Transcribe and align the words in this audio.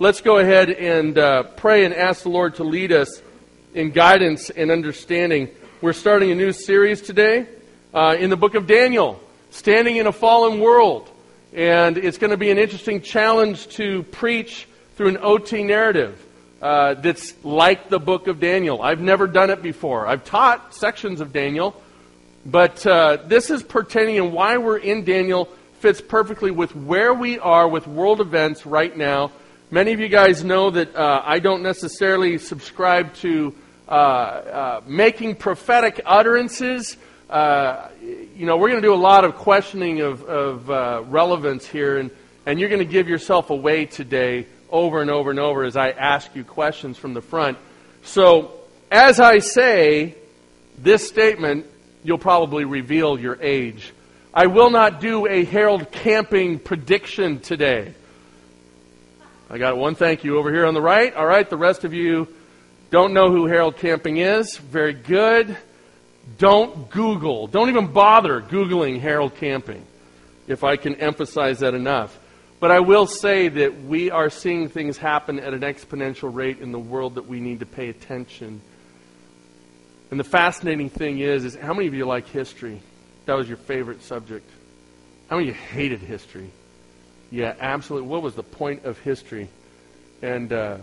let's 0.00 0.20
go 0.20 0.38
ahead 0.38 0.70
and 0.70 1.18
uh, 1.18 1.42
pray 1.42 1.84
and 1.84 1.92
ask 1.92 2.22
the 2.22 2.28
Lord 2.28 2.54
to 2.56 2.64
lead 2.64 2.92
us 2.92 3.20
in 3.74 3.90
guidance 3.90 4.48
and 4.48 4.70
understanding. 4.70 5.48
We're 5.80 5.92
starting 5.92 6.30
a 6.30 6.36
new 6.36 6.52
series 6.52 7.02
today 7.02 7.48
uh, 7.92 8.16
in 8.18 8.30
the 8.30 8.36
book 8.36 8.54
of 8.54 8.68
Daniel, 8.68 9.20
Standing 9.50 9.96
in 9.96 10.06
a 10.06 10.12
Fallen 10.12 10.60
World. 10.60 11.10
And 11.52 11.98
it's 11.98 12.18
going 12.18 12.30
to 12.30 12.36
be 12.36 12.50
an 12.50 12.58
interesting 12.58 13.00
challenge 13.00 13.68
to 13.70 14.04
preach 14.04 14.68
through 14.96 15.08
an 15.08 15.18
OT 15.20 15.64
narrative 15.64 16.24
uh, 16.62 16.94
that's 16.94 17.34
like 17.44 17.88
the 17.88 17.98
book 17.98 18.28
of 18.28 18.38
Daniel. 18.38 18.80
I've 18.80 19.00
never 19.00 19.26
done 19.26 19.50
it 19.50 19.62
before. 19.62 20.06
I've 20.06 20.24
taught 20.24 20.74
sections 20.74 21.20
of 21.20 21.32
Daniel, 21.32 21.80
but 22.46 22.86
uh, 22.86 23.18
this 23.26 23.50
is 23.50 23.64
pertaining 23.64 24.18
and 24.18 24.32
why 24.32 24.58
we're 24.58 24.78
in 24.78 25.04
Daniel 25.04 25.48
fits 25.80 26.00
perfectly 26.00 26.52
with 26.52 26.74
where 26.76 27.14
we 27.14 27.38
are 27.40 27.66
with 27.66 27.88
world 27.88 28.20
events 28.20 28.64
right 28.64 28.96
now. 28.96 29.32
Many 29.70 29.92
of 29.92 30.00
you 30.00 30.08
guys 30.08 30.42
know 30.42 30.70
that 30.70 30.96
uh, 30.96 31.20
I 31.22 31.40
don't 31.40 31.62
necessarily 31.62 32.38
subscribe 32.38 33.12
to 33.16 33.54
uh, 33.86 33.92
uh, 33.92 34.80
making 34.86 35.36
prophetic 35.36 36.00
utterances. 36.06 36.96
Uh, 37.28 37.88
you 38.00 38.46
know, 38.46 38.56
we're 38.56 38.70
going 38.70 38.80
to 38.80 38.88
do 38.88 38.94
a 38.94 38.96
lot 38.96 39.26
of 39.26 39.34
questioning 39.34 40.00
of, 40.00 40.22
of 40.24 40.70
uh, 40.70 41.02
relevance 41.08 41.66
here, 41.66 41.98
and, 41.98 42.10
and 42.46 42.58
you're 42.58 42.70
going 42.70 42.78
to 42.78 42.90
give 42.90 43.10
yourself 43.10 43.50
away 43.50 43.84
today 43.84 44.46
over 44.70 45.02
and 45.02 45.10
over 45.10 45.28
and 45.28 45.38
over 45.38 45.64
as 45.64 45.76
I 45.76 45.90
ask 45.90 46.34
you 46.34 46.44
questions 46.44 46.96
from 46.96 47.12
the 47.12 47.20
front. 47.20 47.58
So, 48.04 48.52
as 48.90 49.20
I 49.20 49.40
say 49.40 50.14
this 50.78 51.06
statement, 51.06 51.66
you'll 52.02 52.16
probably 52.16 52.64
reveal 52.64 53.20
your 53.20 53.36
age. 53.42 53.92
I 54.32 54.46
will 54.46 54.70
not 54.70 55.02
do 55.02 55.26
a 55.28 55.44
Harold 55.44 55.92
Camping 55.92 56.58
prediction 56.58 57.40
today. 57.40 57.92
I 59.50 59.58
got 59.58 59.76
one 59.76 59.94
thank 59.94 60.24
you 60.24 60.38
over 60.38 60.52
here 60.52 60.66
on 60.66 60.74
the 60.74 60.82
right. 60.82 61.14
All 61.14 61.26
right, 61.26 61.48
the 61.48 61.56
rest 61.56 61.84
of 61.84 61.94
you 61.94 62.28
don't 62.90 63.12
know 63.12 63.30
who 63.30 63.46
Harold 63.46 63.76
Camping 63.76 64.18
is. 64.18 64.56
Very 64.56 64.92
good. 64.92 65.56
Don't 66.38 66.90
Google. 66.90 67.46
Don't 67.46 67.68
even 67.68 67.92
bother 67.92 68.40
Googling 68.42 69.00
Harold 69.00 69.34
Camping, 69.36 69.84
if 70.46 70.64
I 70.64 70.76
can 70.76 70.96
emphasize 70.96 71.60
that 71.60 71.74
enough. 71.74 72.18
But 72.60 72.70
I 72.70 72.80
will 72.80 73.06
say 73.06 73.48
that 73.48 73.84
we 73.84 74.10
are 74.10 74.30
seeing 74.30 74.68
things 74.68 74.98
happen 74.98 75.38
at 75.38 75.54
an 75.54 75.60
exponential 75.60 76.34
rate 76.34 76.58
in 76.58 76.72
the 76.72 76.78
world 76.78 77.14
that 77.14 77.26
we 77.26 77.40
need 77.40 77.60
to 77.60 77.66
pay 77.66 77.88
attention 77.88 78.60
and 80.10 80.18
the 80.18 80.24
fascinating 80.24 80.88
thing 80.88 81.18
is, 81.18 81.44
is 81.44 81.54
how 81.54 81.74
many 81.74 81.86
of 81.86 81.94
you 81.94 82.06
like 82.06 82.26
history? 82.28 82.80
That 83.26 83.36
was 83.36 83.48
your 83.48 83.58
favorite 83.58 84.02
subject. 84.02 84.48
How 85.28 85.36
many 85.36 85.50
of 85.50 85.56
you 85.56 85.60
hated 85.60 86.00
history? 86.00 86.50
Yeah, 87.30 87.54
absolutely. 87.60 88.08
What 88.08 88.22
was 88.22 88.34
the 88.34 88.42
point 88.42 88.84
of 88.84 88.98
history? 88.98 89.48
And 90.22 90.52
uh, 90.52 90.78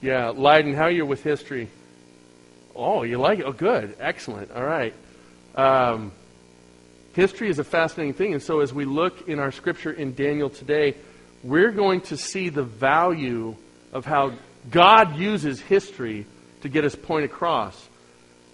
yeah, 0.00 0.30
Leiden, 0.30 0.74
how 0.74 0.84
are 0.84 0.90
you 0.90 1.06
with 1.06 1.22
history? 1.22 1.68
Oh, 2.76 3.02
you 3.02 3.18
like 3.18 3.38
it? 3.40 3.44
Oh, 3.44 3.52
good, 3.52 3.96
excellent. 4.00 4.50
All 4.52 4.64
right. 4.64 4.94
Um, 5.54 6.12
history 7.14 7.48
is 7.48 7.58
a 7.58 7.64
fascinating 7.64 8.14
thing, 8.14 8.32
and 8.32 8.42
so 8.42 8.60
as 8.60 8.72
we 8.72 8.84
look 8.84 9.28
in 9.28 9.38
our 9.38 9.52
scripture 9.52 9.92
in 9.92 10.14
Daniel 10.14 10.50
today, 10.50 10.94
we're 11.42 11.70
going 11.70 12.00
to 12.02 12.16
see 12.16 12.48
the 12.48 12.64
value 12.64 13.54
of 13.92 14.04
how 14.04 14.32
God 14.70 15.16
uses 15.16 15.60
history 15.60 16.26
to 16.62 16.68
get 16.68 16.84
his 16.84 16.96
point 16.96 17.24
across. 17.24 17.88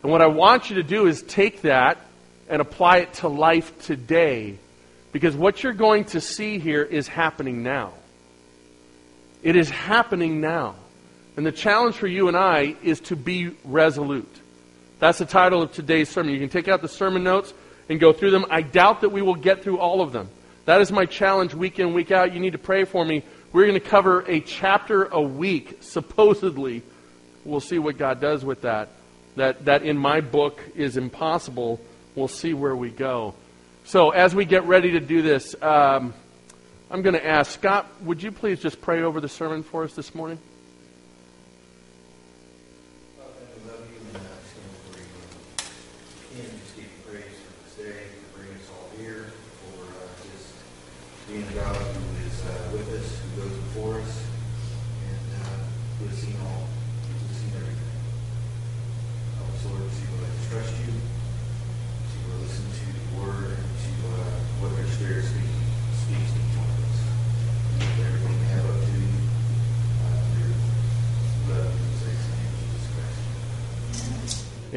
And 0.02 0.10
what 0.10 0.20
I 0.20 0.26
want 0.26 0.70
you 0.70 0.76
to 0.76 0.82
do 0.82 1.06
is 1.06 1.22
take 1.22 1.62
that 1.62 1.98
and 2.48 2.60
apply 2.60 2.98
it 2.98 3.14
to 3.14 3.28
life 3.28 3.78
today. 3.82 4.58
Because 5.12 5.36
what 5.36 5.62
you're 5.62 5.72
going 5.72 6.04
to 6.06 6.20
see 6.20 6.58
here 6.58 6.82
is 6.82 7.08
happening 7.08 7.62
now. 7.62 7.92
It 9.42 9.56
is 9.56 9.70
happening 9.70 10.40
now. 10.40 10.76
And 11.36 11.46
the 11.46 11.52
challenge 11.52 11.96
for 11.96 12.06
you 12.06 12.28
and 12.28 12.36
I 12.36 12.76
is 12.82 13.00
to 13.02 13.16
be 13.16 13.56
resolute. 13.64 14.40
That's 14.98 15.18
the 15.18 15.26
title 15.26 15.62
of 15.62 15.72
today's 15.72 16.08
sermon. 16.08 16.32
You 16.32 16.40
can 16.40 16.48
take 16.48 16.68
out 16.68 16.82
the 16.82 16.88
sermon 16.88 17.24
notes 17.24 17.54
and 17.88 17.98
go 17.98 18.12
through 18.12 18.30
them. 18.32 18.44
I 18.50 18.62
doubt 18.62 19.00
that 19.00 19.08
we 19.08 19.22
will 19.22 19.34
get 19.34 19.62
through 19.62 19.78
all 19.78 20.02
of 20.02 20.12
them. 20.12 20.28
That 20.66 20.80
is 20.80 20.92
my 20.92 21.06
challenge 21.06 21.54
week 21.54 21.78
in, 21.78 21.94
week 21.94 22.10
out. 22.10 22.34
You 22.34 22.40
need 22.40 22.52
to 22.52 22.58
pray 22.58 22.84
for 22.84 23.04
me. 23.04 23.24
We're 23.52 23.66
going 23.66 23.80
to 23.80 23.88
cover 23.88 24.24
a 24.28 24.40
chapter 24.40 25.04
a 25.04 25.20
week, 25.20 25.78
supposedly. 25.80 26.82
We'll 27.44 27.60
see 27.60 27.78
what 27.78 27.96
God 27.96 28.20
does 28.20 28.44
with 28.44 28.62
that 28.62 28.90
that, 29.36 29.64
that 29.64 29.82
in 29.82 29.96
my 29.96 30.20
book 30.20 30.60
is 30.74 30.96
impossible. 30.96 31.80
We'll 32.14 32.28
see 32.28 32.54
where 32.54 32.74
we 32.74 32.90
go. 32.90 33.34
So, 33.90 34.10
as 34.10 34.36
we 34.36 34.44
get 34.44 34.66
ready 34.66 34.92
to 34.92 35.00
do 35.00 35.20
this, 35.20 35.56
um, 35.60 36.14
I'm 36.92 37.02
going 37.02 37.16
to 37.16 37.26
ask 37.26 37.50
Scott, 37.50 37.88
would 38.02 38.22
you 38.22 38.30
please 38.30 38.60
just 38.60 38.80
pray 38.80 39.02
over 39.02 39.20
the 39.20 39.28
sermon 39.28 39.64
for 39.64 39.82
us 39.82 39.94
this 39.94 40.14
morning? 40.14 40.38
being 51.26 51.46
God 51.54 51.76
who 51.76 52.26
is 52.26 52.46
uh, 52.46 52.70
with 52.72 52.88
us, 52.92 53.18
who 53.18 53.42
goes 53.42 53.56
before 53.58 54.00
us, 54.00 54.22
and 55.08 55.42
uh, 55.42 55.46
who 55.98 56.06
has 56.06 56.18
seen 56.18 56.36
all 56.44 56.60
trust 60.50 60.74
you, 60.80 60.90
to 60.90 62.42
listen 62.42 62.66
to 62.66 62.86
the 62.90 63.22
word, 63.22 63.54
to 63.54 63.90
uh, 64.10 64.26
what 64.58 64.74
your 64.76 64.90
spirit 64.98 65.22
speaks, 65.22 65.46
speaks 65.94 66.30
to 66.34 66.38
each 66.42 66.58
one 66.58 66.66
of 66.66 66.74
us. 66.90 66.98
And 67.78 67.86
everything 68.02 68.34
we 68.34 68.46
have 68.50 68.66
up 68.66 68.82
to 68.82 68.90
you, 68.98 69.14
uh, 70.02 70.26
love 71.54 71.70
in 71.70 71.86
Jesus 72.02 72.82
Christ. 72.98 73.22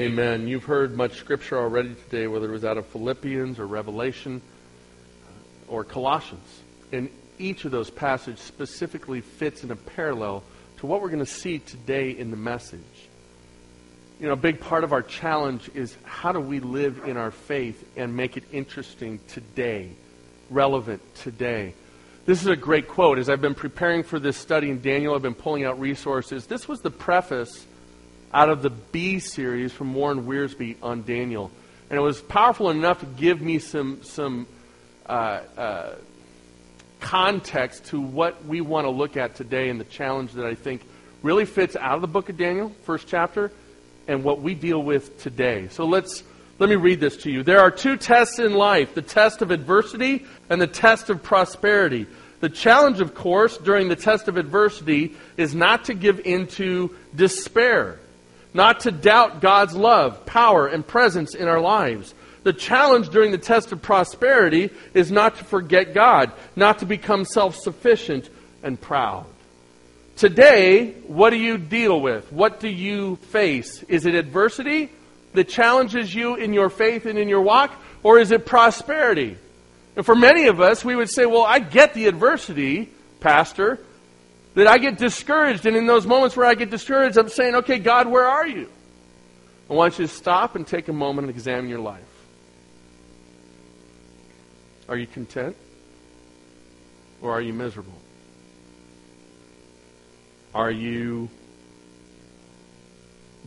Amen. 0.03 0.47
You've 0.47 0.65
heard 0.65 0.95
much 0.95 1.17
scripture 1.17 1.57
already 1.57 1.95
today, 1.95 2.27
whether 2.27 2.49
it 2.49 2.51
was 2.51 2.65
out 2.65 2.77
of 2.77 2.85
Philippians 2.87 3.59
or 3.59 3.67
Revelation 3.67 4.41
or 5.67 5.83
Colossians. 5.83 6.61
And 6.91 7.09
each 7.39 7.65
of 7.65 7.71
those 7.71 7.89
passages 7.89 8.39
specifically 8.39 9.21
fits 9.21 9.63
in 9.63 9.71
a 9.71 9.75
parallel 9.75 10.43
to 10.77 10.85
what 10.85 11.01
we're 11.01 11.09
going 11.09 11.19
to 11.19 11.25
see 11.25 11.59
today 11.59 12.11
in 12.11 12.31
the 12.31 12.37
message 12.37 12.81
you 14.23 14.27
know, 14.27 14.33
a 14.33 14.37
big 14.37 14.61
part 14.61 14.85
of 14.85 14.93
our 14.93 15.01
challenge 15.01 15.69
is 15.73 15.97
how 16.03 16.31
do 16.31 16.39
we 16.39 16.61
live 16.61 17.03
in 17.05 17.17
our 17.17 17.29
faith 17.29 17.85
and 17.97 18.15
make 18.15 18.37
it 18.37 18.45
interesting 18.53 19.19
today, 19.27 19.89
relevant 20.49 21.01
today. 21.15 21.73
This 22.25 22.39
is 22.41 22.47
a 22.47 22.55
great 22.55 22.87
quote. 22.87 23.19
As 23.19 23.27
I've 23.27 23.41
been 23.41 23.53
preparing 23.53 24.01
for 24.01 24.19
this 24.19 24.37
study 24.37 24.69
in 24.69 24.81
Daniel, 24.81 25.13
I've 25.13 25.21
been 25.21 25.33
pulling 25.33 25.65
out 25.65 25.77
resources. 25.77 26.47
This 26.47 26.69
was 26.69 26.79
the 26.79 26.89
preface 26.89 27.65
out 28.33 28.49
of 28.49 28.61
the 28.61 28.69
Be 28.69 29.19
series 29.19 29.71
from 29.71 29.93
Warren 29.93 30.25
Wiersbe 30.25 30.77
on 30.81 31.03
Daniel. 31.03 31.51
And 31.89 31.99
it 31.99 32.01
was 32.01 32.21
powerful 32.21 32.69
enough 32.69 33.01
to 33.01 33.05
give 33.05 33.41
me 33.41 33.59
some, 33.59 34.03
some 34.03 34.47
uh, 35.05 35.41
uh, 35.57 35.95
context 36.99 37.85
to 37.85 38.01
what 38.01 38.45
we 38.45 38.61
want 38.61 38.85
to 38.85 38.89
look 38.89 39.17
at 39.17 39.35
today 39.35 39.69
and 39.69 39.79
the 39.79 39.85
challenge 39.85 40.31
that 40.33 40.45
I 40.45 40.55
think 40.55 40.81
really 41.21 41.45
fits 41.45 41.75
out 41.75 41.95
of 41.95 42.01
the 42.01 42.07
book 42.07 42.29
of 42.29 42.37
Daniel, 42.37 42.71
first 42.83 43.07
chapter, 43.07 43.51
and 44.07 44.23
what 44.23 44.41
we 44.41 44.55
deal 44.55 44.81
with 44.81 45.21
today. 45.21 45.67
So 45.69 45.85
let's 45.85 46.23
let 46.59 46.69
me 46.69 46.75
read 46.75 46.99
this 46.99 47.17
to 47.17 47.31
you. 47.31 47.43
There 47.43 47.59
are 47.59 47.71
two 47.71 47.97
tests 47.97 48.39
in 48.39 48.53
life, 48.53 48.93
the 48.93 49.01
test 49.01 49.41
of 49.41 49.51
adversity 49.51 50.25
and 50.49 50.61
the 50.61 50.67
test 50.67 51.09
of 51.09 51.23
prosperity. 51.23 52.05
The 52.41 52.49
challenge, 52.49 52.99
of 52.99 53.15
course, 53.15 53.57
during 53.57 53.87
the 53.87 53.95
test 53.95 54.27
of 54.27 54.37
adversity 54.37 55.15
is 55.35 55.55
not 55.55 55.85
to 55.85 55.93
give 55.93 56.19
into 56.25 56.95
despair, 57.15 57.99
not 58.53 58.81
to 58.81 58.91
doubt 58.91 59.41
God's 59.41 59.75
love, 59.75 60.25
power, 60.25 60.67
and 60.67 60.85
presence 60.85 61.35
in 61.35 61.47
our 61.47 61.59
lives. 61.59 62.13
The 62.43 62.53
challenge 62.53 63.09
during 63.09 63.31
the 63.31 63.37
test 63.37 63.71
of 63.71 63.81
prosperity 63.81 64.69
is 64.93 65.11
not 65.11 65.37
to 65.37 65.43
forget 65.43 65.93
God, 65.93 66.31
not 66.55 66.79
to 66.79 66.85
become 66.85 67.25
self 67.25 67.55
sufficient 67.55 68.29
and 68.61 68.79
proud. 68.79 69.25
Today, 70.15 70.91
what 71.07 71.31
do 71.31 71.37
you 71.37 71.57
deal 71.57 71.99
with? 71.99 72.31
What 72.31 72.59
do 72.59 72.69
you 72.69 73.15
face? 73.15 73.81
Is 73.83 74.05
it 74.05 74.13
adversity 74.13 74.91
that 75.33 75.49
challenges 75.49 76.13
you 76.13 76.35
in 76.35 76.53
your 76.53 76.69
faith 76.69 77.05
and 77.05 77.17
in 77.17 77.27
your 77.27 77.41
walk? 77.41 77.73
Or 78.03 78.19
is 78.19 78.31
it 78.31 78.45
prosperity? 78.45 79.37
And 79.95 80.05
for 80.05 80.15
many 80.15 80.47
of 80.47 80.59
us, 80.59 80.83
we 80.83 80.95
would 80.95 81.09
say, 81.09 81.25
well, 81.25 81.43
I 81.43 81.59
get 81.59 81.93
the 81.93 82.07
adversity, 82.07 82.89
Pastor, 83.21 83.79
that 84.55 84.67
I 84.67 84.77
get 84.77 84.97
discouraged. 84.97 85.65
And 85.65 85.75
in 85.75 85.85
those 85.85 86.05
moments 86.05 86.35
where 86.35 86.45
I 86.45 86.55
get 86.55 86.69
discouraged, 86.69 87.17
I'm 87.17 87.29
saying, 87.29 87.55
okay, 87.55 87.79
God, 87.79 88.07
where 88.07 88.25
are 88.25 88.47
you? 88.47 88.69
I 89.69 89.73
want 89.73 89.97
you 89.97 90.07
to 90.07 90.13
stop 90.13 90.55
and 90.55 90.67
take 90.67 90.87
a 90.87 90.93
moment 90.93 91.27
and 91.27 91.35
examine 91.35 91.69
your 91.69 91.79
life. 91.79 92.01
Are 94.87 94.97
you 94.97 95.07
content? 95.07 95.55
Or 97.21 97.31
are 97.31 97.41
you 97.41 97.53
miserable? 97.53 97.93
Are 100.53 100.69
you 100.69 101.29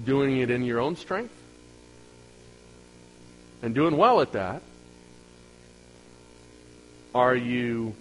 doing 0.05 0.39
it 0.39 0.51
in 0.51 0.65
your 0.65 0.81
own 0.81 0.97
strength? 0.97 1.35
And 3.63 3.75
doing 3.75 3.97
well 3.97 4.21
at 4.21 4.33
that? 4.33 4.63
Are 7.15 7.37
you 7.37 7.95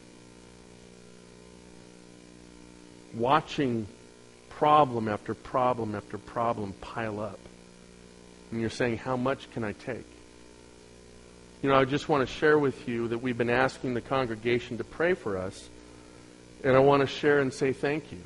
watching 3.16 3.88
problem 4.50 5.08
after 5.08 5.34
problem 5.34 5.96
after 5.96 6.18
problem 6.18 6.74
pile 6.82 7.20
up. 7.20 7.40
And 8.52 8.62
you're 8.62 8.70
saying, 8.70 8.98
How 8.98 9.18
much 9.18 9.52
can 9.52 9.64
I 9.64 9.74
take? 9.74 10.06
You 11.62 11.70
know, 11.70 11.76
I 11.76 11.86
just 11.86 12.08
want 12.10 12.28
to 12.28 12.34
share 12.34 12.60
with 12.60 12.88
you 12.88 13.08
that 13.08 13.18
we've 13.18 13.38
been 13.38 13.50
asking 13.50 13.96
the 13.96 14.02
congregation 14.02 14.78
to 14.78 14.84
pray 14.84 15.14
for 15.14 15.38
us. 15.38 15.70
And 16.64 16.76
I 16.76 16.80
want 16.80 17.02
to 17.02 17.08
share 17.08 17.40
and 17.40 17.54
say 17.54 17.74
thank 17.74 18.12
you. 18.12 18.22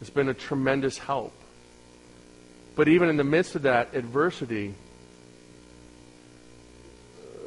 It's 0.00 0.10
been 0.10 0.28
a 0.28 0.34
tremendous 0.34 0.98
help. 0.98 1.32
But 2.76 2.88
even 2.88 3.08
in 3.08 3.16
the 3.16 3.24
midst 3.24 3.56
of 3.56 3.62
that 3.62 3.94
adversity, 3.94 4.74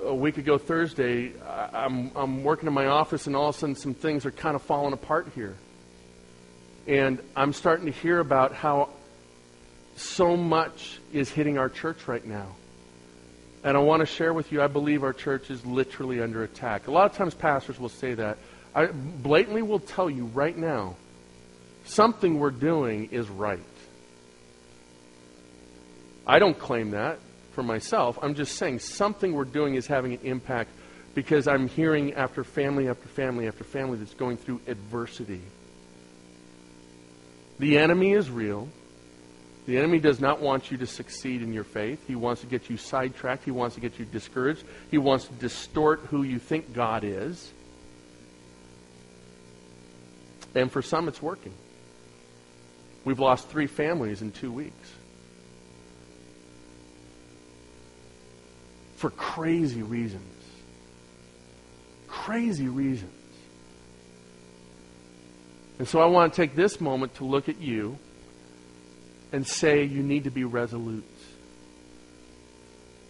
a 0.03 0.13
week 0.13 0.37
ago 0.37 0.57
Thursday, 0.57 1.31
I'm, 1.73 2.11
I'm 2.15 2.43
working 2.43 2.67
in 2.67 2.73
my 2.73 2.87
office, 2.87 3.27
and 3.27 3.35
all 3.35 3.49
of 3.49 3.55
a 3.55 3.59
sudden, 3.59 3.75
some 3.75 3.93
things 3.93 4.25
are 4.25 4.31
kind 4.31 4.55
of 4.55 4.61
falling 4.61 4.93
apart 4.93 5.31
here. 5.35 5.55
And 6.87 7.19
I'm 7.35 7.53
starting 7.53 7.85
to 7.85 7.91
hear 7.91 8.19
about 8.19 8.53
how 8.53 8.89
so 9.95 10.35
much 10.35 10.99
is 11.13 11.29
hitting 11.29 11.57
our 11.57 11.69
church 11.69 12.07
right 12.07 12.25
now. 12.25 12.55
And 13.63 13.77
I 13.77 13.79
want 13.79 13.99
to 13.99 14.07
share 14.07 14.33
with 14.33 14.51
you, 14.51 14.61
I 14.61 14.67
believe 14.67 15.03
our 15.03 15.13
church 15.13 15.51
is 15.51 15.63
literally 15.65 16.21
under 16.21 16.43
attack. 16.43 16.87
A 16.87 16.91
lot 16.91 17.09
of 17.09 17.15
times 17.15 17.35
pastors 17.35 17.79
will 17.79 17.89
say 17.89 18.15
that. 18.15 18.37
I 18.73 18.87
blatantly 18.87 19.61
will 19.61 19.79
tell 19.79 20.09
you 20.09 20.25
right 20.25 20.57
now, 20.57 20.95
something 21.85 22.39
we're 22.39 22.51
doing 22.51 23.09
is 23.11 23.29
right. 23.29 23.59
I 26.25 26.39
don't 26.39 26.57
claim 26.57 26.91
that 26.91 27.19
for 27.51 27.61
myself. 27.61 28.17
I'm 28.21 28.35
just 28.35 28.55
saying 28.55 28.79
something 28.79 29.33
we're 29.33 29.43
doing 29.43 29.75
is 29.75 29.85
having 29.85 30.13
an 30.13 30.19
impact 30.23 30.69
because 31.13 31.47
I'm 31.47 31.67
hearing 31.67 32.13
after 32.13 32.43
family 32.43 32.87
after 32.87 33.07
family 33.09 33.47
after 33.47 33.63
family 33.63 33.97
that's 33.97 34.13
going 34.13 34.37
through 34.37 34.61
adversity. 34.67 35.41
The 37.61 37.77
enemy 37.77 38.13
is 38.13 38.27
real. 38.27 38.69
The 39.67 39.77
enemy 39.77 39.99
does 39.99 40.19
not 40.19 40.41
want 40.41 40.71
you 40.71 40.77
to 40.77 40.87
succeed 40.87 41.43
in 41.43 41.53
your 41.53 41.63
faith. 41.63 42.03
He 42.07 42.15
wants 42.15 42.41
to 42.41 42.47
get 42.47 42.71
you 42.71 42.75
sidetracked. 42.75 43.43
He 43.45 43.51
wants 43.51 43.75
to 43.75 43.81
get 43.81 43.99
you 43.99 44.05
discouraged. 44.05 44.63
He 44.89 44.97
wants 44.97 45.25
to 45.25 45.33
distort 45.33 45.99
who 46.09 46.23
you 46.23 46.39
think 46.39 46.73
God 46.73 47.03
is. 47.03 47.51
And 50.55 50.71
for 50.71 50.81
some, 50.81 51.07
it's 51.07 51.21
working. 51.21 51.53
We've 53.05 53.19
lost 53.19 53.47
three 53.49 53.67
families 53.67 54.23
in 54.23 54.31
two 54.31 54.51
weeks. 54.51 54.91
For 58.95 59.11
crazy 59.11 59.83
reasons. 59.83 60.43
Crazy 62.07 62.67
reasons. 62.67 63.13
And 65.81 65.87
so 65.87 65.99
I 65.99 66.05
want 66.05 66.31
to 66.31 66.39
take 66.39 66.55
this 66.55 66.79
moment 66.79 67.15
to 67.15 67.25
look 67.25 67.49
at 67.49 67.59
you 67.59 67.97
and 69.31 69.47
say 69.47 69.83
you 69.83 70.03
need 70.03 70.25
to 70.25 70.29
be 70.29 70.43
resolute. 70.43 71.03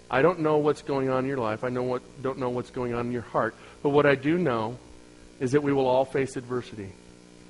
I 0.09 0.21
don't 0.21 0.39
know 0.39 0.55
what's 0.55 0.81
going 0.81 1.09
on 1.09 1.25
in 1.25 1.27
your 1.27 1.37
life. 1.37 1.65
I 1.65 1.67
know 1.67 1.83
what, 1.83 2.01
don't 2.21 2.39
know 2.39 2.47
what's 2.47 2.69
going 2.69 2.93
on 2.93 3.07
in 3.07 3.11
your 3.11 3.23
heart. 3.23 3.55
But 3.83 3.89
what 3.89 4.05
I 4.05 4.15
do 4.15 4.37
know 4.37 4.77
is 5.41 5.51
that 5.51 5.63
we 5.63 5.73
will 5.73 5.85
all 5.85 6.05
face 6.05 6.37
adversity. 6.37 6.93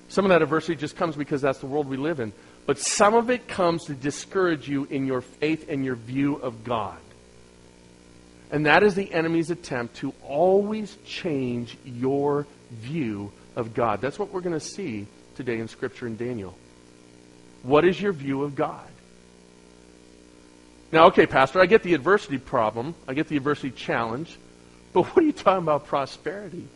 Some 0.07 0.25
of 0.25 0.29
that 0.29 0.41
adversity 0.41 0.73
just 0.73 0.95
comes 0.95 1.15
because 1.15 1.39
that's 1.39 1.59
the 1.59 1.67
world 1.67 1.87
we 1.87 1.97
live 1.97 2.19
in. 2.19 2.33
But 2.65 2.79
some 2.79 3.13
of 3.13 3.29
it 3.29 3.47
comes 3.47 3.85
to 3.85 3.93
discourage 3.93 4.67
you 4.67 4.85
in 4.85 5.05
your 5.05 5.21
faith 5.21 5.69
and 5.69 5.85
your 5.85 5.97
view 5.97 6.37
of 6.37 6.63
God. 6.63 6.97
And 8.49 8.65
that 8.65 8.81
is 8.81 8.95
the 8.95 9.13
enemy's 9.13 9.51
attempt 9.51 9.97
to 9.97 10.15
always 10.23 10.97
change 11.05 11.77
your 11.85 12.47
view 12.71 13.31
of 13.55 13.73
God. 13.73 14.01
That's 14.01 14.17
what 14.17 14.31
we're 14.31 14.41
going 14.41 14.59
to 14.59 14.65
see 14.65 15.07
today 15.35 15.59
in 15.59 15.67
Scripture 15.67 16.07
in 16.07 16.17
Daniel. 16.17 16.57
What 17.63 17.85
is 17.85 17.99
your 17.99 18.13
view 18.13 18.43
of 18.43 18.55
God? 18.55 18.87
Now, 20.91 21.05
okay, 21.07 21.25
Pastor, 21.25 21.61
I 21.61 21.67
get 21.67 21.83
the 21.83 21.93
adversity 21.93 22.37
problem, 22.37 22.95
I 23.07 23.13
get 23.13 23.27
the 23.27 23.37
adversity 23.37 23.71
challenge, 23.71 24.37
but 24.93 25.03
what 25.03 25.23
are 25.23 25.25
you 25.25 25.31
talking 25.31 25.63
about 25.63 25.85
prosperity? 25.85 26.67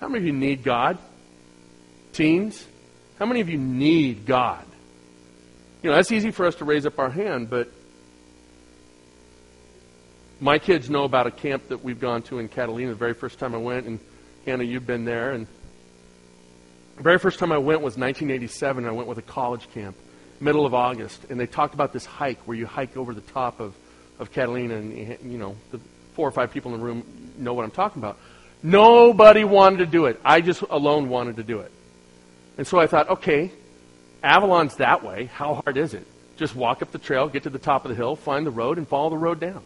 How 0.00 0.08
many 0.08 0.18
of 0.18 0.26
you 0.26 0.32
need 0.32 0.62
God? 0.62 0.98
Teens? 2.12 2.64
How 3.18 3.26
many 3.26 3.40
of 3.40 3.48
you 3.48 3.58
need 3.58 4.26
God? 4.26 4.64
You 5.82 5.90
know, 5.90 5.96
that's 5.96 6.12
easy 6.12 6.30
for 6.30 6.46
us 6.46 6.56
to 6.56 6.64
raise 6.64 6.86
up 6.86 6.98
our 6.98 7.10
hand, 7.10 7.50
but 7.50 7.70
my 10.40 10.58
kids 10.58 10.90
know 10.90 11.04
about 11.04 11.26
a 11.26 11.30
camp 11.30 11.68
that 11.68 11.82
we've 11.82 12.00
gone 12.00 12.22
to 12.22 12.38
in 12.38 12.48
Catalina 12.48 12.90
the 12.90 12.94
very 12.94 13.14
first 13.14 13.38
time 13.38 13.54
I 13.54 13.58
went, 13.58 13.86
and 13.86 13.98
Hannah, 14.46 14.64
you've 14.64 14.86
been 14.86 15.04
there. 15.04 15.32
And 15.32 15.46
the 16.96 17.02
very 17.02 17.18
first 17.18 17.38
time 17.40 17.50
I 17.50 17.58
went 17.58 17.80
was 17.80 17.98
1987. 17.98 18.86
I 18.86 18.92
went 18.92 19.08
with 19.08 19.18
a 19.18 19.22
college 19.22 19.68
camp, 19.74 19.96
middle 20.40 20.64
of 20.64 20.72
August, 20.72 21.26
and 21.28 21.38
they 21.38 21.46
talked 21.46 21.74
about 21.74 21.92
this 21.92 22.06
hike 22.06 22.38
where 22.46 22.56
you 22.56 22.64
hike 22.64 22.96
over 22.96 23.12
the 23.12 23.20
top 23.20 23.58
of, 23.58 23.74
of 24.20 24.32
Catalina, 24.32 24.76
and 24.76 25.18
you 25.30 25.36
know 25.36 25.56
the 25.72 25.80
four 26.14 26.26
or 26.26 26.30
five 26.30 26.52
people 26.52 26.72
in 26.72 26.80
the 26.80 26.84
room 26.84 27.04
know 27.36 27.54
what 27.54 27.64
I'm 27.64 27.72
talking 27.72 28.00
about. 28.00 28.18
Nobody 28.62 29.44
wanted 29.44 29.78
to 29.78 29.86
do 29.86 30.06
it. 30.06 30.20
I 30.24 30.40
just 30.40 30.62
alone 30.62 31.08
wanted 31.08 31.36
to 31.36 31.42
do 31.42 31.60
it. 31.60 31.72
And 32.56 32.66
so 32.66 32.78
I 32.78 32.86
thought, 32.86 33.10
okay, 33.10 33.50
Avalon's 34.22 34.76
that 34.76 35.04
way. 35.04 35.26
How 35.26 35.54
hard 35.54 35.76
is 35.76 35.92
it? 35.92 36.06
Just 36.36 36.54
walk 36.54 36.82
up 36.82 36.92
the 36.92 36.98
trail, 36.98 37.28
get 37.28 37.42
to 37.42 37.50
the 37.50 37.58
top 37.58 37.84
of 37.84 37.90
the 37.90 37.96
hill, 37.96 38.14
find 38.14 38.46
the 38.46 38.50
road, 38.50 38.78
and 38.78 38.86
follow 38.86 39.10
the 39.10 39.18
road 39.18 39.40
down. 39.40 39.62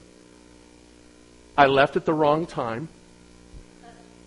I 1.57 1.67
left 1.67 1.97
at 1.97 2.07
the 2.07 2.15
wrong 2.15 2.47
time. 2.47 2.89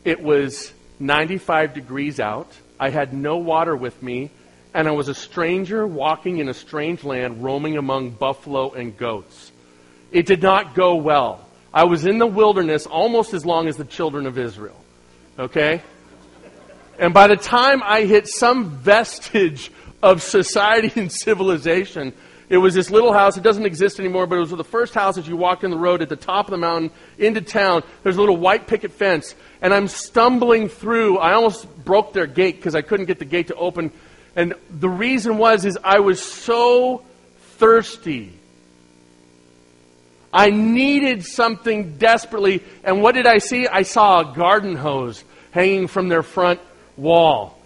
It 0.03 0.21
was 0.21 0.73
95 0.99 1.73
degrees 1.73 2.19
out. 2.19 2.51
I 2.79 2.89
had 2.89 3.13
no 3.13 3.37
water 3.37 3.75
with 3.75 4.01
me, 4.03 4.31
and 4.73 4.87
I 4.87 4.91
was 4.91 5.07
a 5.07 5.13
stranger 5.13 5.85
walking 5.87 6.39
in 6.39 6.49
a 6.49 6.53
strange 6.53 7.03
land, 7.03 7.43
roaming 7.43 7.77
among 7.77 8.11
buffalo 8.11 8.71
and 8.71 8.97
goats. 8.97 9.51
It 10.11 10.25
did 10.25 10.41
not 10.41 10.75
go 10.75 10.95
well. 10.95 11.47
I 11.73 11.85
was 11.85 12.05
in 12.05 12.19
the 12.19 12.27
wilderness 12.27 12.85
almost 12.85 13.33
as 13.33 13.45
long 13.45 13.67
as 13.67 13.77
the 13.77 13.85
children 13.85 14.27
of 14.27 14.37
Israel. 14.37 14.79
Okay? 15.39 15.81
And 16.99 17.13
by 17.13 17.27
the 17.27 17.35
time 17.35 17.81
I 17.83 18.03
hit 18.03 18.27
some 18.27 18.69
vestige 18.69 19.71
of 20.01 20.21
society 20.21 20.91
and 20.99 21.11
civilization, 21.11 22.13
it 22.53 22.57
was 22.57 22.75
this 22.75 22.91
little 22.91 23.11
house. 23.11 23.35
It 23.35 23.41
doesn't 23.41 23.65
exist 23.65 23.99
anymore, 23.99 24.27
but 24.27 24.35
it 24.35 24.41
was 24.41 24.51
the 24.51 24.63
first 24.63 24.93
house 24.93 25.17
as 25.17 25.27
you 25.27 25.35
walked 25.35 25.63
in 25.63 25.71
the 25.71 25.77
road 25.77 26.03
at 26.03 26.09
the 26.09 26.15
top 26.15 26.45
of 26.45 26.51
the 26.51 26.57
mountain 26.57 26.91
into 27.17 27.41
town. 27.41 27.81
There's 28.03 28.15
a 28.15 28.19
little 28.19 28.37
white 28.37 28.67
picket 28.67 28.91
fence, 28.91 29.33
and 29.59 29.73
I'm 29.73 29.87
stumbling 29.87 30.69
through. 30.69 31.17
I 31.17 31.33
almost 31.33 31.67
broke 31.83 32.13
their 32.13 32.27
gate 32.27 32.57
because 32.57 32.75
I 32.75 32.83
couldn't 32.83 33.07
get 33.07 33.17
the 33.17 33.25
gate 33.25 33.47
to 33.47 33.55
open. 33.55 33.91
And 34.35 34.53
the 34.69 34.87
reason 34.87 35.39
was 35.39 35.65
is 35.65 35.79
I 35.83 36.01
was 36.01 36.21
so 36.21 37.03
thirsty. 37.57 38.33
I 40.31 40.51
needed 40.51 41.25
something 41.25 41.97
desperately. 41.97 42.61
And 42.83 43.01
what 43.01 43.15
did 43.15 43.25
I 43.25 43.39
see? 43.39 43.67
I 43.67 43.81
saw 43.81 44.19
a 44.19 44.35
garden 44.35 44.75
hose 44.75 45.23
hanging 45.49 45.87
from 45.87 46.07
their 46.07 46.21
front 46.21 46.59
wall. 46.97 47.59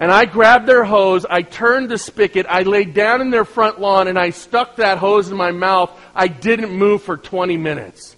And 0.00 0.10
I 0.10 0.24
grabbed 0.24 0.66
their 0.66 0.82
hose, 0.82 1.26
I 1.28 1.42
turned 1.42 1.90
the 1.90 1.98
spigot, 1.98 2.46
I 2.48 2.62
laid 2.62 2.94
down 2.94 3.20
in 3.20 3.28
their 3.28 3.44
front 3.44 3.82
lawn, 3.82 4.08
and 4.08 4.18
I 4.18 4.30
stuck 4.30 4.76
that 4.76 4.96
hose 4.96 5.28
in 5.30 5.36
my 5.36 5.52
mouth. 5.52 5.90
I 6.14 6.26
didn't 6.26 6.72
move 6.72 7.02
for 7.02 7.18
20 7.18 7.58
minutes. 7.58 8.16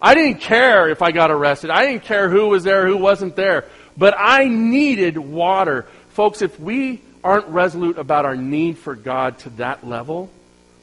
I 0.00 0.14
didn't 0.14 0.40
care 0.40 0.88
if 0.88 1.02
I 1.02 1.12
got 1.12 1.30
arrested. 1.30 1.68
I 1.68 1.84
didn't 1.84 2.04
care 2.04 2.30
who 2.30 2.48
was 2.48 2.64
there, 2.64 2.86
who 2.86 2.96
wasn't 2.96 3.36
there. 3.36 3.66
But 3.98 4.14
I 4.18 4.46
needed 4.46 5.18
water. 5.18 5.86
Folks, 6.08 6.40
if 6.40 6.58
we 6.58 7.02
aren't 7.22 7.48
resolute 7.48 7.98
about 7.98 8.24
our 8.24 8.36
need 8.36 8.78
for 8.78 8.94
God 8.94 9.38
to 9.40 9.50
that 9.50 9.86
level, 9.86 10.30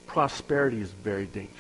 prosperity 0.05 0.79
is 0.79 0.91
very 0.91 1.25
dangerous. 1.25 1.57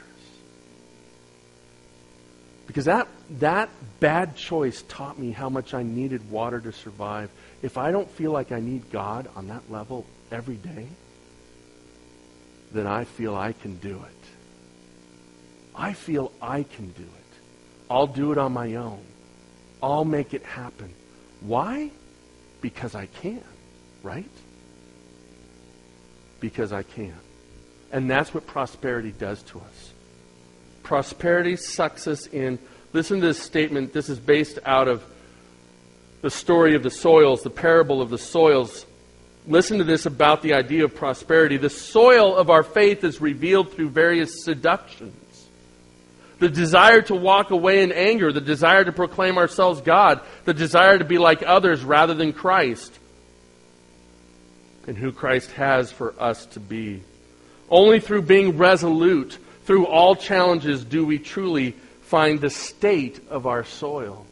Because 2.67 2.85
that, 2.85 3.07
that 3.39 3.69
bad 3.99 4.35
choice 4.35 4.83
taught 4.83 5.17
me 5.17 5.31
how 5.31 5.49
much 5.49 5.73
I 5.73 5.81
needed 5.81 6.29
water 6.29 6.59
to 6.59 6.71
survive 6.71 7.31
if 7.61 7.77
I 7.77 7.91
don't 7.91 8.09
feel 8.09 8.31
like 8.31 8.51
I 8.51 8.59
need 8.59 8.91
God 8.91 9.27
on 9.35 9.47
that 9.47 9.69
level 9.71 10.05
every 10.31 10.55
day, 10.55 10.87
then 12.71 12.85
I 12.87 13.05
feel 13.05 13.35
I 13.35 13.53
can 13.53 13.77
do 13.77 14.03
it. 14.03 14.27
I 15.75 15.93
feel 15.93 16.31
I 16.41 16.63
can 16.63 16.89
do 16.89 17.03
it. 17.03 17.37
I'll 17.89 18.07
do 18.07 18.31
it 18.31 18.37
on 18.37 18.51
my 18.51 18.75
own. 18.75 19.03
I'll 19.81 20.05
make 20.05 20.33
it 20.33 20.43
happen. 20.43 20.93
Why? 21.41 21.91
Because 22.61 22.95
I 22.95 23.05
can, 23.05 23.43
right? 24.03 24.29
Because 26.39 26.73
I 26.73 26.83
can. 26.83 27.13
And 27.91 28.09
that's 28.09 28.33
what 28.33 28.45
prosperity 28.47 29.11
does 29.11 29.43
to 29.43 29.59
us. 29.59 29.93
Prosperity 30.83 31.55
sucks 31.55 32.07
us 32.07 32.27
in. 32.27 32.59
Listen 32.93 33.21
to 33.21 33.27
this 33.27 33.39
statement. 33.39 33.93
This 33.93 34.09
is 34.09 34.19
based 34.19 34.59
out 34.65 34.87
of 34.87 35.03
the 36.21 36.29
story 36.29 36.75
of 36.75 36.83
the 36.83 36.91
soils, 36.91 37.43
the 37.43 37.49
parable 37.49 38.01
of 38.01 38.09
the 38.09 38.17
soils. 38.17 38.85
Listen 39.47 39.77
to 39.77 39.83
this 39.83 40.05
about 40.05 40.41
the 40.41 40.53
idea 40.53 40.83
of 40.83 40.93
prosperity. 40.95 41.57
The 41.57 41.69
soil 41.69 42.35
of 42.35 42.49
our 42.49 42.63
faith 42.63 43.03
is 43.03 43.21
revealed 43.21 43.71
through 43.71 43.89
various 43.89 44.43
seductions. 44.43 45.13
The 46.39 46.49
desire 46.49 47.01
to 47.03 47.15
walk 47.15 47.49
away 47.49 47.81
in 47.81 47.91
anger, 47.91 48.31
the 48.31 48.41
desire 48.41 48.83
to 48.83 48.91
proclaim 48.91 49.37
ourselves 49.39 49.81
God, 49.81 50.21
the 50.45 50.53
desire 50.53 50.99
to 50.99 51.05
be 51.05 51.17
like 51.17 51.41
others 51.43 51.83
rather 51.83 52.13
than 52.13 52.33
Christ. 52.33 52.93
and 54.87 54.97
who 54.97 55.11
Christ 55.11 55.51
has 55.51 55.91
for 55.91 56.13
us 56.19 56.45
to 56.47 56.59
be. 56.59 57.01
Only 57.69 57.99
through 57.99 58.21
being 58.21 58.57
resolute 58.57 59.37
through 59.65 59.87
all 59.87 60.15
challenges 60.15 60.85
do 60.85 61.05
we 61.05 61.19
truly 61.19 61.71
find 62.03 62.39
the 62.39 62.49
state 62.49 63.19
of 63.29 63.45
our 63.47 63.65
soil. 63.65 64.26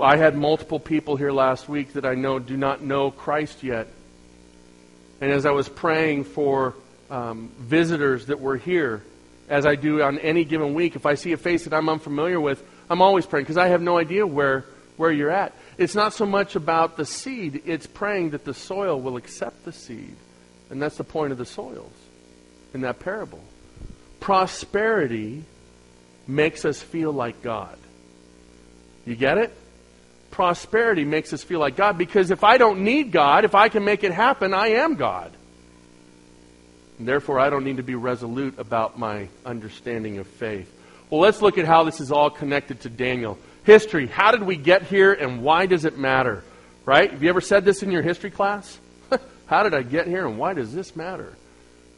I 0.00 0.16
had 0.16 0.36
multiple 0.36 0.80
people 0.80 1.16
here 1.16 1.30
last 1.30 1.68
week 1.68 1.92
that 1.92 2.04
I 2.04 2.14
know 2.14 2.38
do 2.38 2.56
not 2.56 2.82
know 2.82 3.10
Christ 3.10 3.62
yet. 3.62 3.88
And 5.20 5.30
as 5.30 5.46
I 5.46 5.52
was 5.52 5.68
praying 5.68 6.24
for 6.24 6.74
um, 7.10 7.52
visitors 7.58 8.26
that 8.26 8.40
were 8.40 8.56
here, 8.56 9.02
as 9.48 9.66
I 9.66 9.76
do 9.76 10.02
on 10.02 10.18
any 10.18 10.44
given 10.44 10.74
week, 10.74 10.96
if 10.96 11.06
I 11.06 11.14
see 11.14 11.32
a 11.32 11.36
face 11.36 11.64
that 11.64 11.74
I'm 11.74 11.88
unfamiliar 11.88 12.40
with, 12.40 12.62
I'm 12.90 13.00
always 13.00 13.24
praying 13.24 13.44
because 13.44 13.56
I 13.56 13.68
have 13.68 13.82
no 13.82 13.96
idea 13.96 14.26
where, 14.26 14.64
where 14.96 15.12
you're 15.12 15.30
at. 15.30 15.54
It's 15.78 15.94
not 15.94 16.12
so 16.12 16.26
much 16.26 16.56
about 16.56 16.96
the 16.96 17.06
seed, 17.06 17.62
it's 17.64 17.86
praying 17.86 18.30
that 18.30 18.44
the 18.44 18.54
soil 18.54 19.00
will 19.00 19.16
accept 19.16 19.64
the 19.64 19.72
seed. 19.72 20.16
And 20.70 20.82
that's 20.82 20.96
the 20.96 21.04
point 21.04 21.30
of 21.30 21.38
the 21.38 21.46
soils 21.46 21.92
in 22.72 22.80
that 22.80 22.98
parable. 22.98 23.42
Prosperity 24.18 25.44
makes 26.26 26.64
us 26.64 26.82
feel 26.82 27.12
like 27.12 27.42
God. 27.42 27.78
You 29.06 29.14
get 29.14 29.38
it? 29.38 29.54
Prosperity 30.34 31.04
makes 31.04 31.32
us 31.32 31.44
feel 31.44 31.60
like 31.60 31.76
God 31.76 31.96
because 31.96 32.32
if 32.32 32.42
I 32.42 32.58
don't 32.58 32.80
need 32.80 33.12
God, 33.12 33.44
if 33.44 33.54
I 33.54 33.68
can 33.68 33.84
make 33.84 34.02
it 34.02 34.10
happen, 34.10 34.52
I 34.52 34.70
am 34.70 34.96
God. 34.96 35.30
And 36.98 37.06
therefore, 37.06 37.38
I 37.38 37.50
don't 37.50 37.62
need 37.62 37.76
to 37.76 37.84
be 37.84 37.94
resolute 37.94 38.58
about 38.58 38.98
my 38.98 39.28
understanding 39.46 40.18
of 40.18 40.26
faith. 40.26 40.68
Well, 41.08 41.20
let's 41.20 41.40
look 41.40 41.56
at 41.56 41.66
how 41.66 41.84
this 41.84 42.00
is 42.00 42.10
all 42.10 42.30
connected 42.30 42.80
to 42.80 42.90
Daniel. 42.90 43.38
History. 43.62 44.08
How 44.08 44.32
did 44.32 44.42
we 44.42 44.56
get 44.56 44.82
here 44.82 45.12
and 45.12 45.40
why 45.40 45.66
does 45.66 45.84
it 45.84 45.98
matter? 45.98 46.42
Right? 46.84 47.12
Have 47.12 47.22
you 47.22 47.28
ever 47.28 47.40
said 47.40 47.64
this 47.64 47.84
in 47.84 47.92
your 47.92 48.02
history 48.02 48.32
class? 48.32 48.76
How 49.46 49.62
did 49.62 49.72
I 49.72 49.82
get 49.82 50.08
here 50.08 50.26
and 50.26 50.36
why 50.36 50.54
does 50.54 50.74
this 50.74 50.96
matter? 50.96 51.32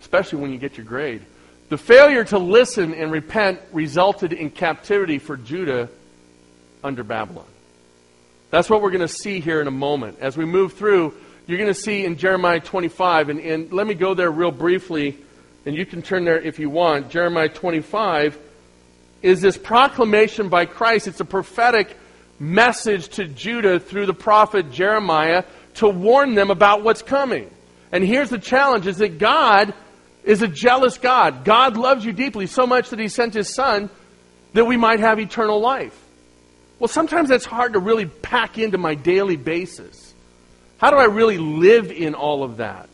Especially 0.02 0.42
when 0.42 0.52
you 0.52 0.58
get 0.58 0.76
your 0.76 0.84
grade. 0.84 1.22
The 1.70 1.78
failure 1.78 2.24
to 2.24 2.38
listen 2.38 2.92
and 2.92 3.10
repent 3.10 3.60
resulted 3.72 4.34
in 4.34 4.50
captivity 4.50 5.20
for 5.20 5.38
Judah 5.38 5.88
under 6.84 7.02
Babylon. 7.02 7.46
That's 8.56 8.70
what 8.70 8.80
we're 8.80 8.90
going 8.90 9.02
to 9.02 9.08
see 9.08 9.40
here 9.40 9.60
in 9.60 9.66
a 9.66 9.70
moment. 9.70 10.20
As 10.22 10.34
we 10.34 10.46
move 10.46 10.72
through, 10.72 11.12
you're 11.46 11.58
going 11.58 11.68
to 11.68 11.78
see 11.78 12.06
in 12.06 12.16
Jeremiah 12.16 12.58
25, 12.58 13.28
and, 13.28 13.38
and 13.38 13.70
let 13.70 13.86
me 13.86 13.92
go 13.92 14.14
there 14.14 14.30
real 14.30 14.50
briefly, 14.50 15.18
and 15.66 15.76
you 15.76 15.84
can 15.84 16.00
turn 16.00 16.24
there 16.24 16.40
if 16.40 16.58
you 16.58 16.70
want. 16.70 17.10
Jeremiah 17.10 17.50
25 17.50 18.38
is 19.20 19.42
this 19.42 19.58
proclamation 19.58 20.48
by 20.48 20.64
Christ. 20.64 21.06
It's 21.06 21.20
a 21.20 21.24
prophetic 21.26 21.98
message 22.38 23.10
to 23.16 23.26
Judah 23.26 23.78
through 23.78 24.06
the 24.06 24.14
prophet 24.14 24.72
Jeremiah 24.72 25.44
to 25.74 25.90
warn 25.90 26.34
them 26.34 26.50
about 26.50 26.82
what's 26.82 27.02
coming. 27.02 27.50
And 27.92 28.02
here's 28.02 28.30
the 28.30 28.38
challenge 28.38 28.86
is 28.86 28.96
that 28.96 29.18
God 29.18 29.74
is 30.24 30.40
a 30.40 30.48
jealous 30.48 30.96
God. 30.96 31.44
God 31.44 31.76
loves 31.76 32.06
you 32.06 32.14
deeply 32.14 32.46
so 32.46 32.66
much 32.66 32.88
that 32.88 32.98
he 32.98 33.08
sent 33.08 33.34
his 33.34 33.54
son 33.54 33.90
that 34.54 34.64
we 34.64 34.78
might 34.78 35.00
have 35.00 35.20
eternal 35.20 35.60
life. 35.60 36.05
Well, 36.78 36.88
sometimes 36.88 37.28
that's 37.28 37.46
hard 37.46 37.72
to 37.72 37.78
really 37.78 38.06
pack 38.06 38.58
into 38.58 38.78
my 38.78 38.94
daily 38.94 39.36
basis. 39.36 40.14
How 40.78 40.90
do 40.90 40.96
I 40.96 41.04
really 41.04 41.38
live 41.38 41.90
in 41.90 42.14
all 42.14 42.42
of 42.42 42.58
that? 42.58 42.88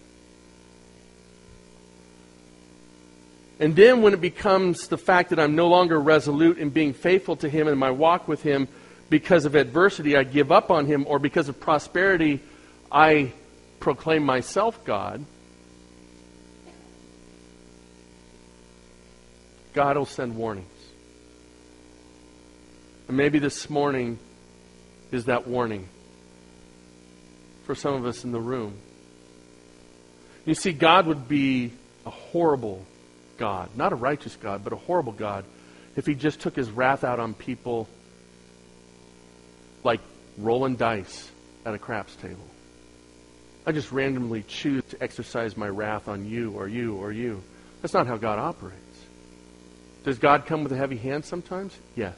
And 3.59 3.77
then 3.77 4.03
when 4.03 4.13
it 4.13 4.21
becomes 4.21 4.89
the 4.89 4.99
fact 4.99 5.31
that 5.31 5.39
I'm 5.39 5.55
no 5.55 5.69
longer 5.69 5.99
resolute 5.99 6.59
in 6.59 6.71
being 6.71 6.93
faithful 6.95 7.37
to 7.37 7.49
him 7.49 7.69
in 7.69 7.79
my 7.79 7.91
walk 7.91 8.27
with 8.27 8.43
him 8.43 8.67
because 9.09 9.45
of 9.45 9.55
adversity, 9.55 10.17
I 10.17 10.25
give 10.25 10.51
up 10.51 10.71
on 10.71 10.87
him, 10.87 11.05
or 11.07 11.19
because 11.19 11.49
of 11.49 11.61
prosperity, 11.61 12.41
I 12.91 13.33
proclaim 13.79 14.25
myself 14.25 14.85
God, 14.85 15.25
God 19.75 19.97
will 19.97 20.07
send 20.07 20.37
warnings. 20.37 20.72
And 23.13 23.19
maybe 23.19 23.41
this 23.41 23.69
morning 23.69 24.19
is 25.11 25.27
that 25.27 25.47
warning 25.47 25.87
for 27.65 27.75
some 27.75 27.93
of 27.93 28.07
us 28.07 28.25
in 28.25 28.33
the 28.33 28.41
room. 28.41 28.79
You 30.47 30.55
see, 30.55 30.73
God 30.73 31.07
would 31.07 31.29
be 31.29 31.73
a 32.07 32.11
horrible 32.11 32.87
God, 33.37 33.69
not 33.77 33.93
a 33.93 33.97
righteous 33.97 34.35
God, 34.37 34.65
but 34.65 34.73
a 34.73 34.77
horrible 34.77 35.13
God, 35.13 35.45
if 35.95 36.07
He 36.07 36.15
just 36.15 36.41
took 36.41 36.57
His 36.57 36.71
wrath 36.71 37.05
out 37.05 37.21
on 37.21 37.35
people 37.35 37.87
like 39.85 40.01
rolling 40.39 40.77
dice 40.77 41.31
at 41.67 41.75
a 41.75 41.79
craps 41.79 42.17
table. 42.17 42.49
I 43.67 43.73
just 43.73 43.93
randomly 43.93 44.43
choose 44.43 44.85
to 44.85 45.03
exercise 45.03 45.55
my 45.55 45.69
wrath 45.69 46.09
on 46.09 46.25
you 46.25 46.53
or 46.53 46.67
you 46.67 46.97
or 46.97 47.13
you. 47.13 47.43
That's 47.83 47.93
not 47.93 48.07
how 48.07 48.17
God 48.17 48.39
operates. 48.39 49.05
Does 50.03 50.19
God 50.19 50.47
come 50.47 50.63
with 50.63 50.73
a 50.73 50.79
heavy 50.79 50.97
hand 50.97 51.27
sometimes? 51.27 51.77
Yes. 51.95 52.17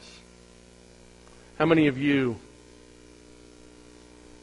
How 1.57 1.65
many 1.65 1.87
of 1.87 1.97
you 1.97 2.35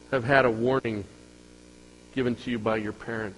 have 0.09 0.23
had 0.23 0.45
a 0.45 0.51
warning 0.51 1.05
given 2.15 2.35
to 2.35 2.51
you 2.51 2.57
by 2.57 2.77
your 2.77 2.91
parent 2.91 3.35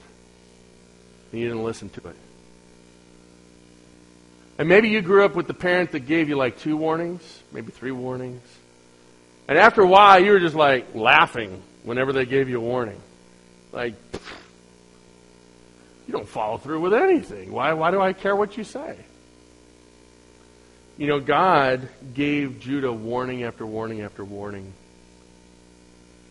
and 1.31 1.41
you 1.41 1.47
didn't 1.47 1.63
listen 1.63 1.89
to 1.89 2.07
it? 2.07 2.15
And 4.57 4.69
maybe 4.69 4.87
you 4.87 5.01
grew 5.01 5.25
up 5.25 5.35
with 5.35 5.47
the 5.47 5.53
parent 5.53 5.91
that 5.91 6.07
gave 6.07 6.29
you 6.29 6.37
like 6.37 6.57
two 6.59 6.77
warnings, 6.77 7.21
maybe 7.51 7.73
three 7.73 7.91
warnings. 7.91 8.41
And 9.49 9.57
after 9.57 9.81
a 9.81 9.87
while, 9.87 10.23
you 10.23 10.31
were 10.31 10.39
just 10.39 10.55
like 10.55 10.95
laughing 10.95 11.61
whenever 11.83 12.13
they 12.13 12.25
gave 12.25 12.47
you 12.47 12.59
a 12.59 12.63
warning. 12.63 13.01
Like, 13.73 13.95
you 16.07 16.13
don't 16.13 16.29
follow 16.29 16.57
through 16.57 16.79
with 16.79 16.93
anything. 16.93 17.51
Why, 17.51 17.73
why 17.73 17.91
do 17.91 17.99
I 17.99 18.13
care 18.13 18.37
what 18.37 18.55
you 18.55 18.63
say? 18.63 18.95
You 20.97 21.07
know, 21.07 21.19
God 21.19 21.89
gave 22.13 22.61
Judah 22.61 22.91
warning 22.91 23.43
after 23.43 23.65
warning 23.65 24.01
after 24.01 24.23
warning 24.23 24.71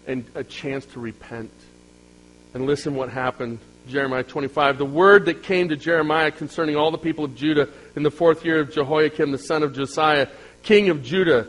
and 0.06 0.24
a 0.34 0.42
chance 0.42 0.86
to 0.86 1.00
repent. 1.00 1.50
And 2.54 2.64
listen 2.66 2.94
what 2.94 3.10
happened. 3.10 3.58
Jeremiah 3.88 4.22
25. 4.22 4.78
The 4.78 4.86
word 4.86 5.26
that 5.26 5.42
came 5.42 5.68
to 5.68 5.76
Jeremiah 5.76 6.30
concerning 6.30 6.76
all 6.76 6.90
the 6.90 6.98
people 6.98 7.26
of 7.26 7.34
Judah 7.34 7.68
in 7.94 8.02
the 8.02 8.10
fourth 8.10 8.42
year 8.42 8.60
of 8.60 8.72
Jehoiakim, 8.72 9.32
the 9.32 9.38
son 9.38 9.62
of 9.62 9.74
Josiah, 9.74 10.28
king 10.62 10.88
of 10.88 11.02
Judah. 11.02 11.46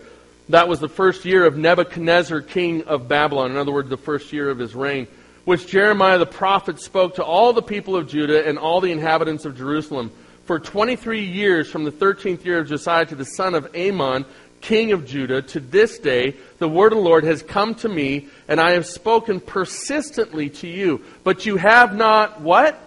That 0.50 0.68
was 0.68 0.82
the 0.82 0.90
first 0.90 1.24
year 1.24 1.46
of 1.46 1.58
Nebuchadnezzar, 1.58 2.42
king 2.42 2.84
of 2.84 3.08
Babylon. 3.08 3.52
In 3.52 3.58
other 3.58 3.72
words, 3.72 3.90
the 3.90 3.96
first 3.96 4.34
year 4.34 4.50
of 4.50 4.60
his 4.60 4.76
reign. 4.76 5.08
Which 5.46 5.68
Jeremiah 5.68 6.18
the 6.18 6.26
prophet 6.26 6.82
spoke 6.82 7.16
to 7.16 7.24
all 7.24 7.54
the 7.54 7.62
people 7.62 7.96
of 7.96 8.10
Judah 8.10 8.46
and 8.46 8.58
all 8.58 8.82
the 8.82 8.92
inhabitants 8.92 9.46
of 9.46 9.56
Jerusalem 9.56 10.12
for 10.46 10.60
23 10.60 11.26
years 11.26 11.70
from 11.70 11.84
the 11.84 11.92
13th 11.92 12.46
year 12.46 12.60
of 12.60 12.68
Josiah 12.68 13.06
to 13.08 13.16
the 13.16 13.26
son 13.26 13.56
of 13.56 13.76
Amon, 13.76 14.26
king 14.62 14.92
of 14.92 15.06
Judah, 15.06 15.42
to 15.42 15.60
this 15.60 16.00
day, 16.00 16.36
the 16.60 16.70
word 16.70 16.92
of 16.92 16.98
the 16.98 17.04
Lord 17.04 17.24
has 17.24 17.44
come 17.44 17.76
to 17.76 17.90
me, 17.90 18.28
and 18.48 18.60
I 18.60 18.72
have 18.72 18.86
spoken 18.86 19.40
persistently 19.40 20.50
to 20.52 20.68
you. 20.68 21.04
But 21.24 21.46
you 21.46 21.58
have 21.58 21.96
not 21.96 22.42
what? 22.42 22.80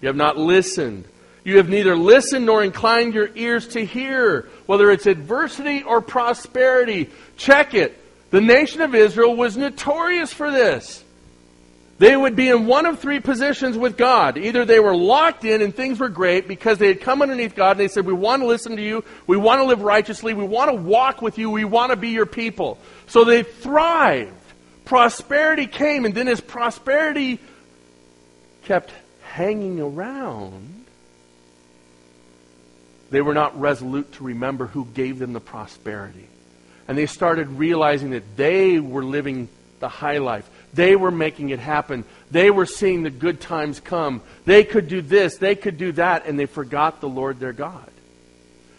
You 0.00 0.06
have 0.08 0.16
not 0.16 0.36
listened. 0.36 1.04
You 1.44 1.56
have 1.56 1.68
neither 1.68 1.96
listened 1.96 2.46
nor 2.46 2.62
inclined 2.62 3.14
your 3.14 3.30
ears 3.34 3.68
to 3.68 3.84
hear, 3.84 4.48
whether 4.66 4.90
it's 4.90 5.06
adversity 5.06 5.82
or 5.82 6.00
prosperity. 6.00 7.10
Check 7.36 7.74
it. 7.74 7.96
The 8.30 8.40
nation 8.40 8.80
of 8.80 8.94
Israel 8.94 9.36
was 9.36 9.56
notorious 9.56 10.32
for 10.32 10.50
this. 10.50 11.02
They 12.00 12.16
would 12.16 12.34
be 12.34 12.48
in 12.48 12.66
one 12.66 12.86
of 12.86 12.98
three 12.98 13.20
positions 13.20 13.76
with 13.76 13.98
God. 13.98 14.38
Either 14.38 14.64
they 14.64 14.80
were 14.80 14.96
locked 14.96 15.44
in 15.44 15.60
and 15.60 15.76
things 15.76 16.00
were 16.00 16.08
great 16.08 16.48
because 16.48 16.78
they 16.78 16.86
had 16.86 17.02
come 17.02 17.20
underneath 17.20 17.54
God 17.54 17.72
and 17.72 17.80
they 17.80 17.88
said, 17.88 18.06
We 18.06 18.14
want 18.14 18.40
to 18.40 18.46
listen 18.46 18.76
to 18.76 18.82
you. 18.82 19.04
We 19.26 19.36
want 19.36 19.60
to 19.60 19.66
live 19.66 19.82
righteously. 19.82 20.32
We 20.32 20.44
want 20.44 20.70
to 20.70 20.76
walk 20.76 21.20
with 21.20 21.36
you. 21.36 21.50
We 21.50 21.66
want 21.66 21.90
to 21.90 21.96
be 21.96 22.08
your 22.08 22.24
people. 22.24 22.78
So 23.06 23.24
they 23.24 23.42
thrived. 23.42 24.32
Prosperity 24.86 25.66
came, 25.66 26.06
and 26.06 26.14
then 26.14 26.26
as 26.26 26.40
prosperity 26.40 27.38
kept 28.64 28.94
hanging 29.20 29.78
around, 29.78 30.86
they 33.10 33.20
were 33.20 33.34
not 33.34 33.60
resolute 33.60 34.10
to 34.14 34.24
remember 34.24 34.68
who 34.68 34.86
gave 34.86 35.18
them 35.18 35.34
the 35.34 35.40
prosperity. 35.40 36.28
And 36.88 36.96
they 36.96 37.04
started 37.04 37.48
realizing 37.50 38.12
that 38.12 38.38
they 38.38 38.80
were 38.80 39.04
living 39.04 39.50
the 39.80 39.88
high 39.88 40.18
life. 40.18 40.48
They 40.72 40.94
were 40.96 41.10
making 41.10 41.50
it 41.50 41.58
happen. 41.58 42.04
They 42.30 42.50
were 42.50 42.66
seeing 42.66 43.02
the 43.02 43.10
good 43.10 43.40
times 43.40 43.80
come. 43.80 44.22
They 44.44 44.64
could 44.64 44.88
do 44.88 45.02
this, 45.02 45.36
they 45.36 45.54
could 45.54 45.78
do 45.78 45.92
that, 45.92 46.26
and 46.26 46.38
they 46.38 46.46
forgot 46.46 47.00
the 47.00 47.08
Lord 47.08 47.40
their 47.40 47.52
God. 47.52 47.90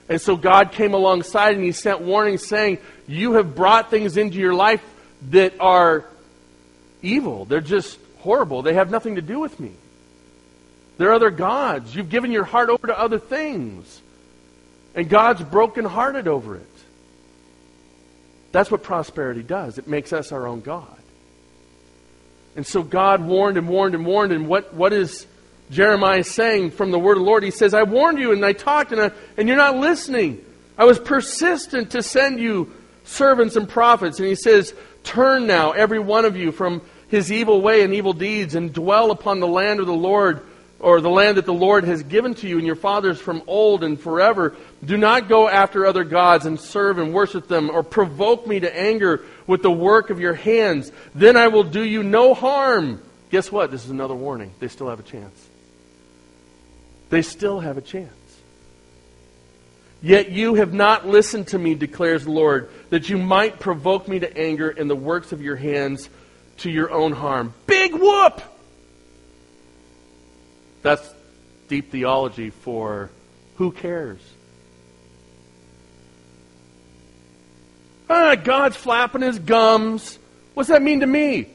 And 0.08 0.20
so 0.20 0.36
God 0.36 0.72
came 0.72 0.94
alongside 0.94 1.56
and 1.56 1.64
He 1.64 1.72
sent 1.72 2.02
warnings 2.02 2.46
saying, 2.46 2.80
You 3.08 3.34
have 3.34 3.56
brought 3.56 3.90
things 3.90 4.18
into 4.18 4.38
your 4.38 4.54
life 4.54 4.84
that 5.30 5.54
are 5.60 6.06
evil. 7.02 7.46
They're 7.46 7.62
just 7.62 8.00
horrible. 8.20 8.62
They 8.62 8.74
have 8.74 8.92
nothing 8.92 9.16
to 9.16 9.22
do 9.22 9.40
with 9.40 9.60
me. 9.60 9.72
They're 10.98 11.14
other 11.14 11.32
gods. 11.32 11.96
You've 11.96 12.10
given 12.10 12.32
your 12.32 12.44
heart 12.44 12.70
over 12.70 12.88
to 12.88 13.00
other 13.00 13.20
things. 13.20 14.02
And 14.94 15.10
God's 15.10 15.42
brokenhearted 15.44 16.28
over 16.28 16.58
it. 16.58 16.68
That's 18.52 18.70
what 18.70 18.84
prosperity 18.84 19.44
does. 19.44 19.78
It 19.78 19.88
makes 19.88 20.12
us 20.12 20.32
our 20.32 20.46
own 20.46 20.62
God. 20.62 21.01
And 22.56 22.66
so 22.66 22.84
God 22.84 23.24
warned 23.24 23.58
and 23.58 23.68
warned 23.68 23.96
and 23.96 24.06
warned. 24.06 24.32
And 24.32 24.48
what, 24.48 24.74
what 24.74 24.94
is 24.94 25.26
Jeremiah 25.70 26.24
saying 26.24 26.72
from 26.72 26.92
the 26.92 27.00
word 27.00 27.14
of 27.14 27.24
the 27.24 27.30
Lord? 27.30 27.44
He 27.44 27.52
says, 27.52 27.74
I 27.74 27.84
warned 27.84 28.20
you 28.20 28.32
and 28.34 28.46
I 28.46 28.54
talked 28.54 28.92
and, 28.92 29.02
I, 29.02 29.12
and 29.38 29.48
you're 29.48 29.58
not 29.58 29.78
listening. 29.78 30.44
I 30.78 30.86
was 30.86 31.00
persistent 31.00 31.92
to 31.92 32.04
send 32.04 32.40
you 32.40 32.72
servants 33.04 33.56
and 33.56 33.68
prophets. 33.68 34.20
And 34.20 34.28
he 34.28 34.36
says, 34.36 34.74
Turn 35.04 35.48
now, 35.48 35.72
every 35.72 36.00
one 36.00 36.26
of 36.26 36.36
you, 36.36 36.52
from 36.52 36.82
his 37.08 37.32
evil 37.32 37.62
way 37.62 37.84
and 37.84 37.94
evil 37.94 38.14
deeds, 38.14 38.56
and 38.56 38.72
dwell 38.72 39.12
upon 39.12 39.40
the 39.40 39.48
land 39.48 39.80
of 39.80 39.88
the 39.88 39.94
Lord, 39.94 40.46
or 40.82 41.00
the 41.00 41.10
land 41.10 41.38
that 41.38 41.46
the 41.46 41.54
Lord 41.54 41.84
has 41.84 42.04
given 42.04 42.34
to 42.36 42.48
you 42.48 42.58
and 42.58 42.66
your 42.66 42.76
fathers 42.76 43.20
from 43.20 43.44
old 43.48 43.84
and 43.84 44.00
forever. 44.00 44.56
Do 44.84 44.98
not 44.98 45.30
go 45.30 45.48
after 45.48 45.86
other 45.86 46.04
gods 46.04 46.46
and 46.46 46.60
serve 46.60 46.98
and 46.98 47.14
worship 47.14 47.48
them, 47.48 47.70
or 47.70 47.84
provoke 47.84 48.48
me 48.48 48.60
to 48.60 48.80
anger 48.80 49.24
with 49.46 49.62
the 49.62 49.72
work 49.72 50.10
of 50.10 50.20
your 50.20 50.34
hands. 50.34 50.92
Then 51.14 51.38
I 51.38 51.48
will 51.50 51.64
do 51.64 51.84
you 51.84 52.04
no 52.04 52.34
harm. 52.34 53.02
Guess 53.30 53.52
what? 53.52 53.72
This 53.72 53.86
is 53.86 53.92
another 53.92 54.16
warning. 54.16 54.54
They 54.60 54.68
still 54.68 54.90
have 54.90 55.00
a 55.00 55.04
chance. 55.04 55.50
They 57.10 57.22
still 57.22 57.60
have 57.60 57.78
a 57.78 57.82
chance. 57.82 58.12
Yet 60.02 60.32
you 60.32 60.56
have 60.56 60.74
not 60.74 61.08
listened 61.08 61.48
to 61.50 61.60
me, 61.60 61.76
declares 61.76 62.24
the 62.24 62.32
Lord, 62.32 62.70
that 62.90 63.10
you 63.10 63.18
might 63.20 63.60
provoke 63.60 64.08
me 64.08 64.20
to 64.20 64.38
anger 64.38 64.70
in 64.70 64.88
the 64.88 64.96
works 64.96 65.32
of 65.32 65.42
your 65.42 65.56
hands 65.56 66.10
to 66.58 66.72
your 66.72 66.92
own 66.92 67.12
harm. 67.12 67.54
Big 67.68 67.94
whoop! 67.94 68.42
That's 70.82 71.14
deep 71.68 71.92
theology 71.92 72.50
for 72.50 73.10
who 73.56 73.72
cares? 73.72 74.20
Ah, 78.10 78.36
God's 78.36 78.76
flapping 78.76 79.22
his 79.22 79.40
gums. 79.40 80.20
What's 80.54 80.70
that 80.70 80.82
mean 80.82 81.00
to 81.00 81.08
me? 81.08 81.48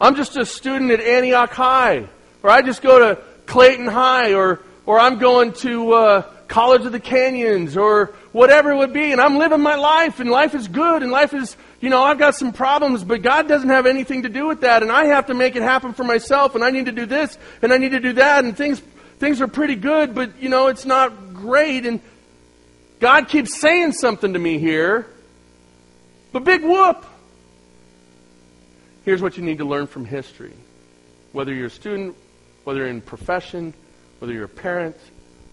I'm 0.00 0.14
just 0.16 0.36
a 0.36 0.46
student 0.46 0.90
at 0.90 1.00
Antioch 1.00 1.52
High, 1.52 2.08
or 2.42 2.50
I 2.50 2.62
just 2.62 2.82
go 2.82 2.98
to 2.98 3.22
Clayton 3.46 3.86
High, 3.86 4.34
or, 4.34 4.60
or 4.86 4.98
I'm 4.98 5.18
going 5.18 5.52
to. 5.54 5.92
Uh, 5.92 6.30
College 6.48 6.86
of 6.86 6.92
the 6.92 7.00
Canyons 7.00 7.76
or 7.76 8.14
whatever 8.34 8.72
it 8.72 8.76
would 8.76 8.92
be, 8.92 9.12
and 9.12 9.20
I'm 9.20 9.38
living 9.38 9.60
my 9.60 9.76
life, 9.76 10.18
and 10.18 10.28
life 10.28 10.56
is 10.56 10.66
good, 10.66 11.04
and 11.04 11.12
life 11.12 11.32
is, 11.32 11.56
you 11.80 11.88
know, 11.88 12.02
I've 12.02 12.18
got 12.18 12.34
some 12.34 12.52
problems, 12.52 13.04
but 13.04 13.22
God 13.22 13.46
doesn't 13.46 13.68
have 13.68 13.86
anything 13.86 14.24
to 14.24 14.28
do 14.28 14.48
with 14.48 14.62
that, 14.62 14.82
and 14.82 14.90
I 14.90 15.04
have 15.04 15.28
to 15.28 15.34
make 15.34 15.54
it 15.54 15.62
happen 15.62 15.92
for 15.92 16.02
myself, 16.02 16.56
and 16.56 16.64
I 16.64 16.70
need 16.70 16.86
to 16.86 16.92
do 16.92 17.06
this, 17.06 17.38
and 17.62 17.72
I 17.72 17.76
need 17.76 17.92
to 17.92 18.00
do 18.00 18.14
that, 18.14 18.44
and 18.44 18.56
things, 18.56 18.80
things 19.20 19.40
are 19.40 19.46
pretty 19.46 19.76
good, 19.76 20.16
but, 20.16 20.42
you 20.42 20.48
know, 20.48 20.66
it's 20.66 20.84
not 20.84 21.32
great, 21.32 21.86
and 21.86 22.00
God 22.98 23.28
keeps 23.28 23.60
saying 23.60 23.92
something 23.92 24.32
to 24.32 24.38
me 24.40 24.58
here, 24.58 25.06
but 26.32 26.42
big 26.42 26.64
whoop. 26.64 27.06
Here's 29.04 29.22
what 29.22 29.36
you 29.36 29.44
need 29.44 29.58
to 29.58 29.64
learn 29.64 29.86
from 29.86 30.06
history. 30.06 30.54
Whether 31.30 31.54
you're 31.54 31.68
a 31.68 31.70
student, 31.70 32.16
whether 32.64 32.80
you're 32.80 32.88
in 32.88 33.00
profession, 33.00 33.74
whether 34.18 34.32
you're 34.32 34.46
a 34.46 34.48
parent, 34.48 34.96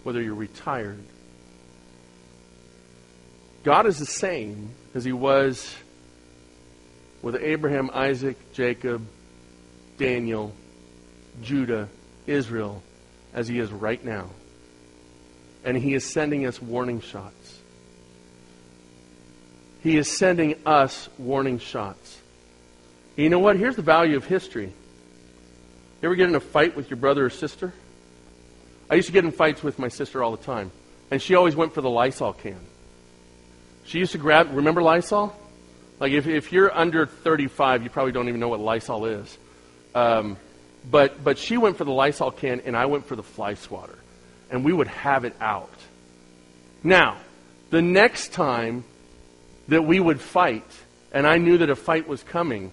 whether 0.02 0.20
you're 0.20 0.34
retired. 0.34 1.04
God 3.64 3.86
is 3.86 3.98
the 3.98 4.06
same 4.06 4.70
as 4.94 5.04
he 5.04 5.12
was 5.12 5.74
with 7.22 7.36
Abraham, 7.36 7.90
Isaac, 7.92 8.36
Jacob, 8.52 9.06
Daniel, 9.96 10.52
Judah, 11.42 11.88
Israel, 12.26 12.82
as 13.32 13.46
he 13.46 13.58
is 13.58 13.70
right 13.70 14.04
now. 14.04 14.30
And 15.64 15.76
he 15.76 15.94
is 15.94 16.04
sending 16.04 16.44
us 16.46 16.60
warning 16.60 17.00
shots. 17.00 17.60
He 19.82 19.96
is 19.96 20.08
sending 20.08 20.56
us 20.66 21.08
warning 21.18 21.58
shots. 21.58 22.20
You 23.16 23.28
know 23.30 23.38
what? 23.38 23.56
Here's 23.56 23.76
the 23.76 23.82
value 23.82 24.16
of 24.16 24.24
history. 24.24 24.66
You 24.66 26.08
ever 26.08 26.16
get 26.16 26.28
in 26.28 26.34
a 26.34 26.40
fight 26.40 26.76
with 26.76 26.90
your 26.90 26.96
brother 26.96 27.26
or 27.26 27.30
sister? 27.30 27.72
I 28.90 28.96
used 28.96 29.06
to 29.06 29.12
get 29.12 29.24
in 29.24 29.30
fights 29.30 29.62
with 29.62 29.78
my 29.78 29.88
sister 29.88 30.22
all 30.22 30.32
the 30.32 30.42
time, 30.42 30.72
and 31.12 31.22
she 31.22 31.36
always 31.36 31.54
went 31.54 31.74
for 31.74 31.80
the 31.80 31.90
Lysol 31.90 32.32
can. 32.32 32.58
She 33.84 33.98
used 33.98 34.12
to 34.12 34.18
grab, 34.18 34.48
remember 34.52 34.82
Lysol? 34.82 35.36
Like 36.00 36.12
if, 36.12 36.26
if 36.26 36.52
you're 36.52 36.74
under 36.76 37.06
35, 37.06 37.82
you 37.84 37.90
probably 37.90 38.12
don't 38.12 38.28
even 38.28 38.40
know 38.40 38.48
what 38.48 38.60
Lysol 38.60 39.06
is. 39.06 39.38
Um, 39.94 40.36
but, 40.90 41.22
but 41.22 41.38
she 41.38 41.56
went 41.56 41.78
for 41.78 41.84
the 41.84 41.92
Lysol 41.92 42.30
can, 42.30 42.60
and 42.60 42.76
I 42.76 42.86
went 42.86 43.06
for 43.06 43.16
the 43.16 43.22
fly 43.22 43.54
swatter. 43.54 43.98
And 44.50 44.64
we 44.64 44.72
would 44.72 44.88
have 44.88 45.24
it 45.24 45.34
out. 45.40 45.72
Now, 46.82 47.18
the 47.70 47.82
next 47.82 48.32
time 48.32 48.84
that 49.68 49.84
we 49.84 50.00
would 50.00 50.20
fight, 50.20 50.66
and 51.12 51.26
I 51.26 51.38
knew 51.38 51.58
that 51.58 51.70
a 51.70 51.76
fight 51.76 52.08
was 52.08 52.22
coming, 52.22 52.72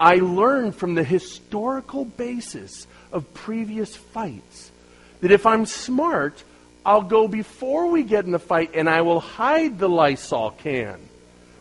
I 0.00 0.16
learned 0.16 0.74
from 0.74 0.94
the 0.94 1.04
historical 1.04 2.04
basis 2.04 2.86
of 3.12 3.32
previous 3.34 3.94
fights 3.94 4.72
that 5.20 5.30
if 5.30 5.46
I'm 5.46 5.66
smart, 5.66 6.42
I'll 6.84 7.02
go 7.02 7.28
before 7.28 7.90
we 7.90 8.02
get 8.02 8.24
in 8.24 8.32
the 8.32 8.38
fight 8.38 8.72
and 8.74 8.88
I 8.88 9.00
will 9.02 9.20
hide 9.20 9.78
the 9.78 9.88
Lysol 9.88 10.50
can, 10.50 11.00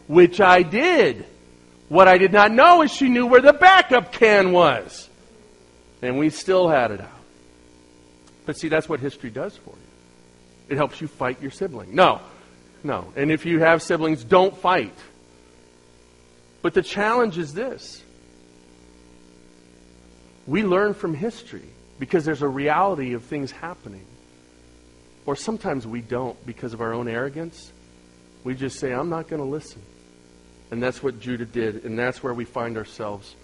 which 0.08 0.42
I 0.42 0.64
did. 0.64 1.26
What 1.88 2.08
I 2.08 2.18
did 2.18 2.34
not 2.34 2.52
know 2.52 2.82
is 2.82 2.92
she 2.92 3.08
knew 3.08 3.26
where 3.26 3.42
the 3.42 3.54
backup 3.54 4.12
can 4.12 4.52
was. 4.52 5.10
And 6.02 6.18
we 6.18 6.30
still 6.30 6.68
had 6.68 6.92
it 6.92 7.00
out. 7.00 7.10
But 8.46 8.58
see, 8.58 8.68
that's 8.68 8.90
what 8.90 9.00
history 9.00 9.30
does 9.30 9.56
for 9.56 9.70
you. 9.70 9.78
It 10.70 10.78
helps 10.78 11.00
you 11.00 11.08
fight 11.08 11.42
your 11.42 11.52
sibling. 11.52 11.96
No, 11.96 12.20
no. 12.84 13.14
And 13.16 13.32
if 13.32 13.46
you 13.46 13.60
have 13.60 13.82
siblings, 13.82 14.24
don't 14.24 14.56
fight. 14.58 14.98
But 16.62 16.74
the 16.74 16.82
challenge 16.82 17.38
is 17.38 17.54
this 17.54 18.02
we 20.46 20.64
learn 20.64 20.94
from 20.94 21.14
history 21.14 21.70
because 22.00 22.26
there's 22.26 22.42
a 22.42 22.48
reality 22.48 23.14
of 23.14 23.24
things 23.24 23.52
happening. 23.52 24.06
Or 25.26 25.36
sometimes 25.36 25.88
we 25.88 26.02
don't 26.02 26.44
because 26.46 26.74
of 26.74 26.82
our 26.82 26.94
own 26.94 27.08
arrogance. 27.08 27.72
We 28.44 28.56
just 28.56 28.80
say, 28.80 28.92
I'm 28.94 29.10
not 29.10 29.28
going 29.28 29.42
to 29.42 29.48
listen. 29.48 29.82
And 30.72 30.82
that's 30.82 31.02
what 31.02 31.20
Judah 31.20 31.46
did, 31.46 31.86
and 31.86 31.98
that's 31.98 32.24
where 32.24 32.34
we 32.34 32.46
find 32.46 32.78
ourselves. 32.78 33.36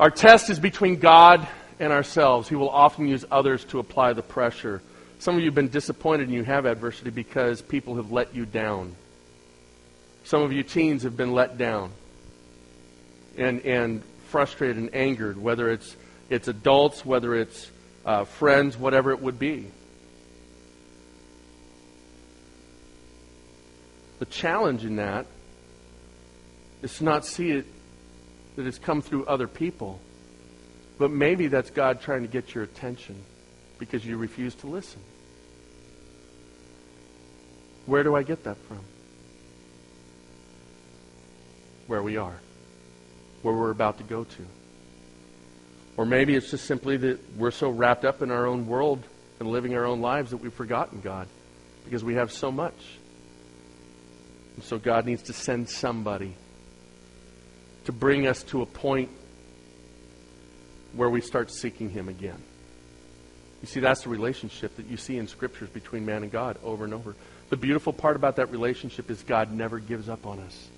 Our 0.00 0.10
test 0.10 0.50
is 0.50 0.58
between 0.58 0.96
God 0.96 1.46
and 1.78 1.92
ourselves. 1.92 2.48
He 2.48 2.56
will 2.56 2.70
often 2.70 3.06
use 3.06 3.24
others 3.30 3.64
to 3.66 3.78
apply 3.78 4.14
the 4.14 4.22
pressure. 4.22 4.82
Some 5.18 5.36
of 5.36 5.40
you 5.40 5.46
have 5.46 5.54
been 5.54 5.68
disappointed 5.68 6.28
and 6.28 6.34
you 6.34 6.42
have 6.44 6.66
adversity 6.66 7.10
because 7.10 7.62
people 7.62 7.96
have 7.96 8.10
let 8.10 8.34
you 8.34 8.44
down. 8.44 8.96
Some 10.24 10.42
of 10.42 10.52
you 10.52 10.62
teens 10.62 11.02
have 11.04 11.16
been 11.16 11.32
let 11.32 11.58
down 11.58 11.92
and, 13.36 13.60
and 13.60 14.02
frustrated 14.28 14.76
and 14.78 14.94
angered, 14.94 15.40
whether 15.40 15.70
it's 15.70 15.96
it's 16.30 16.48
adults, 16.48 17.04
whether 17.04 17.34
it's 17.34 17.70
uh, 18.04 18.24
friends, 18.24 18.76
whatever 18.76 19.10
it 19.10 19.20
would 19.20 19.38
be. 19.38 19.66
The 24.24 24.30
challenge 24.30 24.86
in 24.86 24.96
that 24.96 25.26
is 26.80 26.96
to 26.96 27.04
not 27.04 27.26
see 27.26 27.50
it 27.50 27.66
that 28.56 28.66
it's 28.66 28.78
come 28.78 29.02
through 29.02 29.26
other 29.26 29.46
people, 29.46 30.00
but 30.98 31.10
maybe 31.10 31.48
that's 31.48 31.68
God 31.68 32.00
trying 32.00 32.22
to 32.22 32.28
get 32.28 32.54
your 32.54 32.64
attention 32.64 33.22
because 33.78 34.02
you 34.06 34.16
refuse 34.16 34.54
to 34.56 34.66
listen. 34.66 35.02
Where 37.84 38.02
do 38.02 38.16
I 38.16 38.22
get 38.22 38.44
that 38.44 38.56
from? 38.56 38.80
Where 41.86 42.02
we 42.02 42.16
are, 42.16 42.40
where 43.42 43.54
we're 43.54 43.72
about 43.72 43.98
to 43.98 44.04
go 44.04 44.24
to. 44.24 44.46
Or 45.98 46.06
maybe 46.06 46.34
it's 46.34 46.50
just 46.50 46.64
simply 46.64 46.96
that 46.96 47.36
we're 47.36 47.50
so 47.50 47.68
wrapped 47.68 48.06
up 48.06 48.22
in 48.22 48.30
our 48.30 48.46
own 48.46 48.68
world 48.68 49.04
and 49.38 49.50
living 49.50 49.74
our 49.74 49.84
own 49.84 50.00
lives 50.00 50.30
that 50.30 50.38
we've 50.38 50.50
forgotten 50.50 51.02
God 51.02 51.28
because 51.84 52.02
we 52.02 52.14
have 52.14 52.32
so 52.32 52.50
much. 52.50 52.72
And 54.54 54.64
so 54.64 54.78
God 54.78 55.06
needs 55.06 55.22
to 55.24 55.32
send 55.32 55.68
somebody 55.68 56.34
to 57.84 57.92
bring 57.92 58.26
us 58.26 58.42
to 58.44 58.62
a 58.62 58.66
point 58.66 59.10
where 60.94 61.10
we 61.10 61.20
start 61.20 61.50
seeking 61.50 61.90
Him 61.90 62.08
again. 62.08 62.40
You 63.60 63.66
see, 63.66 63.80
that's 63.80 64.02
the 64.02 64.10
relationship 64.10 64.76
that 64.76 64.86
you 64.86 64.96
see 64.96 65.16
in 65.16 65.26
scriptures 65.26 65.68
between 65.70 66.04
man 66.04 66.22
and 66.22 66.30
God 66.30 66.58
over 66.62 66.84
and 66.84 66.94
over. 66.94 67.16
The 67.50 67.56
beautiful 67.56 67.92
part 67.92 68.16
about 68.16 68.36
that 68.36 68.50
relationship 68.50 69.10
is 69.10 69.22
God 69.22 69.52
never 69.52 69.78
gives 69.78 70.08
up 70.08 70.26
on 70.26 70.38
us. 70.40 70.68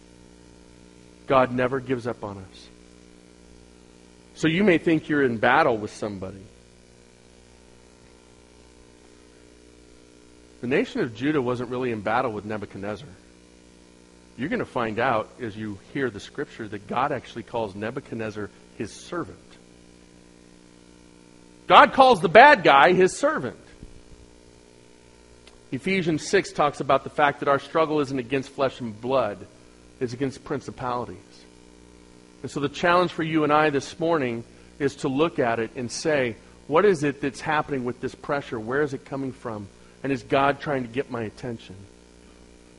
God 1.26 1.52
never 1.52 1.80
gives 1.80 2.06
up 2.06 2.22
on 2.22 2.38
us. 2.38 2.68
So 4.34 4.48
you 4.48 4.64
may 4.64 4.78
think 4.78 5.08
you're 5.08 5.24
in 5.24 5.38
battle 5.38 5.76
with 5.76 5.92
somebody. 5.92 6.44
The 10.60 10.66
nation 10.66 11.00
of 11.00 11.14
Judah 11.14 11.42
wasn't 11.42 11.70
really 11.70 11.90
in 11.90 12.00
battle 12.00 12.32
with 12.32 12.44
Nebuchadnezzar. 12.44 13.08
You're 14.36 14.48
going 14.48 14.58
to 14.60 14.64
find 14.64 14.98
out 14.98 15.30
as 15.40 15.56
you 15.56 15.78
hear 15.92 16.10
the 16.10 16.20
scripture 16.20 16.68
that 16.68 16.86
God 16.86 17.10
actually 17.10 17.42
calls 17.42 17.74
Nebuchadnezzar 17.74 18.50
his 18.76 18.92
servant. 18.92 19.38
God 21.66 21.92
calls 21.92 22.20
the 22.20 22.28
bad 22.28 22.62
guy 22.62 22.92
his 22.92 23.16
servant. 23.16 23.56
Ephesians 25.72 26.26
6 26.28 26.52
talks 26.52 26.80
about 26.80 27.02
the 27.02 27.10
fact 27.10 27.40
that 27.40 27.48
our 27.48 27.58
struggle 27.58 28.00
isn't 28.00 28.18
against 28.18 28.50
flesh 28.50 28.80
and 28.80 28.98
blood, 29.00 29.46
it's 30.00 30.12
against 30.12 30.44
principalities. 30.44 31.16
And 32.42 32.50
so 32.50 32.60
the 32.60 32.68
challenge 32.68 33.12
for 33.12 33.24
you 33.24 33.42
and 33.42 33.52
I 33.52 33.70
this 33.70 33.98
morning 33.98 34.44
is 34.78 34.96
to 34.96 35.08
look 35.08 35.38
at 35.38 35.58
it 35.58 35.72
and 35.74 35.90
say, 35.90 36.36
what 36.68 36.84
is 36.84 37.02
it 37.02 37.20
that's 37.20 37.40
happening 37.40 37.84
with 37.84 38.00
this 38.00 38.14
pressure? 38.14 38.60
Where 38.60 38.82
is 38.82 38.94
it 38.94 39.04
coming 39.04 39.32
from? 39.32 39.68
And 40.02 40.12
is 40.12 40.22
God 40.22 40.60
trying 40.60 40.82
to 40.82 40.88
get 40.88 41.10
my 41.10 41.22
attention? 41.22 41.74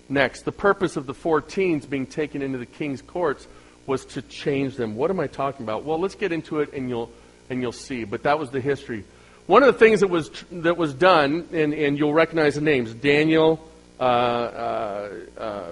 Next, 0.09 0.43
the 0.43 0.51
purpose 0.51 0.95
of 0.95 1.05
the 1.05 1.13
four 1.13 1.41
teens 1.41 1.85
being 1.85 2.05
taken 2.05 2.41
into 2.41 2.57
the 2.57 2.65
king's 2.65 3.01
courts 3.01 3.47
was 3.85 4.05
to 4.05 4.21
change 4.21 4.75
them. 4.75 4.95
What 4.95 5.09
am 5.09 5.19
I 5.19 5.27
talking 5.27 5.65
about? 5.65 5.83
Well, 5.83 5.99
let's 5.99 6.15
get 6.15 6.31
into 6.31 6.59
it 6.59 6.73
and 6.73 6.89
you'll 6.89 7.11
and 7.49 7.61
you'll 7.61 7.71
see. 7.71 8.03
But 8.03 8.23
that 8.23 8.39
was 8.39 8.49
the 8.49 8.61
history. 8.61 9.05
One 9.47 9.63
of 9.63 9.73
the 9.73 9.79
things 9.79 10.01
that 10.01 10.09
was 10.09 10.29
that 10.51 10.77
was 10.77 10.93
done, 10.93 11.47
and, 11.53 11.73
and 11.73 11.97
you'll 11.97 12.13
recognize 12.13 12.55
the 12.55 12.61
names: 12.61 12.93
Daniel. 12.93 13.69
Uh, 13.99 14.03
uh, 14.03 15.09
uh, 15.37 15.63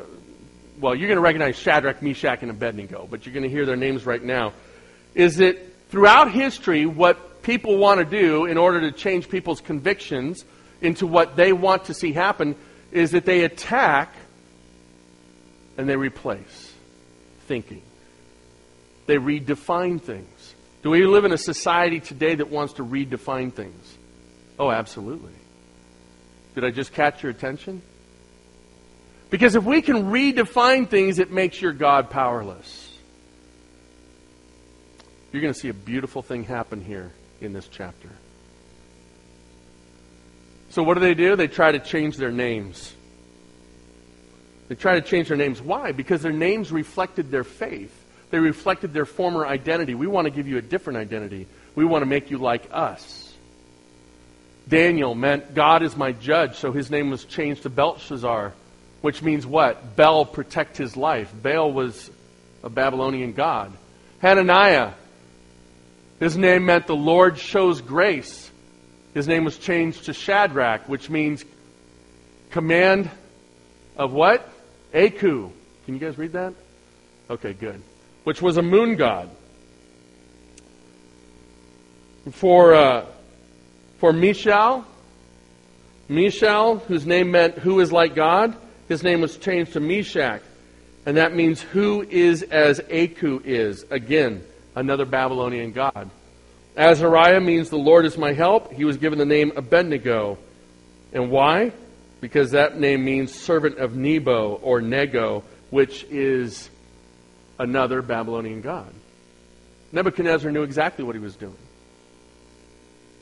well, 0.80 0.95
you're 0.95 1.08
going 1.08 1.17
to 1.17 1.21
recognize 1.21 1.56
Shadrach, 1.56 2.02
Meshach, 2.02 2.41
and 2.41 2.52
Abednego, 2.52 3.08
but 3.10 3.26
you're 3.26 3.34
going 3.34 3.43
to 3.43 3.50
hear 3.50 3.65
their 3.65 3.76
names 3.76 4.06
right 4.06 4.21
now. 4.21 4.54
Is 5.13 5.38
that 5.38 5.58
throughout 5.89 6.32
history, 6.32 6.86
what 6.86 7.43
people 7.43 7.78
want 7.78 8.00
to 8.00 8.06
do 8.06 8.45
in 8.45 8.58
order 8.58 8.82
to 8.82 8.91
change 8.91 9.30
people's 9.30 9.62
convictions 9.62 10.43
into 10.82 11.08
what 11.08 11.36
they 11.36 11.54
want 11.54 11.86
to 11.86 11.93
see 11.93 12.12
happen 12.12 12.56
is 12.91 13.12
that 13.12 13.26
they 13.26 13.43
attack 13.43 14.13
and 15.78 15.88
they 15.88 15.96
replace 15.96 16.74
thinking. 17.48 17.82
They 19.06 19.18
redefine 19.18 20.02
things. 20.02 20.56
Do 20.82 20.90
we 20.92 21.06
live 21.06 21.26
in 21.26 21.32
a 21.32 21.38
society 21.38 22.00
today 22.00 22.36
that 22.36 22.50
wants 22.50 22.74
to 22.74 22.84
redefine 22.86 23.54
things? 23.54 23.98
Oh, 24.58 24.72
absolutely. 24.72 25.34
Did 26.54 26.64
I 26.64 26.72
just 26.72 26.94
catch 26.94 27.24
your 27.24 27.32
attention? 27.32 27.82
Because 29.30 29.56
if 29.56 29.64
we 29.64 29.82
can 29.82 30.12
redefine 30.12 30.90
things, 30.90 31.20
it 31.20 31.32
makes 31.32 31.62
your 31.62 31.74
God 31.74 32.10
powerless. 32.10 32.94
You're 35.32 35.42
going 35.42 35.54
to 35.54 35.60
see 35.60 35.70
a 35.70 35.74
beautiful 35.74 36.22
thing 36.22 36.46
happen 36.46 36.82
here 36.82 37.12
in 37.42 37.52
this 37.52 37.68
chapter. 37.68 38.10
So, 40.70 40.84
what 40.84 40.94
do 40.94 41.02
they 41.02 41.14
do? 41.14 41.36
They 41.36 41.48
try 41.48 41.72
to 41.72 41.80
change 41.80 42.18
their 42.18 42.32
names. 42.32 42.94
They 44.67 44.75
try 44.75 44.95
to 44.95 45.01
change 45.01 45.28
their 45.28 45.38
names. 45.38 45.62
Why? 45.62 45.91
Because 45.91 46.21
their 46.21 46.32
names 46.32 46.71
reflected 46.71 47.30
their 47.32 47.43
faith. 47.43 47.93
They 48.32 48.39
reflected 48.39 48.93
their 48.93 49.06
former 49.06 49.45
identity. 49.45 49.93
We 49.93 50.08
want 50.08 50.25
to 50.25 50.32
give 50.32 50.47
you 50.47 50.58
a 50.58 50.62
different 50.62 50.97
identity. 50.97 51.47
We 51.75 51.86
want 51.86 52.01
to 52.01 52.08
make 52.08 52.32
you 52.32 52.38
like 52.38 52.67
us. 52.71 53.34
Daniel 54.67 55.13
meant 55.13 55.54
God 55.54 55.84
is 55.84 55.95
my 55.95 56.12
judge, 56.12 56.56
so 56.56 56.71
his 56.71 56.89
name 56.89 57.12
was 57.12 57.23
changed 57.23 57.63
to 57.63 57.69
Belshazzar, 57.69 58.54
which 59.01 59.21
means 59.21 59.45
what? 59.45 59.95
Bel, 59.95 60.25
protect 60.25 60.78
his 60.78 60.97
life. 60.97 61.32
Baal 61.39 61.71
was 61.71 62.10
a 62.63 62.69
Babylonian 62.69 63.34
god. 63.34 63.71
Hananiah, 64.19 64.93
his 66.19 66.36
name 66.36 66.65
meant 66.65 66.88
the 66.88 66.95
Lord 66.95 67.38
shows 67.38 67.82
grace. 67.82 68.49
His 69.13 69.28
name 69.28 69.45
was 69.45 69.58
changed 69.58 70.06
to 70.06 70.13
Shadrach, 70.13 70.89
which 70.89 71.10
means 71.12 71.45
command 72.49 73.12
of 73.95 74.12
what? 74.13 74.49
Aku. 74.96 75.52
Can 75.86 75.94
you 75.94 76.00
guys 76.00 76.18
read 76.18 76.32
that? 76.34 76.54
Okay, 77.30 77.54
good. 77.54 77.82
Which 78.24 78.42
was 78.42 78.58
a 78.58 78.62
moon 78.62 78.96
god. 78.96 79.30
For, 82.32 82.74
uh, 82.74 83.06
for 83.98 84.14
Mishael, 84.14 84.86
Mishael, 86.08 86.78
whose 86.78 87.06
name 87.06 87.32
meant 87.32 87.58
who 87.58 87.80
is 87.82 87.92
like 87.92 88.16
God, 88.16 88.56
his 88.88 89.04
name 89.04 89.22
was 89.22 89.38
changed 89.38 89.74
to 89.74 89.80
Meshach. 89.80 90.42
And 91.06 91.18
that 91.18 91.36
means 91.36 91.62
who 91.62 92.02
is 92.02 92.42
as 92.42 92.80
Aku 92.80 93.42
is. 93.44 93.86
Again, 93.92 94.44
another 94.76 95.06
Babylonian 95.06 95.72
god. 95.72 96.10
Azariah 96.76 97.40
means 97.42 97.70
the 97.70 97.78
Lord 97.78 98.06
is 98.06 98.18
my 98.18 98.34
help. 98.34 98.74
He 98.74 98.86
was 98.86 98.98
given 98.98 99.20
the 99.20 99.26
name 99.26 99.52
Abednego. 99.56 100.38
And 101.14 101.30
why? 101.30 101.72
Because 102.26 102.50
that 102.50 102.80
name 102.80 103.06
means 103.06 103.32
servant 103.32 103.78
of 103.78 103.96
Nebo 103.96 104.60
or 104.64 104.82
Nego, 104.82 105.44
which 105.70 106.04
is 106.06 106.72
another 107.60 108.02
Babylonian 108.02 108.62
god. 108.62 108.92
Nebuchadnezzar 109.92 110.50
knew 110.50 110.64
exactly 110.64 111.06
what 111.06 111.14
he 111.14 111.22
was 111.22 111.36
doing. 111.36 111.56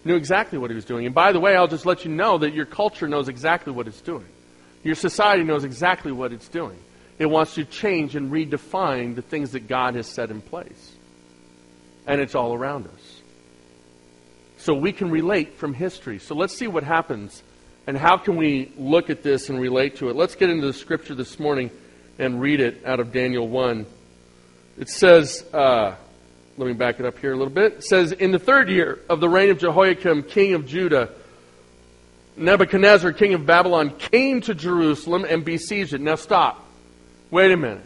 Knew 0.05 0.15
exactly 0.15 0.57
what 0.57 0.69
he 0.69 0.75
was 0.75 0.85
doing. 0.85 1.05
And 1.05 1.13
by 1.13 1.33
the 1.33 1.41
way, 1.41 1.53
I'll 1.53 1.67
just 1.67 1.85
let 1.85 2.05
you 2.05 2.11
know 2.11 2.37
that 2.37 2.53
your 2.53 2.65
culture 2.65 3.09
knows 3.09 3.27
exactly 3.27 3.73
what 3.73 3.89
it's 3.89 3.99
doing. 3.99 4.25
Your 4.85 4.95
society 4.95 5.43
knows 5.43 5.65
exactly 5.65 6.13
what 6.13 6.31
it's 6.31 6.47
doing. 6.47 6.79
It 7.19 7.25
wants 7.25 7.55
to 7.55 7.65
change 7.65 8.15
and 8.15 8.31
redefine 8.31 9.15
the 9.15 9.21
things 9.21 9.51
that 9.51 9.67
God 9.67 9.95
has 9.95 10.07
set 10.07 10.31
in 10.31 10.39
place. 10.39 10.95
And 12.07 12.21
it's 12.21 12.35
all 12.35 12.53
around 12.53 12.87
us. 12.87 13.21
So 14.59 14.73
we 14.73 14.93
can 14.93 15.11
relate 15.11 15.55
from 15.55 15.73
history. 15.73 16.19
So 16.19 16.35
let's 16.35 16.55
see 16.55 16.67
what 16.67 16.85
happens 16.85 17.43
and 17.85 17.97
how 17.97 18.17
can 18.17 18.35
we 18.35 18.71
look 18.77 19.09
at 19.09 19.23
this 19.23 19.49
and 19.49 19.59
relate 19.59 19.97
to 19.97 20.09
it? 20.09 20.15
Let's 20.15 20.35
get 20.35 20.49
into 20.49 20.67
the 20.67 20.73
scripture 20.73 21.15
this 21.15 21.39
morning 21.39 21.69
and 22.17 22.39
read 22.39 22.59
it 22.59 22.85
out 22.85 22.99
of 22.99 23.11
Daniel 23.11 23.47
1. 23.47 23.85
It 24.79 24.89
says, 24.89 25.43
uh, 25.53 25.95
let 26.57 26.67
me 26.67 26.73
back 26.73 26.99
it 26.99 27.05
up 27.05 27.17
here 27.17 27.33
a 27.33 27.35
little 27.35 27.53
bit. 27.53 27.73
It 27.73 27.83
says, 27.83 28.11
In 28.11 28.31
the 28.31 28.39
third 28.39 28.69
year 28.69 28.99
of 29.09 29.19
the 29.19 29.27
reign 29.27 29.49
of 29.49 29.57
Jehoiakim, 29.57 30.23
king 30.23 30.53
of 30.53 30.67
Judah, 30.67 31.09
Nebuchadnezzar, 32.37 33.11
king 33.11 33.33
of 33.33 33.45
Babylon, 33.45 33.91
came 33.97 34.41
to 34.41 34.55
Jerusalem 34.55 35.25
and 35.27 35.43
besieged 35.43 35.93
it. 35.93 36.01
Now 36.01 36.15
stop. 36.15 36.65
Wait 37.31 37.51
a 37.51 37.57
minute. 37.57 37.83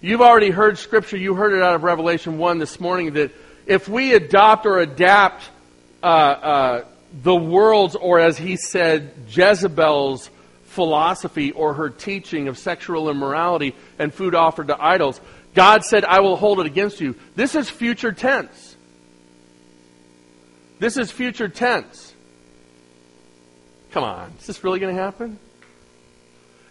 You've 0.00 0.20
already 0.20 0.50
heard 0.50 0.78
scripture, 0.78 1.16
you 1.16 1.34
heard 1.34 1.52
it 1.52 1.62
out 1.62 1.74
of 1.74 1.82
Revelation 1.82 2.38
1 2.38 2.58
this 2.58 2.78
morning, 2.78 3.14
that 3.14 3.32
if 3.66 3.88
we 3.88 4.14
adopt 4.14 4.64
or 4.64 4.78
adapt 4.78 5.42
uh, 6.02 6.06
uh, 6.06 6.84
the 7.12 7.34
world's, 7.34 7.94
or 7.94 8.20
as 8.20 8.36
he 8.38 8.56
said, 8.56 9.12
Jezebel's 9.28 10.30
philosophy 10.64 11.50
or 11.52 11.74
her 11.74 11.90
teaching 11.90 12.48
of 12.48 12.58
sexual 12.58 13.08
immorality 13.08 13.74
and 13.98 14.12
food 14.12 14.34
offered 14.34 14.68
to 14.68 14.82
idols. 14.82 15.20
God 15.54 15.84
said, 15.84 16.04
I 16.04 16.20
will 16.20 16.36
hold 16.36 16.60
it 16.60 16.66
against 16.66 17.00
you. 17.00 17.16
This 17.34 17.54
is 17.54 17.70
future 17.70 18.12
tense. 18.12 18.76
This 20.78 20.96
is 20.96 21.10
future 21.10 21.48
tense. 21.48 22.14
Come 23.90 24.04
on, 24.04 24.32
is 24.38 24.46
this 24.46 24.62
really 24.62 24.78
going 24.78 24.94
to 24.94 25.02
happen? 25.02 25.38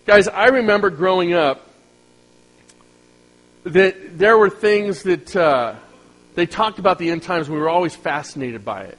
Guys, 0.05 0.27
I 0.27 0.45
remember 0.45 0.89
growing 0.89 1.33
up 1.33 1.67
that 3.63 4.17
there 4.17 4.37
were 4.37 4.49
things 4.49 5.03
that 5.03 5.35
uh, 5.35 5.75
they 6.35 6.45
talked 6.45 6.79
about 6.79 6.99
the 6.99 7.09
end 7.09 7.23
times, 7.23 7.47
and 7.47 7.55
we 7.55 7.61
were 7.61 7.69
always 7.69 7.95
fascinated 7.95 8.63
by 8.63 8.83
it 8.83 8.97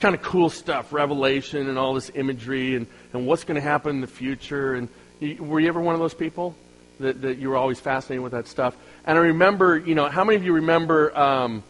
kind 0.00 0.14
of 0.14 0.22
cool 0.22 0.50
stuff, 0.50 0.92
Revelation 0.92 1.68
and 1.68 1.78
all 1.78 1.94
this 1.94 2.10
imagery 2.14 2.74
and, 2.76 2.86
and 3.12 3.26
what's 3.26 3.44
going 3.44 3.56
to 3.56 3.60
happen 3.60 3.96
in 3.96 4.00
the 4.00 4.06
future. 4.06 4.74
And 4.74 4.88
you, 5.20 5.42
were 5.42 5.60
you 5.60 5.68
ever 5.68 5.80
one 5.80 5.94
of 5.94 6.00
those 6.00 6.14
people 6.14 6.56
that, 6.98 7.22
that 7.22 7.38
you 7.38 7.50
were 7.50 7.56
always 7.56 7.78
fascinated 7.78 8.22
with 8.22 8.32
that 8.32 8.48
stuff? 8.48 8.76
And 9.04 9.18
I 9.18 9.20
remember, 9.22 9.78
you 9.78 9.94
know, 9.94 10.08
how 10.08 10.24
many 10.24 10.36
of 10.36 10.44
you 10.44 10.54
remember 10.54 11.16
um, 11.16 11.62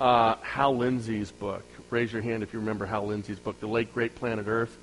uh, 0.00 0.36
Hal 0.42 0.76
Lindsey's 0.76 1.30
book? 1.30 1.64
Raise 1.90 2.12
your 2.12 2.22
hand 2.22 2.42
if 2.42 2.52
you 2.52 2.58
remember 2.58 2.86
Hal 2.86 3.06
Lindsey's 3.06 3.38
book, 3.38 3.60
The 3.60 3.66
Late 3.66 3.94
Great 3.94 4.14
Planet 4.14 4.46
Earth. 4.46 4.76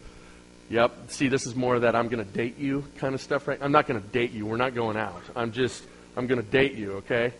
Yep. 0.69 1.11
See, 1.11 1.27
this 1.27 1.45
is 1.45 1.55
more 1.55 1.75
of 1.75 1.83
that 1.83 1.95
I'm 1.95 2.07
going 2.07 2.25
to 2.25 2.31
date 2.31 2.57
you 2.57 2.85
kind 2.97 3.13
of 3.13 3.21
stuff, 3.21 3.47
right? 3.47 3.59
I'm 3.61 3.71
not 3.71 3.85
going 3.87 4.01
to 4.01 4.07
date 4.07 4.31
you. 4.31 4.47
We're 4.47 4.57
not 4.57 4.73
going 4.73 4.97
out. 4.97 5.21
I'm 5.35 5.51
just, 5.51 5.83
I'm 6.17 6.25
going 6.25 6.41
to 6.41 6.47
date 6.47 6.73
you, 6.73 6.93
okay? 6.93 7.33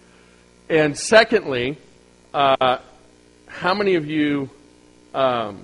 And 0.70 0.96
secondly, 0.96 1.78
uh, 2.34 2.78
how 3.48 3.74
many 3.74 3.96
of 3.96 4.06
you 4.06 4.50
um, 5.16 5.64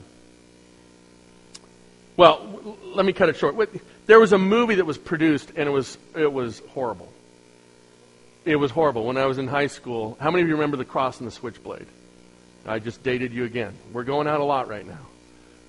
well, 2.15 2.77
let 2.93 3.05
me 3.05 3.13
cut 3.13 3.29
it 3.29 3.35
short. 3.35 3.55
There 4.05 4.19
was 4.19 4.31
a 4.31 4.37
movie 4.37 4.75
that 4.75 4.85
was 4.85 4.97
produced, 4.97 5.51
and 5.55 5.67
it 5.67 5.71
was 5.71 5.97
it 6.15 6.31
was 6.31 6.61
horrible. 6.69 7.11
It 8.45 8.55
was 8.55 8.71
horrible. 8.71 9.05
When 9.05 9.17
I 9.17 9.25
was 9.25 9.37
in 9.37 9.47
high 9.47 9.67
school, 9.67 10.17
how 10.19 10.31
many 10.31 10.43
of 10.43 10.47
you 10.47 10.55
remember 10.55 10.77
The 10.77 10.85
Cross 10.85 11.19
and 11.19 11.27
the 11.27 11.31
Switchblade? 11.31 11.85
I 12.65 12.79
just 12.79 13.03
dated 13.03 13.33
you 13.33 13.43
again. 13.43 13.73
We're 13.91 14.03
going 14.03 14.27
out 14.27 14.39
a 14.39 14.43
lot 14.43 14.67
right 14.67 14.85
now. 14.85 14.99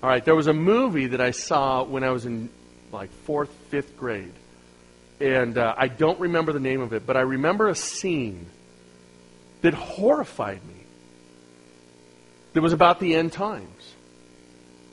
All 0.01 0.09
right, 0.09 0.23
there 0.23 0.35
was 0.35 0.47
a 0.47 0.53
movie 0.53 1.07
that 1.07 1.21
I 1.21 1.31
saw 1.31 1.83
when 1.83 2.03
I 2.03 2.11
was 2.11 2.25
in 2.25 2.49
like 2.91 3.11
fourth, 3.25 3.49
fifth 3.69 3.97
grade, 3.97 4.33
and 5.19 5.57
uh, 5.57 5.75
I 5.77 5.87
don't 5.87 6.19
remember 6.19 6.53
the 6.53 6.59
name 6.59 6.81
of 6.81 6.93
it, 6.93 7.05
but 7.05 7.17
I 7.17 7.21
remember 7.21 7.67
a 7.67 7.75
scene 7.75 8.45
that 9.61 9.73
horrified 9.73 10.63
me 10.65 10.72
that 12.53 12.61
was 12.61 12.73
about 12.73 12.99
the 12.99 13.15
end 13.15 13.33
times. 13.33 13.93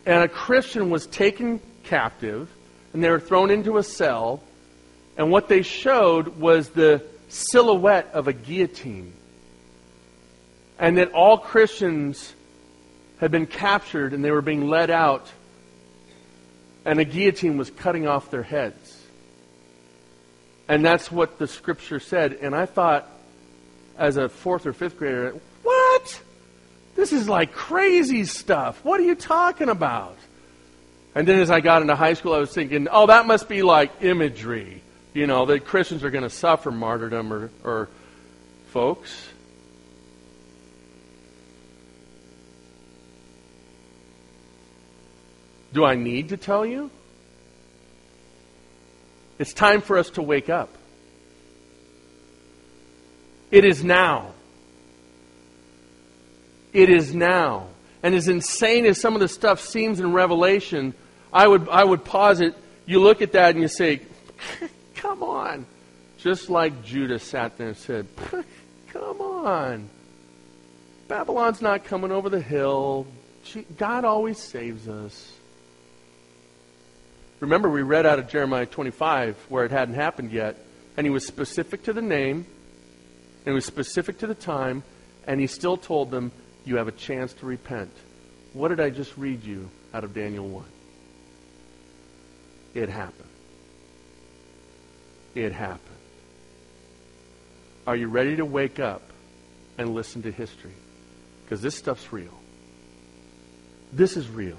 And 0.07 0.23
a 0.23 0.29
Christian 0.29 0.90
was 0.90 1.07
taken 1.07 1.61
captive, 1.85 2.51
and 2.92 3.05
they 3.05 3.11
were 3.11 3.20
thrown 3.20 3.51
into 3.51 3.77
a 3.77 3.83
cell, 3.83 4.42
and 5.16 5.31
what 5.31 5.49
they 5.49 5.62
showed 5.62 6.38
was 6.38 6.70
the 6.70 7.03
silhouette 7.29 8.11
of 8.12 8.29
a 8.29 8.33
guillotine. 8.33 9.12
And 10.79 10.96
that 10.99 11.12
all 11.12 11.37
Christians 11.37 12.35
had 13.18 13.31
been 13.31 13.46
captured 13.46 14.14
and 14.14 14.25
they 14.25 14.31
were 14.31 14.40
being 14.40 14.68
led 14.68 14.90
out, 14.90 15.31
and 16.87 16.99
a 16.99 17.05
guillotine 17.05 17.59
was 17.59 17.70
cutting 17.70 18.09
off 18.09 18.31
their 18.31 18.42
heads. 18.42 18.96
And 20.68 20.85
that's 20.85 21.12
what 21.12 21.38
the 21.38 21.46
scripture 21.46 22.01
said. 22.01 22.33
And 22.40 22.55
I 22.55 22.64
thought, 22.64 23.11
as 23.99 24.16
a 24.16 24.29
fourth 24.29 24.66
or 24.66 24.73
fifth 24.73 24.96
grader? 24.96 25.35
This 26.96 27.12
is 27.12 27.29
like 27.29 27.53
crazy 27.53 28.24
stuff. 28.24 28.85
What 28.85 29.00
are 29.00 29.05
you 29.05 29.14
talking 29.14 29.68
about? 29.68 30.16
And 31.14 31.26
then 31.26 31.40
as 31.40 31.50
I 31.50 31.61
got 31.61 31.83
into 31.83 31.96
high 31.96 32.14
school, 32.14 32.35
I 32.35 32.38
was 32.38 32.53
thinking, 32.53 32.88
oh, 32.90 33.07
that 33.07 33.26
must 33.26 33.48
be 33.48 33.62
like 33.62 34.03
imagery. 34.03 34.83
You 35.12 35.26
know, 35.26 35.46
that 35.46 35.64
Christians 35.64 36.05
are 36.05 36.11
going 36.11 36.22
to 36.22 36.31
suffer 36.31 36.70
martyrdom 36.70 37.33
or, 37.33 37.50
or 37.64 37.88
folks. 38.68 39.29
Do 45.72 45.85
I 45.85 45.94
need 45.94 46.31
to 46.31 46.37
tell 46.37 46.64
you? 46.64 46.90
It's 49.38 49.53
time 49.53 49.81
for 49.81 49.98
us 49.98 50.11
to 50.11 50.22
wake 50.22 50.50
up. 50.50 50.68
It 53.50 53.64
is 53.64 53.83
now. 53.83 54.33
It 56.72 56.90
is 56.90 57.14
now. 57.14 57.68
And 58.02 58.14
as 58.14 58.28
insane 58.28 58.87
as 58.87 59.00
some 59.00 59.14
of 59.14 59.20
the 59.20 59.28
stuff 59.28 59.61
seems 59.61 60.00
in 60.00 60.12
Revelation, 60.12 60.94
I 61.33 61.46
would, 61.46 61.68
I 61.68 61.85
would 61.85 62.04
posit 62.04 62.54
you 62.90 62.98
look 62.98 63.22
at 63.22 63.33
that 63.33 63.54
and 63.54 63.62
you 63.62 63.68
say, 63.68 64.00
come 64.96 65.22
on. 65.22 65.64
Just 66.18 66.50
like 66.50 66.83
Judah 66.83 67.20
sat 67.20 67.56
there 67.56 67.68
and 67.68 67.76
said, 67.76 68.09
come 68.88 69.20
on. 69.20 69.88
Babylon's 71.06 71.62
not 71.62 71.85
coming 71.85 72.11
over 72.11 72.28
the 72.28 72.40
hill. 72.40 73.06
God 73.76 74.04
always 74.04 74.38
saves 74.38 74.88
us. 74.88 75.33
Remember, 77.38 77.70
we 77.70 77.83
read 77.83 78.06
out 78.06 78.18
of 78.18 78.28
Jeremiah 78.28 78.66
25 78.66 79.37
where 79.48 79.64
it 79.64 79.70
hadn't 79.70 79.94
happened 79.94 80.33
yet, 80.33 80.56
and 80.96 81.06
he 81.06 81.11
was 81.11 81.24
specific 81.24 81.85
to 81.85 81.92
the 81.92 82.02
name, 82.02 82.38
and 82.38 83.46
he 83.46 83.52
was 83.52 83.66
specific 83.66 84.18
to 84.18 84.26
the 84.26 84.35
time, 84.35 84.83
and 85.28 85.40
he 85.40 85.46
still 85.46 85.76
told 85.76 86.11
them, 86.11 86.33
You 86.64 86.77
have 86.77 86.88
a 86.88 86.92
chance 86.92 87.33
to 87.35 87.46
repent. 87.46 87.92
What 88.53 88.68
did 88.68 88.81
I 88.81 88.90
just 88.90 89.16
read 89.16 89.44
you 89.44 89.70
out 89.94 90.05
of 90.05 90.14
Daniel 90.14 90.49
1? 90.49 90.64
It 92.75 92.88
happened. 92.88 93.29
It 95.35 95.53
happened. 95.53 95.87
Are 97.87 97.96
you 97.96 98.09
ready 98.09 98.37
to 98.37 98.44
wake 98.44 98.79
up 98.79 99.03
and 99.79 99.94
listen 99.94 100.23
to 100.23 100.31
history? 100.31 100.75
Because 101.44 101.62
this 101.62 101.77
stuff's 101.77 102.12
real. 102.12 102.38
This 103.92 104.16
is 104.16 104.29
real. 104.29 104.59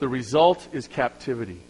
The 0.00 0.08
result 0.08 0.68
is 0.72 0.88
captivity. 0.88 1.60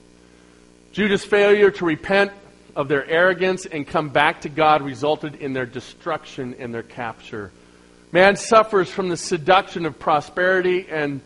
Judah's 0.92 1.24
failure 1.24 1.70
to 1.72 1.84
repent 1.84 2.32
of 2.74 2.88
their 2.88 3.06
arrogance 3.08 3.66
and 3.66 3.86
come 3.86 4.08
back 4.08 4.40
to 4.40 4.48
God 4.48 4.82
resulted 4.82 5.36
in 5.36 5.52
their 5.52 5.66
destruction 5.66 6.56
and 6.58 6.74
their 6.74 6.82
capture. 6.82 7.52
Man 8.14 8.36
suffers 8.36 8.88
from 8.88 9.08
the 9.08 9.16
seduction 9.16 9.86
of 9.86 9.98
prosperity 9.98 10.86
and 10.88 11.20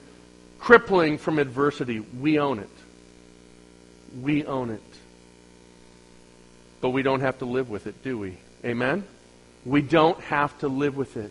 crippling 0.58 1.18
from 1.18 1.38
adversity. 1.38 2.00
We 2.00 2.38
own 2.38 2.60
it. 2.60 2.70
We 4.22 4.46
own 4.46 4.70
it. 4.70 4.80
But 6.80 6.90
we 6.90 7.02
don't 7.02 7.20
have 7.20 7.40
to 7.40 7.44
live 7.44 7.68
with 7.68 7.86
it, 7.86 8.02
do 8.02 8.16
we? 8.16 8.38
Amen? 8.64 9.04
We 9.66 9.82
don't 9.82 10.18
have 10.22 10.58
to 10.60 10.68
live 10.68 10.96
with 10.96 11.18
it. 11.18 11.30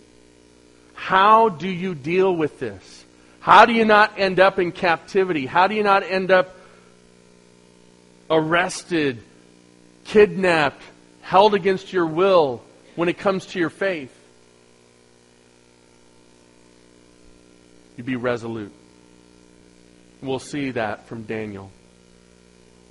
How 0.94 1.50
do 1.50 1.68
you 1.68 1.96
deal 1.96 2.36
with 2.36 2.60
this? 2.60 3.04
How 3.40 3.66
do 3.66 3.74
you 3.74 3.86
not 3.86 4.20
end 4.20 4.40
up 4.40 4.60
in 4.60 4.72
captivity? 4.72 5.48
How 5.48 5.66
do 5.66 5.74
you 5.74 5.82
not 5.82 6.04
end 6.04 6.30
up 6.30 6.56
arrested, 8.30 9.24
kidnapped, 10.04 10.84
held 11.22 11.56
against 11.56 11.92
your 11.92 12.06
will 12.06 12.62
when 12.96 13.10
it 13.10 13.18
comes 13.18 13.48
to 13.48 13.60
your 13.60 13.72
faith? 13.72 14.14
You 17.98 18.04
be 18.04 18.16
resolute. 18.16 18.72
We'll 20.22 20.40
see 20.40 20.72
that 20.72 21.08
from 21.08 21.24
Daniel. 21.24 21.72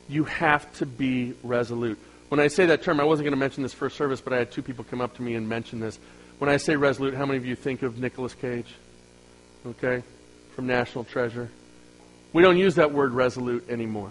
You 0.08 0.24
have 0.24 0.70
to 0.78 0.86
be 0.86 1.34
resolute. 1.42 1.98
When 2.28 2.40
I 2.40 2.48
say 2.48 2.66
that 2.66 2.82
term, 2.82 3.00
I 3.00 3.04
wasn't 3.04 3.24
going 3.24 3.32
to 3.32 3.40
mention 3.40 3.62
this 3.62 3.72
first 3.72 3.96
service, 3.96 4.20
but 4.20 4.32
I 4.32 4.38
had 4.38 4.52
two 4.52 4.62
people 4.62 4.84
come 4.84 5.00
up 5.00 5.16
to 5.16 5.22
me 5.22 5.34
and 5.34 5.48
mention 5.48 5.80
this. 5.80 5.98
When 6.38 6.50
I 6.50 6.58
say 6.58 6.76
resolute, 6.76 7.14
how 7.14 7.24
many 7.24 7.38
of 7.38 7.46
you 7.46 7.56
think 7.56 7.82
of 7.82 7.98
Nicolas 7.98 8.34
Cage? 8.34 8.72
Okay? 9.64 10.02
from 10.56 10.66
National 10.66 11.04
Treasure. 11.04 11.50
We 12.32 12.42
don't 12.42 12.56
use 12.56 12.76
that 12.76 12.90
word 12.90 13.12
resolute 13.12 13.68
anymore. 13.68 14.10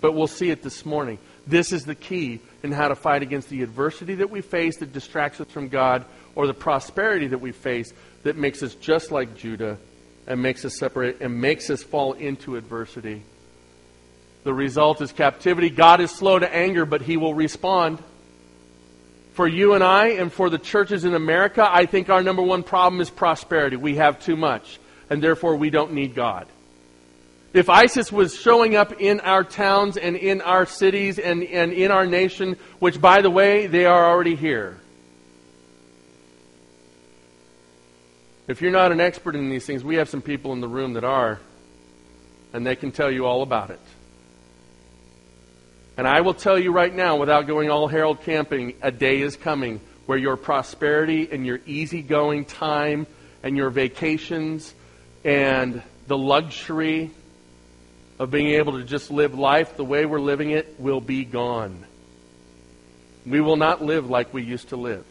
But 0.00 0.12
we'll 0.12 0.28
see 0.28 0.50
it 0.50 0.62
this 0.62 0.86
morning. 0.86 1.18
This 1.48 1.72
is 1.72 1.84
the 1.84 1.96
key 1.96 2.40
in 2.62 2.70
how 2.70 2.88
to 2.88 2.94
fight 2.94 3.22
against 3.22 3.50
the 3.50 3.62
adversity 3.62 4.14
that 4.16 4.30
we 4.30 4.40
face 4.40 4.76
that 4.78 4.92
distracts 4.92 5.40
us 5.40 5.48
from 5.50 5.68
God 5.68 6.04
or 6.36 6.46
the 6.46 6.54
prosperity 6.54 7.26
that 7.26 7.38
we 7.38 7.50
face 7.50 7.92
that 8.26 8.36
makes 8.36 8.62
us 8.62 8.74
just 8.74 9.10
like 9.10 9.36
Judah 9.36 9.78
and 10.26 10.42
makes 10.42 10.64
us 10.64 10.76
separate 10.76 11.20
and 11.20 11.40
makes 11.40 11.70
us 11.70 11.82
fall 11.82 12.12
into 12.12 12.56
adversity. 12.56 13.22
The 14.42 14.52
result 14.52 15.00
is 15.00 15.12
captivity. 15.12 15.70
God 15.70 16.00
is 16.00 16.10
slow 16.10 16.38
to 16.38 16.54
anger, 16.54 16.84
but 16.84 17.02
he 17.02 17.16
will 17.16 17.34
respond. 17.34 18.02
For 19.34 19.46
you 19.46 19.74
and 19.74 19.84
I 19.84 20.08
and 20.08 20.32
for 20.32 20.50
the 20.50 20.58
churches 20.58 21.04
in 21.04 21.14
America, 21.14 21.68
I 21.70 21.86
think 21.86 22.10
our 22.10 22.22
number 22.22 22.42
one 22.42 22.62
problem 22.62 23.00
is 23.00 23.10
prosperity. 23.10 23.76
We 23.76 23.96
have 23.96 24.20
too 24.20 24.36
much 24.36 24.80
and 25.08 25.22
therefore 25.22 25.54
we 25.56 25.70
don't 25.70 25.92
need 25.92 26.14
God. 26.14 26.46
If 27.52 27.70
ISIS 27.70 28.10
was 28.10 28.34
showing 28.34 28.74
up 28.74 29.00
in 29.00 29.20
our 29.20 29.44
towns 29.44 29.96
and 29.96 30.16
in 30.16 30.40
our 30.42 30.66
cities 30.66 31.18
and, 31.18 31.44
and 31.44 31.72
in 31.72 31.90
our 31.90 32.06
nation, 32.06 32.56
which, 32.80 33.00
by 33.00 33.22
the 33.22 33.30
way, 33.30 33.66
they 33.66 33.86
are 33.86 34.10
already 34.10 34.34
here. 34.34 34.78
If 38.48 38.62
you're 38.62 38.70
not 38.70 38.92
an 38.92 39.00
expert 39.00 39.34
in 39.34 39.50
these 39.50 39.66
things, 39.66 39.82
we 39.82 39.96
have 39.96 40.08
some 40.08 40.22
people 40.22 40.52
in 40.52 40.60
the 40.60 40.68
room 40.68 40.92
that 40.92 41.02
are, 41.02 41.40
and 42.52 42.64
they 42.64 42.76
can 42.76 42.92
tell 42.92 43.10
you 43.10 43.26
all 43.26 43.42
about 43.42 43.70
it. 43.70 43.80
And 45.96 46.06
I 46.06 46.20
will 46.20 46.34
tell 46.34 46.58
you 46.58 46.70
right 46.72 46.94
now, 46.94 47.16
without 47.16 47.46
going 47.46 47.70
all 47.70 47.88
Harold 47.88 48.22
Camping, 48.22 48.74
a 48.82 48.92
day 48.92 49.20
is 49.20 49.36
coming 49.36 49.80
where 50.04 50.18
your 50.18 50.36
prosperity 50.36 51.28
and 51.32 51.44
your 51.44 51.58
easygoing 51.66 52.44
time 52.44 53.08
and 53.42 53.56
your 53.56 53.70
vacations 53.70 54.72
and 55.24 55.82
the 56.06 56.16
luxury 56.16 57.10
of 58.20 58.30
being 58.30 58.48
able 58.48 58.74
to 58.78 58.84
just 58.84 59.10
live 59.10 59.36
life 59.36 59.76
the 59.76 59.84
way 59.84 60.06
we're 60.06 60.20
living 60.20 60.50
it 60.50 60.78
will 60.78 61.00
be 61.00 61.24
gone. 61.24 61.84
We 63.26 63.40
will 63.40 63.56
not 63.56 63.82
live 63.82 64.08
like 64.08 64.32
we 64.32 64.44
used 64.44 64.68
to 64.68 64.76
live. 64.76 65.04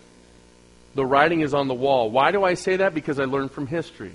The 0.96 1.06
writing 1.06 1.42
is 1.42 1.54
on 1.54 1.68
the 1.68 1.74
wall. 1.74 2.10
Why 2.10 2.32
do 2.32 2.44
I 2.44 2.54
say 2.54 2.78
that? 2.78 2.94
Because 2.94 3.20
I 3.20 3.26
learned 3.26 3.52
from 3.52 3.68
history. 3.68 4.14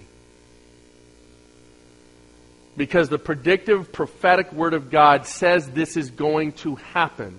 Because 2.76 3.10
the 3.10 3.18
predictive 3.18 3.92
prophetic 3.92 4.52
word 4.52 4.72
of 4.72 4.90
God 4.90 5.26
says 5.26 5.68
this 5.68 5.98
is 5.98 6.10
going 6.10 6.52
to 6.52 6.76
happen. 6.76 7.38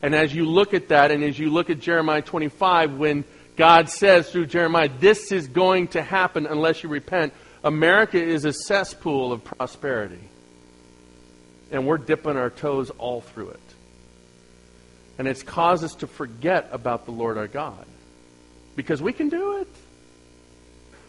And 0.00 0.14
as 0.14 0.34
you 0.34 0.46
look 0.46 0.72
at 0.72 0.88
that, 0.88 1.10
and 1.10 1.22
as 1.22 1.38
you 1.38 1.50
look 1.50 1.68
at 1.68 1.80
Jeremiah 1.80 2.22
25, 2.22 2.96
when 2.96 3.24
God 3.56 3.90
says 3.90 4.30
through 4.30 4.46
Jeremiah, 4.46 4.88
this 4.98 5.30
is 5.30 5.48
going 5.48 5.88
to 5.88 6.02
happen 6.02 6.46
unless 6.46 6.82
you 6.82 6.88
repent. 6.88 7.34
America 7.62 8.22
is 8.22 8.46
a 8.46 8.52
cesspool 8.52 9.32
of 9.32 9.44
prosperity. 9.44 10.28
And 11.70 11.86
we're 11.86 11.98
dipping 11.98 12.36
our 12.36 12.50
toes 12.50 12.90
all 12.90 13.20
through 13.20 13.50
it. 13.50 13.60
And 15.18 15.28
it's 15.28 15.42
caused 15.42 15.84
us 15.84 15.96
to 15.96 16.06
forget 16.06 16.68
about 16.72 17.04
the 17.04 17.10
Lord 17.10 17.36
our 17.36 17.48
God. 17.48 17.84
Because 18.78 19.02
we 19.02 19.12
can 19.12 19.28
do 19.28 19.56
it. 19.56 19.66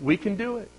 We 0.01 0.17
can 0.17 0.37
do 0.37 0.57
it. 0.57 0.71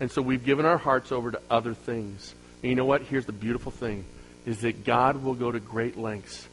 And 0.00 0.10
so 0.10 0.22
we've 0.22 0.42
given 0.42 0.64
our 0.64 0.78
hearts 0.78 1.12
over 1.12 1.32
to 1.32 1.40
other 1.50 1.74
things. 1.74 2.34
And 2.62 2.70
you 2.70 2.76
know 2.76 2.86
what? 2.86 3.02
Here's 3.02 3.26
the 3.26 3.32
beautiful 3.32 3.70
thing 3.70 4.06
is 4.46 4.62
that 4.62 4.86
God 4.86 5.22
will 5.22 5.34
go 5.34 5.52
to 5.52 5.60
great 5.60 5.98
lengths. 5.98 6.48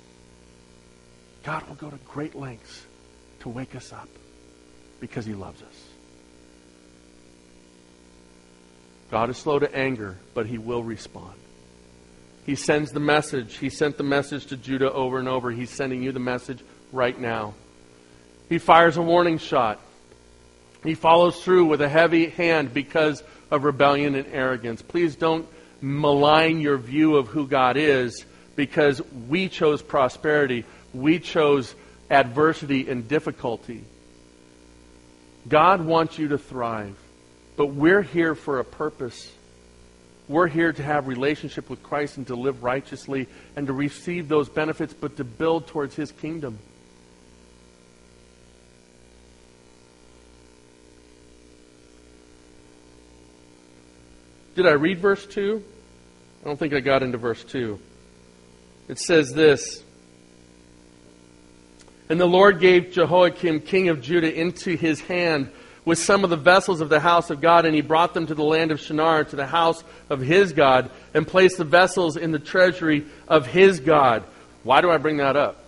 God 1.46 1.66
will 1.70 1.76
go 1.76 1.90
to 1.90 1.96
great 2.00 2.36
lengths 2.36 2.86
to 3.40 3.50
wake 3.50 3.76
us 3.76 3.94
up 3.94 4.10
because 5.00 5.26
he 5.26 5.36
loves 5.36 5.62
us. 5.62 5.84
God 9.10 9.30
is 9.30 9.38
slow 9.38 9.58
to 9.58 9.74
anger, 9.74 10.18
but 10.34 10.48
he 10.48 10.58
will 10.58 10.84
respond. 10.84 11.36
He 12.46 12.56
sends 12.56 12.92
the 12.92 13.00
message. 13.00 13.56
He 13.56 13.70
sent 13.70 13.98
the 13.98 14.04
message 14.04 14.48
to 14.48 14.58
Judah 14.58 14.92
over 14.92 15.18
and 15.18 15.30
over. 15.30 15.50
He's 15.50 15.70
sending 15.70 16.04
you 16.04 16.12
the 16.12 16.20
message 16.20 16.60
right 16.92 17.18
now. 17.18 17.54
He 18.50 18.58
fires 18.60 18.98
a 18.98 19.02
warning 19.02 19.38
shot. 19.38 19.80
He 20.84 20.94
follows 20.94 21.44
through 21.44 21.66
with 21.66 21.82
a 21.82 21.90
heavy 21.90 22.30
hand 22.30 22.74
because 22.74 23.24
of 23.50 23.64
rebellion 23.64 24.16
and 24.16 24.28
arrogance. 24.28 24.82
Please 24.82 25.16
don't 25.16 25.48
malign 25.82 26.60
your 26.60 26.78
view 26.78 27.16
of 27.16 27.28
who 27.28 27.48
God 27.48 27.78
is 27.78 28.26
because 28.56 29.02
we 29.28 29.50
chose 29.50 29.82
prosperity. 29.82 30.64
We 30.94 31.20
chose 31.20 31.74
adversity 32.10 32.90
and 32.90 33.08
difficulty. 33.08 33.84
God 35.48 35.82
wants 35.82 36.18
you 36.18 36.30
to 36.30 36.38
thrive, 36.38 36.98
but 37.56 37.68
we're 37.68 38.02
here 38.02 38.36
for 38.36 38.60
a 38.60 38.64
purpose. 38.64 39.32
We're 40.28 40.48
here 40.48 40.74
to 40.74 40.84
have 40.84 41.08
relationship 41.08 41.70
with 41.70 41.84
Christ 41.84 42.18
and 42.18 42.26
to 42.28 42.36
live 42.36 42.64
righteously 42.64 43.28
and 43.56 43.68
to 43.68 43.74
receive 43.74 44.28
those 44.28 44.50
benefits, 44.50 44.94
but 44.94 45.18
to 45.18 45.24
build 45.24 45.68
towards 45.68 45.96
His 45.96 46.12
kingdom. 46.12 46.58
Did 54.56 54.66
I 54.68 54.72
read 54.72 55.00
verse 55.00 55.26
2? 55.26 55.62
I 56.42 56.48
don't 56.48 56.58
think 56.58 56.74
I 56.74 56.80
got 56.80 57.04
into 57.04 57.18
verse 57.18 57.44
2. 57.44 57.78
It 58.88 59.00
says 59.00 59.34
this 59.34 59.84
And 62.08 62.20
the 62.20 62.26
Lord 62.26 62.62
gave 62.62 62.92
Jehoiakim, 62.92 63.62
king 63.62 63.90
of 63.90 64.02
Judah, 64.02 64.34
into 64.34 64.78
his 64.78 65.02
hand 65.02 65.52
with 65.84 66.00
some 66.00 66.24
of 66.24 66.30
the 66.30 66.38
vessels 66.38 66.80
of 66.80 66.88
the 66.88 67.02
house 67.02 67.30
of 67.30 67.42
God, 67.42 67.66
and 67.66 67.76
he 67.76 67.82
brought 67.82 68.14
them 68.14 68.28
to 68.28 68.34
the 68.34 68.44
land 68.44 68.72
of 68.72 68.80
Shinar, 68.80 69.26
to 69.26 69.36
the 69.36 69.46
house 69.46 69.84
of 70.10 70.22
his 70.22 70.54
God, 70.54 70.90
and 71.14 71.28
placed 71.28 71.58
the 71.58 71.66
vessels 71.66 72.16
in 72.16 72.32
the 72.32 72.40
treasury 72.40 73.06
of 73.28 73.46
his 73.46 73.82
God. 73.82 74.24
Why 74.64 74.82
do 74.82 74.90
I 74.90 74.98
bring 74.98 75.18
that 75.18 75.36
up? 75.36 75.64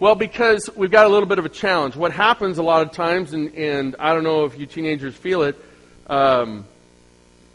Well, 0.00 0.16
because 0.16 0.68
we've 0.76 0.90
got 0.90 1.06
a 1.06 1.08
little 1.08 1.28
bit 1.28 1.38
of 1.38 1.46
a 1.46 1.48
challenge. 1.50 1.96
What 1.96 2.12
happens 2.12 2.58
a 2.58 2.62
lot 2.62 2.82
of 2.82 2.92
times, 2.92 3.32
and, 3.32 3.54
and 3.54 3.96
I 3.98 4.12
don't 4.12 4.24
know 4.24 4.44
if 4.44 4.58
you 4.58 4.66
teenagers 4.66 5.14
feel 5.14 5.42
it, 5.42 5.56
um, 6.08 6.64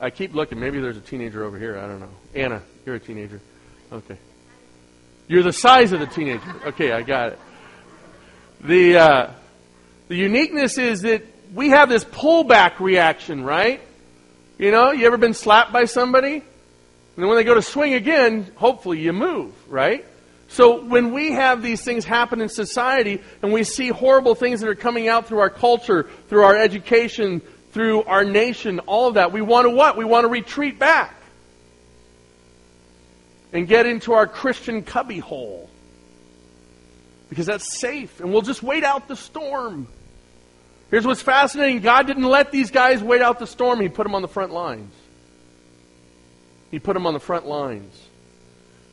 I 0.04 0.10
keep 0.10 0.36
looking. 0.36 0.60
Maybe 0.60 0.82
there's 0.82 0.98
a 0.98 1.02
teenager 1.02 1.46
over 1.46 1.58
here. 1.58 1.78
I 1.78 1.88
don't 1.88 2.02
know. 2.02 2.10
Anna, 2.36 2.62
you're 2.86 2.96
a 2.96 3.00
teenager. 3.00 3.40
Okay. 3.90 4.18
You're 5.30 5.44
the 5.44 5.54
size 5.54 5.94
of 5.94 6.02
the 6.02 6.08
teenager. 6.08 6.54
Okay, 6.66 6.92
I 6.92 7.04
got 7.04 7.32
it. 7.32 7.40
The, 8.60 8.98
uh, 8.98 9.32
the 10.10 10.16
uniqueness 10.16 10.78
is 10.78 11.04
that 11.04 11.24
we 11.54 11.70
have 11.70 11.88
this 11.88 12.04
pullback 12.04 12.82
reaction, 12.82 13.46
right? 13.46 13.80
You 14.58 14.72
know, 14.72 14.92
you 14.92 15.06
ever 15.06 15.16
been 15.16 15.34
slapped 15.34 15.72
by 15.72 15.86
somebody? 15.86 16.34
And 16.34 16.44
then 17.16 17.28
when 17.28 17.38
they 17.38 17.46
go 17.46 17.56
to 17.56 17.62
swing 17.62 17.94
again, 17.94 18.52
hopefully 18.56 19.00
you 19.00 19.14
move, 19.14 19.54
right? 19.70 20.06
So 20.50 20.84
when 20.84 21.14
we 21.14 21.32
have 21.32 21.62
these 21.62 21.82
things 21.82 22.04
happen 22.04 22.42
in 22.42 22.50
society 22.50 23.22
and 23.42 23.54
we 23.54 23.64
see 23.64 23.88
horrible 23.88 24.36
things 24.36 24.60
that 24.60 24.68
are 24.68 24.76
coming 24.76 25.08
out 25.08 25.28
through 25.28 25.40
our 25.40 25.50
culture, 25.50 26.10
through 26.28 26.44
our 26.44 26.58
education, 26.58 27.42
through 27.74 28.04
our 28.04 28.24
nation, 28.24 28.80
all 28.80 29.08
of 29.08 29.16
that, 29.16 29.32
we 29.32 29.42
want 29.42 29.66
to 29.66 29.72
what? 29.72 29.98
We 29.98 30.06
want 30.06 30.26
to 30.26 30.30
retreat 30.30 30.80
back 30.80 31.16
and 33.52 33.68
get 33.68 33.86
into 33.86 34.14
our 34.14 34.28
Christian 34.28 34.84
cubbyhole 34.84 35.70
because 37.30 37.48
that's 37.48 37.80
safe 37.80 38.20
and 38.20 38.32
we'll 38.32 38.44
just 38.44 38.64
wait 38.64 38.84
out 38.84 39.08
the 39.08 39.16
storm. 39.16 39.88
Here's 40.92 41.06
what's 41.06 41.24
fascinating 41.24 41.82
God 41.82 42.06
didn't 42.06 42.24
let 42.24 42.52
these 42.52 42.70
guys 42.70 43.02
wait 43.02 43.22
out 43.22 43.40
the 43.40 43.48
storm, 43.48 43.80
He 43.80 43.90
put 43.90 44.04
them 44.04 44.16
on 44.16 44.22
the 44.22 44.28
front 44.28 44.54
lines. 44.54 44.94
He 46.70 46.80
put 46.80 46.94
them 46.94 47.06
on 47.06 47.14
the 47.14 47.20
front 47.20 47.48
lines. 47.48 48.00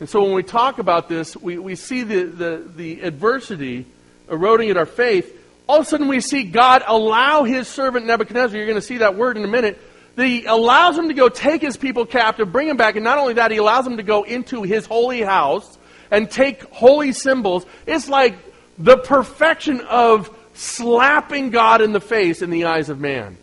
And 0.01 0.09
so 0.09 0.23
when 0.23 0.33
we 0.33 0.43
talk 0.43 0.79
about 0.79 1.09
this, 1.09 1.37
we, 1.37 1.59
we 1.59 1.75
see 1.75 2.03
the, 2.03 2.25
the, 2.25 2.71
the 2.75 3.01
adversity 3.03 3.85
eroding 4.31 4.71
at 4.71 4.79
our 4.79 4.87
faith. 4.87 5.37
All 5.71 5.79
of 5.79 5.87
a 5.87 5.89
sudden, 5.89 6.09
we 6.09 6.21
see 6.21 6.43
God 6.43 6.83
allow 6.85 7.45
his 7.45 7.69
servant 7.69 8.05
Nebuchadnezzar, 8.05 8.57
you're 8.57 8.67
going 8.67 8.75
to 8.75 8.83
see 8.83 8.99
that 8.99 9.15
word 9.15 9.37
in 9.37 9.45
a 9.45 9.47
minute, 9.47 9.81
that 10.17 10.27
he 10.27 10.45
allows 10.45 10.99
him 10.99 11.07
to 11.07 11.15
go 11.15 11.29
take 11.29 11.63
his 11.63 11.77
people 11.77 12.07
captive, 12.07 12.51
bring 12.51 12.67
them 12.67 12.77
back, 12.77 12.97
and 12.97 13.05
not 13.05 13.19
only 13.19 13.35
that, 13.35 13.53
he 13.53 13.59
allows 13.59 13.85
them 13.85 13.97
to 13.97 14.03
go 14.03 14.25
into 14.25 14.65
his 14.65 14.85
holy 14.85 15.21
house 15.21 15.79
and 16.11 16.29
take 16.29 16.65
holy 16.73 17.13
symbols. 17.13 17.65
It's 17.87 18.09
like 18.09 18.37
the 18.79 18.97
perfection 18.97 19.81
of 19.83 20.37
slapping 20.55 21.51
God 21.51 21.83
in 21.83 21.93
the 21.93 22.01
face 22.01 22.43
in 22.43 22.51
the 22.51 22.65
eyes 22.65 22.89
of 22.89 22.99
man. 22.99 23.37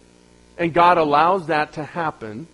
And 0.57 0.73
God 0.73 0.97
allows 0.97 1.47
that 1.47 1.73
to 1.73 1.83
happen. 1.85 2.45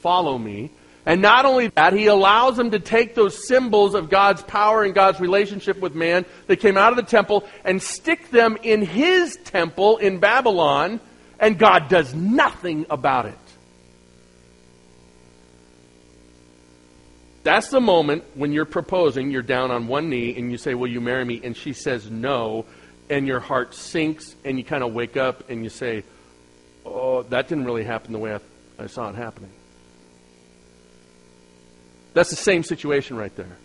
Follow 0.00 0.38
me. 0.38 0.70
And 1.08 1.22
not 1.22 1.46
only 1.46 1.68
that, 1.68 1.94
he 1.94 2.04
allows 2.04 2.58
them 2.58 2.72
to 2.72 2.78
take 2.78 3.14
those 3.14 3.48
symbols 3.48 3.94
of 3.94 4.10
God's 4.10 4.42
power 4.42 4.84
and 4.84 4.94
God's 4.94 5.20
relationship 5.20 5.80
with 5.80 5.94
man 5.94 6.26
that 6.48 6.56
came 6.56 6.76
out 6.76 6.92
of 6.92 6.96
the 6.96 7.02
temple 7.02 7.48
and 7.64 7.82
stick 7.82 8.30
them 8.30 8.58
in 8.62 8.82
his 8.82 9.34
temple 9.36 9.96
in 9.96 10.18
Babylon, 10.18 11.00
and 11.40 11.58
God 11.58 11.88
does 11.88 12.12
nothing 12.12 12.84
about 12.90 13.24
it. 13.24 13.38
That's 17.42 17.70
the 17.70 17.80
moment 17.80 18.24
when 18.34 18.52
you're 18.52 18.66
proposing, 18.66 19.30
you're 19.30 19.40
down 19.40 19.70
on 19.70 19.88
one 19.88 20.10
knee, 20.10 20.36
and 20.36 20.52
you 20.52 20.58
say, 20.58 20.74
Will 20.74 20.88
you 20.88 21.00
marry 21.00 21.24
me? 21.24 21.40
And 21.42 21.56
she 21.56 21.72
says 21.72 22.10
no, 22.10 22.66
and 23.08 23.26
your 23.26 23.40
heart 23.40 23.74
sinks, 23.74 24.36
and 24.44 24.58
you 24.58 24.64
kind 24.64 24.84
of 24.84 24.92
wake 24.92 25.16
up 25.16 25.48
and 25.48 25.64
you 25.64 25.70
say, 25.70 26.04
Oh, 26.84 27.22
that 27.22 27.48
didn't 27.48 27.64
really 27.64 27.84
happen 27.84 28.12
the 28.12 28.18
way 28.18 28.34
I, 28.34 28.40
I 28.78 28.88
saw 28.88 29.08
it 29.08 29.14
happening. 29.14 29.52
That's 32.18 32.30
the 32.30 32.34
same 32.34 32.64
situation 32.64 33.16
right 33.16 33.34
there. 33.36 33.56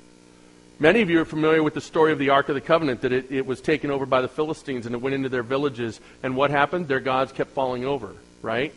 Many 0.78 1.02
of 1.02 1.10
you 1.10 1.20
are 1.20 1.26
familiar 1.26 1.64
with 1.64 1.74
the 1.74 1.82
story 1.82 2.12
of 2.12 2.20
the 2.20 2.30
Ark 2.30 2.50
of 2.50 2.54
the 2.54 2.62
Covenant, 2.62 3.02
that 3.02 3.12
it, 3.12 3.32
it 3.32 3.48
was 3.48 3.60
taken 3.60 3.90
over 3.90 4.06
by 4.06 4.22
the 4.22 4.28
Philistines 4.28 4.86
and 4.86 4.94
it 4.94 5.02
went 5.02 5.16
into 5.16 5.28
their 5.28 5.42
villages. 5.42 6.00
And 6.22 6.36
what 6.36 6.52
happened? 6.52 6.88
Their 6.88 7.00
gods 7.00 7.32
kept 7.32 7.54
falling 7.54 7.84
over, 7.84 8.16
right? 8.44 8.72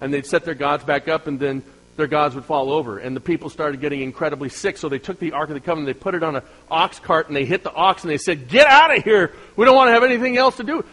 And 0.00 0.14
they'd 0.14 0.24
set 0.24 0.46
their 0.46 0.54
gods 0.54 0.82
back 0.82 1.08
up, 1.08 1.26
and 1.26 1.38
then 1.38 1.62
their 1.98 2.06
gods 2.06 2.36
would 2.36 2.46
fall 2.46 2.72
over. 2.72 2.96
And 2.96 3.14
the 3.14 3.20
people 3.20 3.50
started 3.50 3.82
getting 3.82 4.00
incredibly 4.00 4.48
sick, 4.48 4.78
so 4.78 4.88
they 4.88 4.98
took 4.98 5.18
the 5.18 5.32
Ark 5.32 5.50
of 5.50 5.54
the 5.54 5.60
Covenant, 5.60 5.94
they 5.94 6.00
put 6.00 6.14
it 6.14 6.22
on 6.22 6.36
an 6.36 6.42
ox 6.70 6.98
cart, 6.98 7.28
and 7.28 7.36
they 7.36 7.44
hit 7.44 7.62
the 7.62 7.72
ox, 7.74 8.04
and 8.04 8.10
they 8.10 8.16
said, 8.16 8.48
Get 8.48 8.66
out 8.66 8.96
of 8.96 9.04
here! 9.04 9.34
We 9.56 9.66
don't 9.66 9.76
want 9.76 9.88
to 9.88 9.92
have 9.92 10.04
anything 10.04 10.38
else 10.38 10.56
to 10.56 10.64
do. 10.64 10.86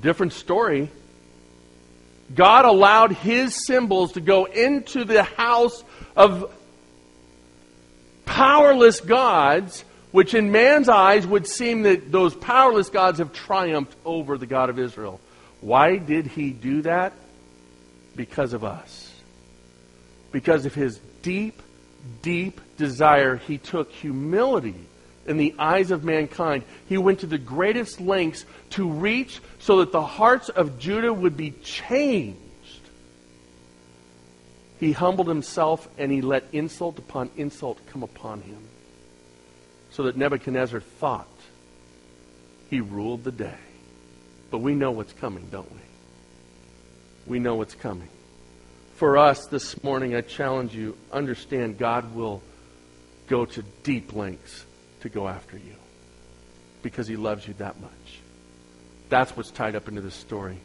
Different 0.00 0.32
story. 0.32 0.90
God 2.34 2.64
allowed 2.64 3.12
his 3.12 3.64
symbols 3.64 4.14
to 4.14 4.20
go 4.20 4.46
into 4.46 5.04
the 5.04 5.22
house 5.22 5.84
of 6.16 6.52
powerless 8.32 9.00
gods, 9.00 9.84
which 10.10 10.32
in 10.32 10.50
man's 10.50 10.88
eyes 10.88 11.26
would 11.26 11.46
seem 11.46 11.82
that 11.82 12.10
those 12.10 12.34
powerless 12.34 12.88
gods 12.88 13.18
have 13.18 13.30
triumphed 13.34 13.94
over 14.06 14.38
the 14.38 14.46
God 14.46 14.70
of 14.70 14.78
Israel. 14.78 15.20
Why 15.60 15.98
did 15.98 16.26
he 16.26 16.50
do 16.50 16.82
that? 16.82 17.12
Because 18.16 18.54
of 18.54 18.64
us. 18.64 19.12
Because 20.32 20.64
of 20.64 20.74
his 20.74 20.98
deep, 21.20 21.60
deep 22.22 22.58
desire, 22.78 23.36
he 23.36 23.58
took 23.58 23.92
humility 23.92 24.86
in 25.26 25.36
the 25.36 25.54
eyes 25.58 25.90
of 25.90 26.02
mankind. 26.02 26.64
He 26.88 26.96
went 26.96 27.20
to 27.20 27.26
the 27.26 27.36
greatest 27.36 28.00
lengths 28.00 28.46
to 28.70 28.88
reach 28.88 29.40
so 29.58 29.80
that 29.80 29.92
the 29.92 30.02
hearts 30.02 30.48
of 30.48 30.78
Judah 30.78 31.12
would 31.12 31.36
be 31.36 31.50
changed 31.62 32.38
he 34.82 34.90
humbled 34.90 35.28
himself 35.28 35.88
and 35.96 36.10
he 36.10 36.20
let 36.20 36.42
insult 36.50 36.98
upon 36.98 37.30
insult 37.36 37.78
come 37.86 38.02
upon 38.02 38.40
him. 38.40 38.58
So 39.92 40.02
that 40.02 40.16
Nebuchadnezzar 40.16 40.80
thought 40.80 41.28
he 42.68 42.80
ruled 42.80 43.22
the 43.22 43.30
day. 43.30 43.60
But 44.50 44.58
we 44.58 44.74
know 44.74 44.90
what's 44.90 45.12
coming, 45.12 45.46
don't 45.52 45.70
we? 45.70 45.78
We 47.28 47.38
know 47.38 47.54
what's 47.54 47.76
coming. 47.76 48.08
For 48.96 49.18
us 49.18 49.46
this 49.46 49.80
morning, 49.84 50.16
I 50.16 50.20
challenge 50.20 50.74
you 50.74 50.96
understand 51.12 51.78
God 51.78 52.12
will 52.12 52.42
go 53.28 53.44
to 53.44 53.62
deep 53.84 54.12
lengths 54.16 54.64
to 55.02 55.08
go 55.08 55.28
after 55.28 55.56
you 55.56 55.76
because 56.82 57.06
he 57.06 57.14
loves 57.14 57.46
you 57.46 57.54
that 57.58 57.80
much. 57.80 58.18
That's 59.10 59.36
what's 59.36 59.52
tied 59.52 59.76
up 59.76 59.86
into 59.86 60.00
this 60.00 60.16
story. 60.16 60.58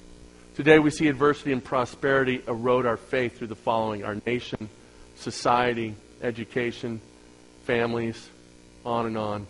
Today 0.58 0.80
we 0.80 0.90
see 0.90 1.08
adversity 1.08 1.52
and 1.52 1.64
prosperity 1.64 2.42
erode 2.48 2.88
our 2.88 2.98
faith 2.98 3.38
through 3.38 3.46
the 3.46 3.56
following 3.56 4.04
our 4.04 4.16
nation, 4.26 4.70
society, 5.16 5.94
education, 6.24 7.00
families, 7.66 8.28
on 8.84 9.06
and 9.06 9.20
on. 9.20 9.46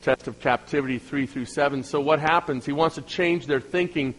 Test 0.00 0.26
of 0.26 0.40
captivity 0.40 0.98
3 0.98 1.26
through 1.26 1.44
7. 1.44 1.82
So 1.82 2.00
what 2.00 2.20
happens? 2.20 2.64
He 2.64 2.72
wants 2.72 2.94
to 2.94 3.02
change 3.02 3.44
their 3.44 3.60
thinking. 3.60 4.14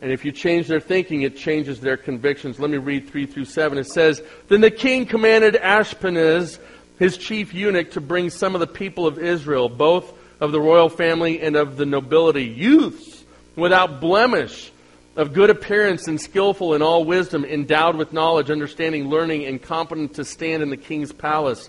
And 0.00 0.10
if 0.10 0.24
you 0.24 0.32
change 0.32 0.66
their 0.66 0.80
thinking, 0.80 1.22
it 1.22 1.36
changes 1.36 1.78
their 1.78 1.96
convictions. 1.96 2.58
Let 2.58 2.70
me 2.70 2.78
read 2.78 3.08
3 3.08 3.26
through 3.26 3.44
7. 3.44 3.78
It 3.78 3.86
says, 3.86 4.20
Then 4.48 4.60
the 4.60 4.72
king 4.72 5.06
commanded 5.06 5.54
Ashpenaz, 5.54 6.58
his 6.98 7.16
chief 7.16 7.54
eunuch, 7.54 7.92
to 7.92 8.00
bring 8.00 8.28
some 8.28 8.56
of 8.56 8.60
the 8.60 8.66
people 8.66 9.06
of 9.06 9.20
Israel, 9.20 9.68
both 9.68 10.12
of 10.40 10.50
the 10.50 10.60
royal 10.60 10.88
family 10.88 11.40
and 11.40 11.54
of 11.54 11.76
the 11.76 11.86
nobility, 11.86 12.42
youths 12.42 13.22
without 13.54 14.00
blemish 14.00 14.71
of 15.16 15.32
good 15.32 15.50
appearance 15.50 16.08
and 16.08 16.20
skillful 16.20 16.74
in 16.74 16.82
all 16.82 17.04
wisdom, 17.04 17.44
endowed 17.44 17.96
with 17.96 18.12
knowledge, 18.12 18.50
understanding, 18.50 19.08
learning, 19.08 19.44
and 19.44 19.60
competent 19.60 20.14
to 20.14 20.24
stand 20.24 20.62
in 20.62 20.70
the 20.70 20.76
king's 20.76 21.12
palace, 21.12 21.68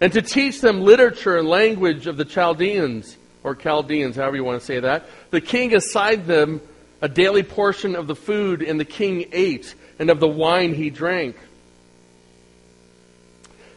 and 0.00 0.12
to 0.12 0.22
teach 0.22 0.60
them 0.60 0.80
literature 0.80 1.36
and 1.36 1.48
language 1.48 2.06
of 2.06 2.16
the 2.16 2.24
Chaldeans, 2.24 3.16
or 3.42 3.54
Chaldeans, 3.54 4.16
however 4.16 4.36
you 4.36 4.44
want 4.44 4.60
to 4.60 4.66
say 4.66 4.80
that. 4.80 5.06
The 5.30 5.40
king 5.40 5.74
assigned 5.74 6.26
them 6.26 6.62
a 7.02 7.08
daily 7.08 7.42
portion 7.42 7.96
of 7.96 8.06
the 8.06 8.16
food, 8.16 8.62
and 8.62 8.80
the 8.80 8.84
king 8.84 9.26
ate, 9.32 9.74
and 9.98 10.08
of 10.08 10.20
the 10.20 10.28
wine 10.28 10.74
he 10.74 10.88
drank. 10.88 11.36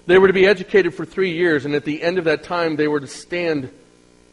They 0.06 0.18
were 0.18 0.28
to 0.28 0.34
be 0.34 0.48
educated 0.48 0.94
for 0.94 1.06
three 1.06 1.34
years, 1.34 1.66
and 1.66 1.76
at 1.76 1.84
the 1.84 2.02
end 2.02 2.18
of 2.18 2.24
that 2.24 2.44
time, 2.44 2.78
they 2.78 2.88
were 2.88 3.02
to 3.02 3.08
stand 3.08 3.70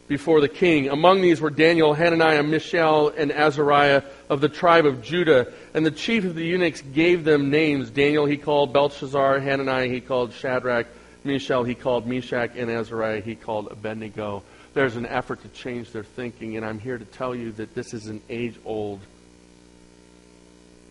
before 0.09 0.41
the 0.41 0.49
king. 0.49 0.89
Among 0.89 1.23
these 1.23 1.41
were 1.41 1.51
Daniel, 1.51 1.95
Hananiah, 1.95 2.43
Mishael, 2.43 3.09
and 3.09 3.33
Azariah 3.33 4.03
of 4.29 4.41
the 4.41 4.49
tribe 4.49 4.87
of 4.87 5.03
Judah. 5.03 5.53
And 5.73 5.85
the 5.85 5.91
chief 5.91 6.25
of 6.25 6.35
the 6.35 6.45
eunuchs 6.45 6.83
gave 6.83 7.25
them 7.25 7.51
names. 7.51 7.91
Daniel 7.91 8.27
he 8.27 8.37
called 8.37 8.73
Belshazzar, 8.73 9.41
Hananiah 9.41 9.89
he 9.89 10.01
called 10.01 10.33
Shadrach, 10.33 10.87
Mishael 11.25 11.65
he 11.65 11.75
called 11.75 12.07
Meshach, 12.07 12.51
and 12.57 12.71
Azariah 12.71 13.21
he 13.21 13.35
called 13.35 13.69
Abednego. 13.71 14.43
There's 14.75 14.97
an 14.97 15.07
effort 15.07 15.43
to 15.43 15.49
change 15.49 15.93
their 15.93 16.05
thinking, 16.05 16.57
and 16.57 16.67
I'm 16.67 16.79
here 16.79 16.99
to 16.99 17.05
tell 17.05 17.35
you 17.35 17.53
that 17.53 17.75
this 17.75 17.95
is 17.95 18.07
an 18.07 18.21
age 18.29 18.57
old, 18.65 19.01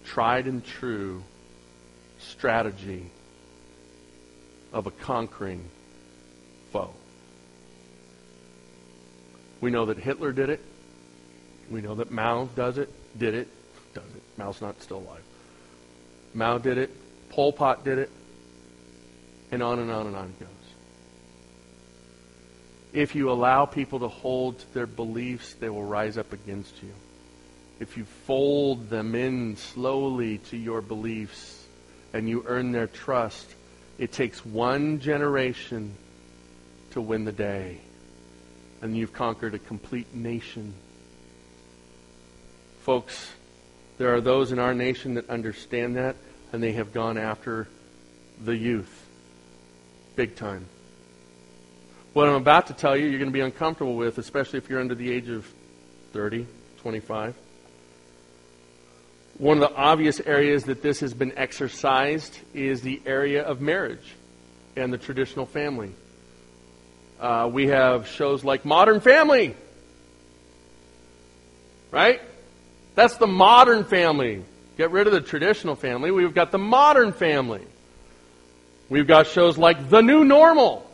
tried 0.06 0.48
and 0.48 0.66
true 0.66 1.24
strategy 2.20 3.06
of 4.72 4.88
a 4.88 4.92
conquering 4.92 5.64
foe. 6.72 6.94
We 9.64 9.72
know 9.72 9.86
that 9.86 9.98
Hitler 9.98 10.34
did 10.34 10.50
it. 10.50 10.60
We 11.72 11.80
know 11.80 11.96
that 11.96 12.12
Mao 12.12 12.50
does 12.54 12.78
it, 12.78 12.90
did 13.18 13.34
it, 13.34 13.48
does 13.94 14.04
it. 14.14 14.22
Mao's 14.38 14.60
not 14.60 14.82
still 14.82 14.98
alive. 14.98 15.24
Mao 16.34 16.58
did 16.58 16.78
it. 16.78 16.92
Pol 17.30 17.54
Pot 17.54 17.86
did 17.86 17.98
it. 17.98 18.12
And 19.54 19.64
on 19.64 19.80
and 19.80 19.90
on 19.90 20.08
and 20.08 20.18
on 20.18 20.26
it 20.26 20.40
goes. 20.42 20.50
If 22.92 23.16
you 23.16 23.32
allow 23.32 23.66
people 23.66 24.00
to 24.00 24.10
hold 24.10 24.60
to 24.60 24.74
their 24.74 24.86
beliefs, 24.86 25.54
they 25.54 25.70
will 25.70 25.86
rise 25.86 26.18
up 26.18 26.34
against 26.34 26.84
you. 26.84 26.92
If 27.80 27.96
you 27.96 28.04
fold 28.28 28.90
them 28.90 29.16
in 29.16 29.56
slowly 29.56 30.40
to 30.50 30.58
your 30.58 30.82
beliefs 30.82 31.66
and 32.12 32.28
you 32.28 32.44
earn 32.48 32.74
their 32.74 32.88
trust, 32.88 33.50
it 33.98 34.12
takes 34.12 34.46
one 34.46 35.00
generation 35.00 35.96
to 36.92 37.00
win 37.00 37.24
the 37.24 37.32
day. 37.32 37.80
And 38.84 38.98
you've 38.98 39.14
conquered 39.14 39.56
a 39.56 39.60
complete 39.60 40.14
nation. 40.14 40.74
Folks, 42.82 43.32
there 43.98 44.14
are 44.14 44.20
those 44.20 44.52
in 44.52 44.60
our 44.60 44.74
nation 44.74 45.14
that 45.14 45.30
understand 45.30 45.96
that, 45.96 46.18
and 46.52 46.62
they 46.62 46.74
have 46.74 46.92
gone 46.92 47.18
after 47.18 47.70
the 48.44 48.58
youth. 48.58 49.08
Big 50.18 50.36
time. 50.36 50.66
What 52.12 52.28
I'm 52.28 52.36
about 52.36 52.68
to 52.68 52.74
tell 52.74 52.98
you, 52.98 53.08
you're 53.08 53.20
going 53.20 53.32
to 53.32 53.34
be 53.34 53.40
uncomfortable 53.40 53.96
with, 53.96 54.18
especially 54.18 54.58
if 54.58 54.70
you're 54.70 54.82
under 54.82 54.96
the 54.96 55.10
age 55.10 55.30
of 55.30 55.50
30, 56.12 56.46
25. 56.80 57.36
One 59.38 59.64
of 59.64 59.70
the 59.70 59.76
obvious 59.78 60.20
areas 60.20 60.66
that 60.66 60.82
this 60.82 61.00
has 61.00 61.14
been 61.14 61.32
exercised 61.38 62.38
is 62.54 62.82
the 62.82 63.02
area 63.06 63.44
of 63.44 63.62
marriage 63.62 64.14
and 64.76 64.92
the 64.92 64.98
traditional 64.98 65.46
family. 65.46 65.94
Uh, 67.24 67.48
we 67.48 67.68
have 67.68 68.06
shows 68.10 68.44
like 68.44 68.66
Modern 68.66 69.00
Family. 69.00 69.56
Right? 71.90 72.20
That's 72.96 73.16
the 73.16 73.28
modern 73.28 73.86
family. 73.86 74.44
Get 74.78 74.92
rid 74.92 75.08
of 75.08 75.14
the 75.14 75.22
traditional 75.22 75.76
family. 75.76 76.12
We've 76.12 76.34
got 76.34 76.52
the 76.52 76.58
modern 76.58 77.14
family. 77.14 77.66
We've 78.90 79.08
got 79.08 79.28
shows 79.28 79.58
like 79.58 79.90
The 79.90 80.02
New 80.02 80.26
Normal. 80.26 80.86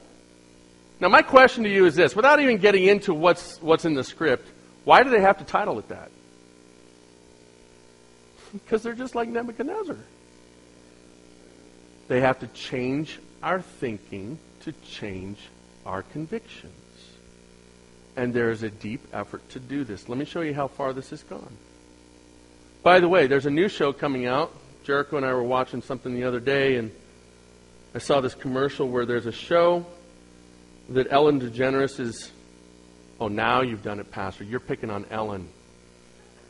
Now, 1.00 1.08
my 1.08 1.24
question 1.24 1.64
to 1.64 1.70
you 1.70 1.88
is 1.88 1.96
this 1.96 2.16
without 2.16 2.40
even 2.40 2.60
getting 2.60 2.86
into 2.86 3.12
what's, 3.12 3.60
what's 3.60 3.86
in 3.86 3.96
the 3.96 4.04
script, 4.04 4.48
why 4.84 5.02
do 5.02 5.10
they 5.10 5.22
have 5.22 5.40
to 5.40 5.44
title 5.44 5.80
it 5.80 5.88
that? 5.90 6.12
Because 8.54 8.84
they're 8.84 8.94
just 8.94 9.16
like 9.16 9.30
Nebuchadnezzar. 9.30 9.98
They 12.08 12.22
have 12.22 12.40
to 12.40 12.48
change 12.48 13.18
our 13.42 13.62
thinking 13.62 14.38
to 14.62 14.74
change 14.92 15.40
our 15.90 16.04
convictions. 16.04 16.74
And 18.16 18.34
there 18.34 18.52
is 18.52 18.64
a 18.64 18.70
deep 18.70 19.08
effort 19.12 19.48
to 19.50 19.60
do 19.60 19.84
this. 19.84 20.08
Let 20.08 20.18
me 20.18 20.26
show 20.26 20.42
you 20.42 20.54
how 20.54 20.68
far 20.68 20.94
this 20.94 21.10
has 21.10 21.24
gone. 21.24 21.58
By 22.84 23.00
the 23.00 23.10
way, 23.10 23.28
there's 23.28 23.46
a 23.46 23.52
new 23.52 23.68
show 23.68 23.92
coming 23.92 24.26
out. 24.26 24.54
Jericho 24.84 25.18
and 25.18 25.26
I 25.26 25.34
were 25.34 25.44
watching 25.44 25.82
something 25.82 26.14
the 26.14 26.24
other 26.24 26.40
day, 26.40 26.76
and 26.76 26.92
I 27.94 27.98
saw 27.98 28.22
this 28.22 28.36
commercial 28.36 28.88
where 28.88 29.06
there's 29.06 29.26
a 29.26 29.32
show 29.32 29.86
that 30.90 31.08
Ellen 31.12 31.42
DeGeneres 31.42 32.00
is. 32.00 32.32
Oh, 33.20 33.28
now 33.28 33.62
you've 33.62 33.84
done 33.84 34.00
it, 34.00 34.12
Pastor. 34.12 34.44
You're 34.44 34.60
picking 34.60 34.90
on 34.90 35.06
Ellen. 35.12 35.50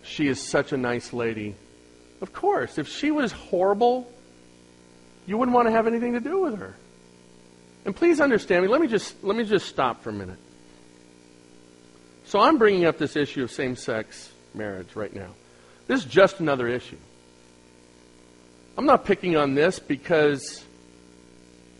She 0.03 0.27
is 0.27 0.41
such 0.41 0.71
a 0.71 0.77
nice 0.77 1.13
lady. 1.13 1.55
Of 2.21 2.33
course, 2.33 2.77
if 2.77 2.87
she 2.87 3.09
was 3.09 3.31
horrible, 3.31 4.11
you 5.25 5.37
wouldn't 5.37 5.55
want 5.55 5.67
to 5.67 5.71
have 5.71 5.87
anything 5.87 6.13
to 6.13 6.19
do 6.19 6.41
with 6.41 6.59
her. 6.59 6.75
And 7.85 7.95
please 7.95 8.19
understand 8.19 8.63
me. 8.63 8.69
Let 8.69 8.81
me 8.81 8.87
just 8.87 9.23
let 9.23 9.35
me 9.35 9.43
just 9.43 9.67
stop 9.67 10.03
for 10.03 10.09
a 10.09 10.13
minute. 10.13 10.39
So 12.25 12.39
I'm 12.39 12.57
bringing 12.57 12.85
up 12.85 12.97
this 12.99 13.15
issue 13.15 13.43
of 13.43 13.51
same-sex 13.51 14.31
marriage 14.53 14.95
right 14.95 15.13
now. 15.13 15.29
This 15.87 16.01
is 16.01 16.05
just 16.05 16.39
another 16.39 16.67
issue. 16.67 16.97
I'm 18.77 18.85
not 18.85 19.03
picking 19.03 19.35
on 19.35 19.55
this 19.55 19.79
because 19.79 20.63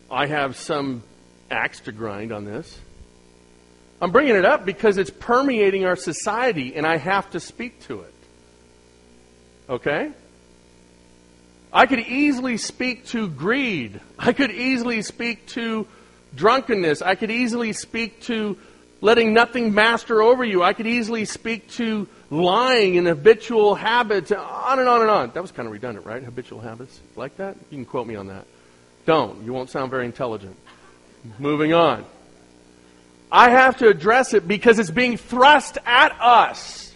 I 0.10 0.26
have 0.26 0.56
some 0.56 1.04
axe 1.52 1.82
to 1.82 1.92
grind 1.92 2.32
on 2.32 2.46
this. 2.46 2.80
I'm 4.02 4.12
bringing 4.12 4.36
it 4.36 4.46
up 4.46 4.66
because 4.66 4.98
it's 4.98 5.10
permeating 5.10 5.86
our 5.86 5.96
society 5.96 6.76
and 6.76 6.88
I 6.88 6.98
have 6.98 7.30
to 7.32 7.40
speak 7.40 7.82
to 7.82 8.02
it. 8.02 8.14
Okay? 9.70 10.12
I 11.72 11.86
could 11.86 12.00
easily 12.00 12.58
speak 12.58 13.06
to 13.08 13.30
greed. 13.30 14.02
I 14.18 14.34
could 14.34 14.52
easily 14.52 15.02
speak 15.02 15.48
to 15.48 15.88
drunkenness. 16.36 17.02
I 17.02 17.16
could 17.16 17.32
easily 17.32 17.74
speak 17.74 18.22
to 18.24 18.58
letting 19.02 19.34
nothing 19.34 19.74
master 19.74 20.22
over 20.22 20.44
you. 20.44 20.64
I 20.64 20.74
could 20.74 20.88
easily 20.88 21.26
speak 21.26 21.70
to 21.72 22.08
lying 22.30 22.98
and 22.98 23.08
habitual 23.08 23.76
habits, 23.76 24.32
on 24.32 24.80
and 24.80 24.90
on 24.90 25.02
and 25.02 25.10
on. 25.10 25.32
That 25.34 25.42
was 25.42 25.52
kind 25.52 25.68
of 25.68 25.74
redundant, 25.74 26.06
right? 26.06 26.24
Habitual 26.24 26.60
habits. 26.60 27.00
Like 27.16 27.38
that? 27.38 27.56
You 27.70 27.78
can 27.78 27.86
quote 27.86 28.08
me 28.08 28.16
on 28.16 28.28
that. 28.28 28.46
Don't. 29.06 29.44
You 29.44 29.54
won't 29.54 29.70
sound 29.70 29.92
very 29.92 30.06
intelligent. 30.06 30.56
Moving 31.38 31.74
on. 31.74 32.06
I 33.32 33.52
have 33.52 33.78
to 33.78 33.88
address 33.88 34.34
it 34.34 34.48
because 34.48 34.80
it's 34.80 34.90
being 34.90 35.18
thrust 35.18 35.78
at 35.86 36.20
us. 36.20 36.89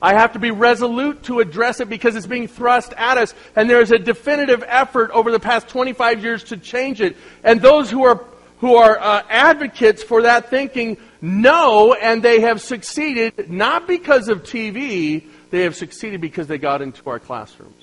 I 0.00 0.14
have 0.14 0.34
to 0.34 0.38
be 0.38 0.52
resolute 0.52 1.24
to 1.24 1.40
address 1.40 1.80
it 1.80 1.88
because 1.88 2.14
it's 2.14 2.26
being 2.26 2.46
thrust 2.46 2.92
at 2.96 3.18
us. 3.18 3.34
And 3.56 3.68
there's 3.68 3.90
a 3.90 3.98
definitive 3.98 4.62
effort 4.66 5.10
over 5.10 5.32
the 5.32 5.40
past 5.40 5.68
25 5.68 6.22
years 6.22 6.44
to 6.44 6.56
change 6.56 7.00
it. 7.00 7.16
And 7.42 7.60
those 7.60 7.90
who 7.90 8.04
are, 8.04 8.24
who 8.58 8.76
are 8.76 8.98
uh, 8.98 9.22
advocates 9.28 10.02
for 10.02 10.22
that 10.22 10.50
thinking 10.50 10.98
know 11.20 11.94
and 11.94 12.22
they 12.22 12.40
have 12.42 12.60
succeeded 12.60 13.50
not 13.50 13.88
because 13.88 14.28
of 14.28 14.44
TV, 14.44 15.24
they 15.50 15.62
have 15.62 15.74
succeeded 15.74 16.20
because 16.20 16.46
they 16.46 16.58
got 16.58 16.80
into 16.80 17.08
our 17.10 17.18
classrooms. 17.18 17.82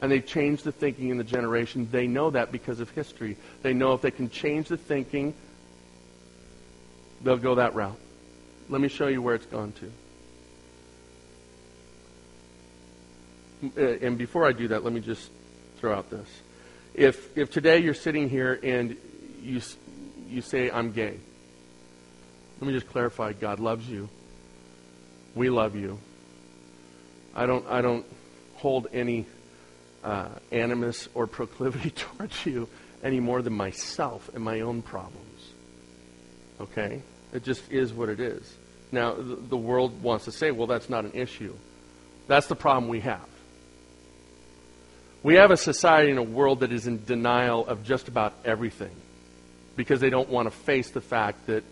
And 0.00 0.12
they 0.12 0.20
changed 0.20 0.62
the 0.62 0.70
thinking 0.70 1.08
in 1.08 1.18
the 1.18 1.24
generation. 1.24 1.88
They 1.90 2.06
know 2.06 2.30
that 2.30 2.52
because 2.52 2.78
of 2.78 2.90
history. 2.90 3.36
They 3.62 3.74
know 3.74 3.94
if 3.94 4.02
they 4.02 4.12
can 4.12 4.30
change 4.30 4.68
the 4.68 4.76
thinking, 4.76 5.34
they'll 7.24 7.36
go 7.36 7.56
that 7.56 7.74
route. 7.74 7.98
Let 8.68 8.80
me 8.80 8.86
show 8.86 9.08
you 9.08 9.20
where 9.20 9.34
it's 9.34 9.46
gone 9.46 9.72
to. 9.72 9.90
And 13.76 14.18
before 14.18 14.46
I 14.46 14.52
do 14.52 14.68
that, 14.68 14.84
let 14.84 14.92
me 14.92 15.00
just 15.00 15.30
throw 15.78 15.94
out 15.94 16.10
this. 16.10 16.28
If, 16.94 17.36
if 17.36 17.50
today 17.50 17.78
you're 17.78 17.94
sitting 17.94 18.28
here 18.28 18.58
and 18.62 18.96
you, 19.42 19.60
you 20.28 20.42
say, 20.42 20.70
I'm 20.70 20.92
gay, 20.92 21.18
let 22.60 22.66
me 22.66 22.72
just 22.72 22.88
clarify 22.88 23.32
God 23.32 23.60
loves 23.60 23.88
you. 23.88 24.08
We 25.34 25.50
love 25.50 25.76
you. 25.76 25.98
I 27.34 27.46
don't, 27.46 27.64
I 27.68 27.82
don't 27.82 28.04
hold 28.56 28.88
any 28.92 29.26
uh, 30.02 30.28
animus 30.50 31.08
or 31.14 31.26
proclivity 31.38 31.90
towards 31.90 32.44
you 32.44 32.68
any 33.02 33.20
more 33.20 33.42
than 33.42 33.52
myself 33.52 34.28
and 34.34 34.42
my 34.42 34.60
own 34.60 34.82
problems. 34.82 35.52
Okay? 36.60 37.02
It 37.32 37.44
just 37.44 37.70
is 37.70 37.92
what 37.92 38.08
it 38.08 38.18
is. 38.18 38.56
Now, 38.90 39.14
the 39.18 39.56
world 39.56 40.02
wants 40.02 40.24
to 40.24 40.32
say, 40.32 40.50
well, 40.50 40.66
that's 40.66 40.88
not 40.88 41.04
an 41.04 41.12
issue. 41.12 41.54
That's 42.26 42.46
the 42.46 42.56
problem 42.56 42.88
we 42.88 43.00
have. 43.00 43.28
We 45.28 45.34
have 45.34 45.50
a 45.50 45.58
society 45.58 46.08
and 46.08 46.18
a 46.18 46.22
world 46.22 46.60
that 46.60 46.72
is 46.72 46.86
in 46.86 47.04
denial 47.04 47.66
of 47.66 47.84
just 47.84 48.08
about 48.08 48.32
everything 48.46 48.96
because 49.76 50.00
they 50.00 50.08
don't 50.08 50.30
want 50.30 50.46
to 50.46 50.50
face 50.50 50.88
the 50.88 51.02
fact 51.02 51.48
that 51.48 51.64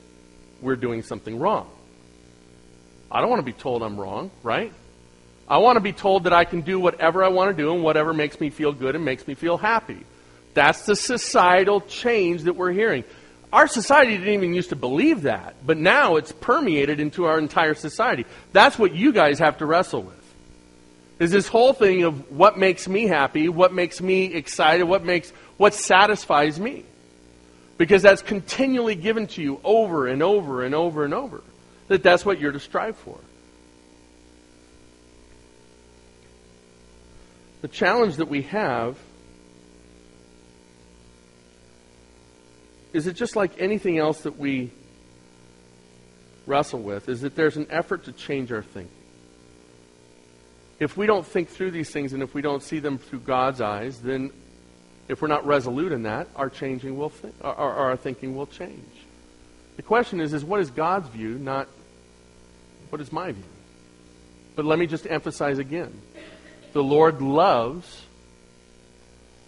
we're 0.61 0.77
doing 0.77 1.01
something 1.01 1.39
wrong. 1.39 1.67
I 3.11 3.23
don't 3.23 3.31
want 3.31 3.41
to 3.41 3.51
be 3.51 3.55
told 3.55 3.83
I'm 3.83 3.99
wrong, 3.99 4.31
right? 4.43 4.75
I 5.49 5.57
want 5.57 5.77
to 5.77 5.81
be 5.81 5.95
told 5.95 6.25
that 6.25 6.35
I 6.35 6.45
can 6.45 6.61
do 6.61 6.79
whatever 6.79 7.25
I 7.25 7.29
want 7.29 7.57
to 7.57 7.63
do 7.63 7.73
and 7.73 7.83
whatever 7.83 8.13
makes 8.13 8.39
me 8.43 8.51
feel 8.51 8.75
good 8.75 8.95
and 8.95 9.07
makes 9.07 9.27
me 9.27 9.33
feel 9.33 9.57
happy. 9.57 10.05
That's 10.53 10.85
the 10.85 10.95
societal 10.95 11.81
change 11.81 12.43
that 12.43 12.57
we're 12.57 12.73
hearing. 12.73 13.05
Our 13.55 13.69
society 13.69 14.19
didn't 14.19 14.35
even 14.35 14.53
used 14.53 14.69
to 14.69 14.77
believe 14.77 15.23
that, 15.23 15.55
but 15.65 15.79
now 15.79 16.17
it's 16.17 16.31
permeated 16.31 17.01
into 17.01 17.25
our 17.25 17.39
entire 17.39 17.73
society. 17.73 18.27
That's 18.53 18.79
what 18.79 18.95
you 18.95 19.15
guys 19.15 19.39
have 19.39 19.57
to 19.59 19.65
wrestle 19.65 20.03
with 20.03 20.26
is 21.19 21.31
this 21.31 21.49
whole 21.49 21.73
thing 21.73 22.03
of 22.03 22.31
what 22.31 22.59
makes 22.59 22.87
me 22.87 23.07
happy, 23.07 23.49
what 23.49 23.73
makes 23.73 24.01
me 24.01 24.27
excited, 24.27 24.85
what 24.85 25.05
makes 25.05 25.31
what 25.57 25.73
satisfies 25.73 26.61
me. 26.61 26.85
Because 27.79 28.03
that's 28.03 28.23
continually 28.23 28.95
given 28.95 29.27
to 29.29 29.43
you 29.43 29.61
over 29.65 30.07
and 30.07 30.23
over 30.23 30.63
and 30.63 30.75
over 30.75 31.05
and 31.05 31.15
over. 31.15 31.43
That 31.89 32.03
that's 32.03 32.25
what 32.25 32.41
you're 32.41 32.53
to 32.53 32.61
strive 32.61 32.97
for. 32.97 33.19
The 37.63 37.69
challenge 37.69 38.17
that 38.17 38.29
we 38.29 38.43
have 38.43 38.99
is 42.93 43.07
it 43.07 43.15
just 43.15 43.37
like 43.37 43.53
anything 43.59 43.99
else 43.99 44.23
that 44.23 44.39
we 44.39 44.71
wrestle 46.47 46.81
with, 46.81 47.09
is 47.09 47.23
that 47.23 47.35
there's 47.35 47.57
an 47.57 47.67
effort 47.71 48.05
to 48.05 48.13
change 48.13 48.53
our 48.53 48.63
thinking 48.63 48.96
if 50.79 50.97
we 50.97 51.07
don't 51.07 51.27
think 51.27 51.49
through 51.49 51.71
these 51.71 51.91
things 51.91 52.13
and 52.13 52.23
if 52.23 52.35
we 52.35 52.43
don't 52.43 52.63
see 52.63 52.79
them 52.79 52.99
through 52.99 53.21
God's 53.21 53.61
eyes, 53.61 54.01
then 54.01 54.31
if 55.09 55.23
we're 55.23 55.29
not 55.29 55.47
resolute 55.47 55.93
in 55.93 56.03
that, 56.03 56.29
our 56.37 56.51
changing 56.51 56.97
will 56.97 57.11
th- 57.11 57.35
our, 57.41 57.55
our 57.55 57.97
thinking 57.97 58.37
will 58.37 58.47
change. 58.47 58.85
The 59.77 59.83
question 59.83 60.21
is, 60.21 60.33
is 60.33 60.45
what 60.45 60.61
is 60.61 60.71
God's 60.71 61.09
view, 61.09 61.39
not 61.39 61.69
what 62.91 63.01
is 63.01 63.13
my 63.13 63.33
view? 63.33 63.45
But 64.55 64.65
let 64.65 64.79
me 64.79 64.87
just 64.87 65.07
emphasize 65.07 65.59
again. 65.59 66.01
The 66.73 66.83
Lord 66.83 67.21
loves 67.21 68.03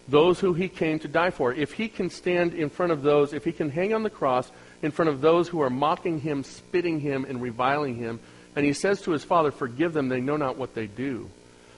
those 0.07 0.41
who 0.41 0.55
he 0.55 0.69
came 0.69 0.99
to 1.01 1.09
die 1.09 1.31
for. 1.31 1.53
If 1.53 1.73
he 1.73 1.89
can 1.89 2.11
stand 2.11 2.55
in 2.55 2.71
front 2.71 2.93
of 2.93 3.03
those, 3.03 3.33
if 3.33 3.45
he 3.45 3.53
can 3.53 3.71
hang 3.71 3.93
on 3.93 4.03
the 4.03 4.11
cross 4.11 4.51
in 4.83 4.91
front 4.91 5.11
of 5.11 5.21
those 5.21 5.49
who 5.49 5.61
are 5.61 5.71
mocking 5.71 6.21
him, 6.21 6.45
spitting 6.45 7.01
him, 7.01 7.27
and 7.27 7.43
reviling 7.43 7.97
him, 7.97 8.21
and 8.59 8.67
he 8.67 8.73
says 8.73 9.03
to 9.03 9.13
his 9.13 9.23
Father, 9.23 9.53
Forgive 9.53 9.93
them, 9.93 10.09
they 10.09 10.21
know 10.21 10.37
not 10.37 10.57
what 10.57 10.75
they 10.75 10.89
do. 10.89 11.31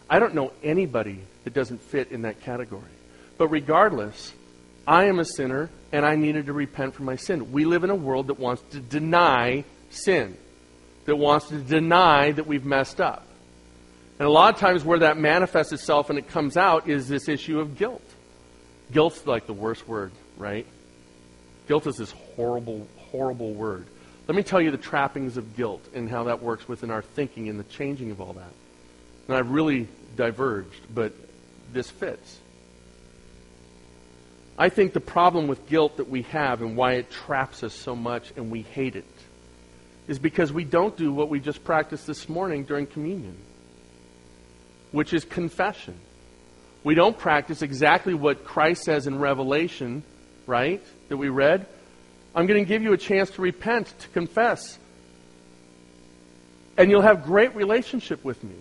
I 0.08 0.18
don't 0.18 0.34
know 0.34 0.50
anybody 0.62 1.20
that 1.44 1.52
doesn't 1.52 1.82
fit 1.82 2.10
in 2.10 2.22
that 2.22 2.40
category. 2.40 2.88
But 3.36 3.48
regardless, 3.48 4.32
I 4.86 5.04
am 5.04 5.18
a 5.18 5.26
sinner 5.26 5.68
and 5.92 6.06
I 6.06 6.16
needed 6.16 6.46
to 6.46 6.54
repent 6.54 6.94
for 6.94 7.02
my 7.02 7.16
sin. 7.16 7.52
We 7.52 7.66
live 7.66 7.84
in 7.84 7.90
a 7.90 7.94
world 7.94 8.28
that 8.28 8.38
wants 8.38 8.62
to 8.70 8.80
deny 8.80 9.64
sin, 9.90 10.38
that 11.04 11.16
wants 11.16 11.48
to 11.48 11.58
deny 11.58 12.32
that 12.32 12.46
we've 12.46 12.64
messed 12.64 12.98
up. 12.98 13.26
And 14.18 14.26
a 14.26 14.30
lot 14.30 14.54
of 14.54 14.58
times, 14.58 14.82
where 14.82 15.00
that 15.00 15.18
manifests 15.18 15.74
itself 15.74 16.08
and 16.08 16.18
it 16.18 16.28
comes 16.28 16.56
out 16.56 16.88
is 16.88 17.08
this 17.08 17.28
issue 17.28 17.60
of 17.60 17.76
guilt. 17.76 18.00
Guilt's 18.90 19.26
like 19.26 19.46
the 19.46 19.52
worst 19.52 19.86
word, 19.86 20.12
right? 20.38 20.66
Guilt 21.68 21.86
is 21.86 21.98
this 21.98 22.12
horrible, 22.36 22.88
horrible 23.10 23.52
word. 23.52 23.86
Let 24.30 24.36
me 24.36 24.44
tell 24.44 24.60
you 24.60 24.70
the 24.70 24.78
trappings 24.78 25.36
of 25.36 25.56
guilt 25.56 25.84
and 25.92 26.08
how 26.08 26.22
that 26.22 26.40
works 26.40 26.68
within 26.68 26.92
our 26.92 27.02
thinking 27.02 27.48
and 27.48 27.58
the 27.58 27.64
changing 27.64 28.12
of 28.12 28.20
all 28.20 28.34
that. 28.34 28.52
And 29.26 29.36
I've 29.36 29.50
really 29.50 29.88
diverged, 30.14 30.82
but 30.94 31.12
this 31.72 31.90
fits. 31.90 32.38
I 34.56 34.68
think 34.68 34.92
the 34.92 35.00
problem 35.00 35.48
with 35.48 35.66
guilt 35.66 35.96
that 35.96 36.08
we 36.08 36.22
have 36.22 36.62
and 36.62 36.76
why 36.76 36.92
it 36.92 37.10
traps 37.10 37.64
us 37.64 37.74
so 37.74 37.96
much 37.96 38.32
and 38.36 38.52
we 38.52 38.62
hate 38.62 38.94
it 38.94 39.04
is 40.06 40.20
because 40.20 40.52
we 40.52 40.62
don't 40.62 40.96
do 40.96 41.12
what 41.12 41.28
we 41.28 41.40
just 41.40 41.64
practiced 41.64 42.06
this 42.06 42.28
morning 42.28 42.62
during 42.62 42.86
communion, 42.86 43.36
which 44.92 45.12
is 45.12 45.24
confession. 45.24 45.98
We 46.84 46.94
don't 46.94 47.18
practice 47.18 47.62
exactly 47.62 48.14
what 48.14 48.44
Christ 48.44 48.84
says 48.84 49.08
in 49.08 49.18
Revelation, 49.18 50.04
right, 50.46 50.84
that 51.08 51.16
we 51.16 51.28
read. 51.28 51.66
I'm 52.34 52.46
going 52.46 52.62
to 52.62 52.68
give 52.68 52.82
you 52.82 52.92
a 52.92 52.98
chance 52.98 53.30
to 53.32 53.42
repent, 53.42 53.92
to 54.00 54.08
confess. 54.08 54.78
And 56.76 56.90
you'll 56.90 57.02
have 57.02 57.24
great 57.24 57.54
relationship 57.54 58.24
with 58.24 58.42
me. 58.44 58.54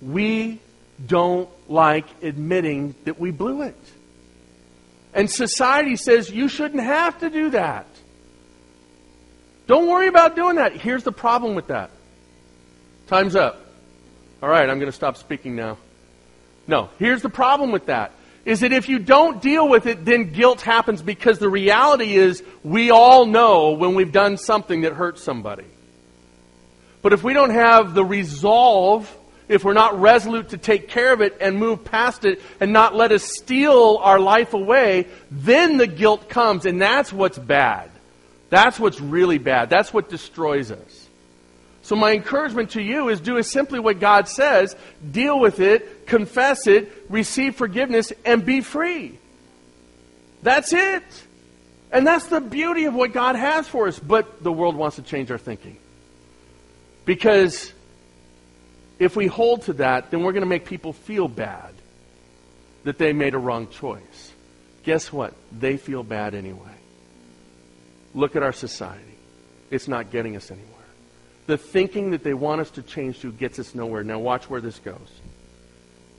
We 0.00 0.60
don't 1.06 1.48
like 1.68 2.06
admitting 2.22 2.94
that 3.04 3.20
we 3.20 3.30
blew 3.30 3.62
it. 3.62 3.76
And 5.12 5.30
society 5.30 5.96
says 5.96 6.30
you 6.30 6.48
shouldn't 6.48 6.82
have 6.82 7.18
to 7.20 7.30
do 7.30 7.50
that. 7.50 7.86
Don't 9.66 9.88
worry 9.88 10.08
about 10.08 10.34
doing 10.34 10.56
that. 10.56 10.72
Here's 10.72 11.04
the 11.04 11.12
problem 11.12 11.54
with 11.54 11.68
that. 11.68 11.90
Time's 13.06 13.36
up. 13.36 13.64
All 14.42 14.48
right, 14.48 14.68
I'm 14.68 14.78
going 14.78 14.90
to 14.90 14.96
stop 14.96 15.16
speaking 15.16 15.54
now. 15.54 15.78
No, 16.66 16.88
here's 16.98 17.22
the 17.22 17.28
problem 17.28 17.72
with 17.72 17.86
that. 17.86 18.12
Is 18.44 18.60
that 18.60 18.72
if 18.72 18.88
you 18.88 18.98
don't 18.98 19.42
deal 19.42 19.68
with 19.68 19.86
it, 19.86 20.04
then 20.04 20.32
guilt 20.32 20.62
happens 20.62 21.02
because 21.02 21.38
the 21.38 21.50
reality 21.50 22.16
is 22.16 22.42
we 22.64 22.90
all 22.90 23.26
know 23.26 23.72
when 23.72 23.94
we've 23.94 24.12
done 24.12 24.38
something 24.38 24.82
that 24.82 24.94
hurts 24.94 25.22
somebody. 25.22 25.66
But 27.02 27.12
if 27.12 27.22
we 27.22 27.32
don't 27.32 27.50
have 27.50 27.94
the 27.94 28.04
resolve 28.04 29.16
if 29.50 29.64
we're 29.64 29.72
not 29.72 30.00
resolute 30.00 30.50
to 30.50 30.58
take 30.58 30.88
care 30.88 31.12
of 31.12 31.20
it 31.20 31.36
and 31.40 31.58
move 31.58 31.84
past 31.84 32.24
it 32.24 32.40
and 32.60 32.72
not 32.72 32.94
let 32.94 33.10
us 33.10 33.24
steal 33.24 33.98
our 34.00 34.20
life 34.20 34.54
away, 34.54 35.08
then 35.28 35.76
the 35.76 35.88
guilt 35.88 36.28
comes, 36.28 36.66
and 36.66 36.80
that's 36.80 37.12
what's 37.12 37.36
bad. 37.36 37.90
That's 38.48 38.78
what's 38.78 39.00
really 39.00 39.38
bad. 39.38 39.68
That's 39.68 39.92
what 39.92 40.08
destroys 40.08 40.70
us. 40.70 40.99
So, 41.90 41.96
my 41.96 42.12
encouragement 42.12 42.70
to 42.70 42.80
you 42.80 43.08
is 43.08 43.20
do 43.20 43.42
simply 43.42 43.80
what 43.80 43.98
God 43.98 44.28
says 44.28 44.76
deal 45.10 45.40
with 45.40 45.58
it, 45.58 46.06
confess 46.06 46.68
it, 46.68 47.06
receive 47.08 47.56
forgiveness, 47.56 48.12
and 48.24 48.46
be 48.46 48.60
free. 48.60 49.18
That's 50.40 50.72
it. 50.72 51.02
And 51.90 52.06
that's 52.06 52.26
the 52.26 52.40
beauty 52.40 52.84
of 52.84 52.94
what 52.94 53.12
God 53.12 53.34
has 53.34 53.66
for 53.66 53.88
us. 53.88 53.98
But 53.98 54.40
the 54.40 54.52
world 54.52 54.76
wants 54.76 54.94
to 54.98 55.02
change 55.02 55.32
our 55.32 55.36
thinking. 55.36 55.78
Because 57.06 57.72
if 59.00 59.16
we 59.16 59.26
hold 59.26 59.62
to 59.62 59.72
that, 59.72 60.12
then 60.12 60.22
we're 60.22 60.30
going 60.30 60.44
to 60.44 60.48
make 60.48 60.66
people 60.66 60.92
feel 60.92 61.26
bad 61.26 61.74
that 62.84 62.98
they 62.98 63.12
made 63.12 63.34
a 63.34 63.38
wrong 63.38 63.66
choice. 63.66 64.32
Guess 64.84 65.12
what? 65.12 65.34
They 65.50 65.76
feel 65.76 66.04
bad 66.04 66.36
anyway. 66.36 66.78
Look 68.14 68.36
at 68.36 68.44
our 68.44 68.52
society. 68.52 69.02
It's 69.72 69.88
not 69.88 70.12
getting 70.12 70.36
us 70.36 70.52
anywhere. 70.52 70.79
The 71.50 71.58
thinking 71.58 72.12
that 72.12 72.22
they 72.22 72.32
want 72.32 72.60
us 72.60 72.70
to 72.70 72.82
change 72.82 73.22
to 73.22 73.32
gets 73.32 73.58
us 73.58 73.74
nowhere. 73.74 74.04
Now, 74.04 74.20
watch 74.20 74.48
where 74.48 74.60
this 74.60 74.78
goes. 74.78 75.20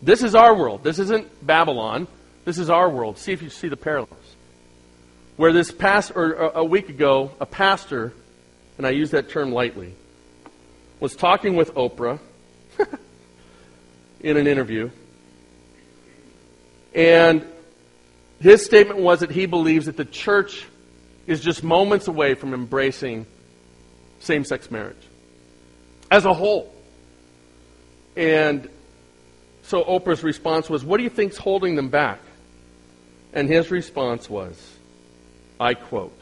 This 0.01 0.23
is 0.23 0.35
our 0.35 0.53
world. 0.53 0.83
This 0.83 0.99
isn't 0.99 1.47
Babylon. 1.47 2.09
This 2.43 2.57
is 2.57 2.69
our 2.69 2.89
world. 2.89 3.17
See 3.17 3.31
if 3.31 3.41
you 3.41 3.49
see 3.49 3.69
the 3.69 3.77
parallels. 3.77 4.35
Where 5.37 5.53
this 5.53 5.71
past, 5.71 6.11
or 6.17 6.37
uh, 6.37 6.51
a 6.55 6.65
week 6.65 6.89
ago, 6.89 7.31
a 7.39 7.45
pastor, 7.45 8.11
and 8.77 8.85
I 8.85 8.89
use 8.89 9.11
that 9.11 9.29
term 9.29 9.53
lightly, 9.53 9.95
was 10.99 11.15
talking 11.15 11.55
with 11.55 11.75
Oprah 11.75 12.19
in 14.19 14.35
an 14.35 14.47
interview. 14.47 14.89
And 16.93 17.47
his 18.41 18.65
statement 18.65 18.99
was 18.99 19.21
that 19.21 19.31
he 19.31 19.45
believes 19.45 19.85
that 19.85 19.95
the 19.95 20.03
church 20.03 20.67
is 21.25 21.39
just 21.39 21.63
moments 21.63 22.09
away 22.09 22.33
from 22.33 22.53
embracing 22.53 23.25
same 24.19 24.43
sex 24.43 24.69
marriage 24.69 25.07
as 26.11 26.25
a 26.25 26.33
whole. 26.33 26.71
And 28.15 28.69
so 29.63 29.83
Oprah's 29.83 30.23
response 30.23 30.69
was, 30.69 30.83
What 30.83 30.97
do 30.97 31.03
you 31.03 31.09
think's 31.09 31.37
holding 31.37 31.75
them 31.75 31.89
back? 31.89 32.19
And 33.33 33.47
his 33.47 33.71
response 33.71 34.29
was, 34.29 34.61
I 35.59 35.73
quote, 35.73 36.19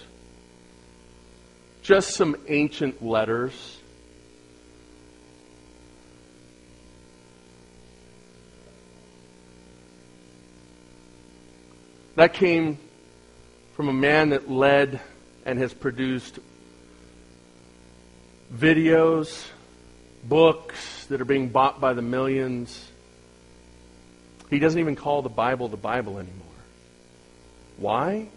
just 1.81 2.11
some 2.11 2.37
ancient 2.47 3.03
letters 3.03 3.79
That 12.19 12.33
came 12.33 12.77
from 13.77 13.87
a 13.87 13.93
man 13.93 14.31
that 14.31 14.51
led 14.51 14.99
and 15.45 15.57
has 15.57 15.73
produced 15.73 16.37
videos, 18.53 19.47
books 20.23 21.05
that 21.05 21.21
are 21.21 21.25
being 21.25 21.49
bought 21.49 21.79
by 21.79 21.93
the 21.93 22.01
millions. 22.01 22.89
He 24.49 24.59
doesn't 24.59 24.79
even 24.79 24.95
call 24.95 25.21
the 25.21 25.29
Bible 25.29 25.67
the 25.67 25.77
Bible 25.77 26.17
anymore. 26.17 26.45
Why? 27.77 28.27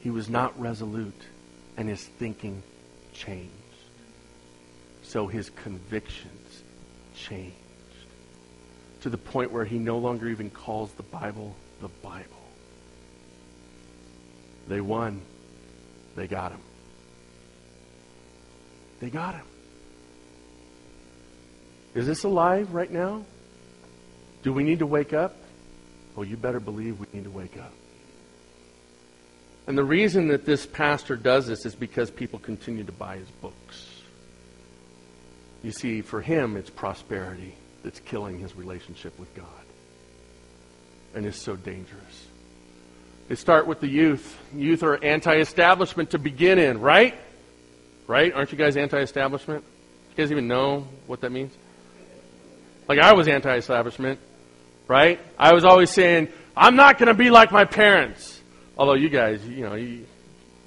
He 0.00 0.10
was 0.10 0.28
not 0.28 0.58
resolute, 0.60 1.22
and 1.76 1.88
his 1.88 2.02
thinking 2.02 2.62
changed. 3.12 3.52
So 5.02 5.26
his 5.26 5.50
convictions 5.50 6.62
changed 7.14 7.56
to 9.02 9.10
the 9.10 9.18
point 9.18 9.50
where 9.50 9.64
he 9.64 9.78
no 9.78 9.98
longer 9.98 10.28
even 10.28 10.50
calls 10.50 10.92
the 10.92 11.02
Bible 11.02 11.54
the 11.80 11.88
Bible. 11.88 12.24
They 14.68 14.80
won. 14.80 15.22
They 16.16 16.26
got 16.26 16.52
him. 16.52 16.60
They 19.00 19.10
got 19.10 19.34
him. 19.34 19.44
Is 21.94 22.06
this 22.06 22.24
alive 22.24 22.72
right 22.72 22.90
now? 22.90 23.24
Do 24.42 24.52
we 24.52 24.62
need 24.62 24.78
to 24.78 24.86
wake 24.86 25.12
up? 25.12 25.36
Well, 26.14 26.24
you 26.24 26.36
better 26.36 26.60
believe 26.60 27.00
we 27.00 27.06
need 27.12 27.24
to 27.24 27.30
wake 27.30 27.58
up. 27.58 27.72
And 29.66 29.76
the 29.76 29.84
reason 29.84 30.28
that 30.28 30.44
this 30.44 30.66
pastor 30.66 31.16
does 31.16 31.46
this 31.46 31.66
is 31.66 31.74
because 31.74 32.10
people 32.10 32.38
continue 32.38 32.84
to 32.84 32.92
buy 32.92 33.16
his 33.16 33.28
books. 33.28 33.86
You 35.62 35.72
see, 35.72 36.00
for 36.00 36.20
him, 36.20 36.56
it's 36.56 36.70
prosperity 36.70 37.54
that's 37.82 38.00
killing 38.00 38.38
his 38.38 38.56
relationship 38.56 39.18
with 39.18 39.34
God 39.34 39.46
and 41.14 41.26
is 41.26 41.36
so 41.36 41.56
dangerous. 41.56 42.26
They 43.28 43.34
start 43.34 43.66
with 43.66 43.80
the 43.80 43.88
youth. 43.88 44.36
Youth 44.54 44.82
are 44.82 45.02
anti 45.04 45.36
establishment 45.36 46.10
to 46.10 46.18
begin 46.18 46.58
in, 46.58 46.80
right? 46.80 47.14
Right? 48.10 48.34
Aren't 48.34 48.50
you 48.50 48.58
guys 48.58 48.76
anti 48.76 48.98
establishment? 48.98 49.62
You 50.10 50.16
guys 50.16 50.32
even 50.32 50.48
know 50.48 50.88
what 51.06 51.20
that 51.20 51.30
means? 51.30 51.56
Like, 52.88 52.98
I 52.98 53.12
was 53.12 53.28
anti 53.28 53.54
establishment, 53.54 54.18
right? 54.88 55.20
I 55.38 55.54
was 55.54 55.64
always 55.64 55.90
saying, 55.90 56.26
I'm 56.56 56.74
not 56.74 56.98
going 56.98 57.06
to 57.06 57.14
be 57.14 57.30
like 57.30 57.52
my 57.52 57.64
parents. 57.64 58.40
Although 58.76 58.94
you 58.94 59.10
guys, 59.10 59.46
you 59.46 59.62
know, 59.64 59.76
you, 59.76 60.06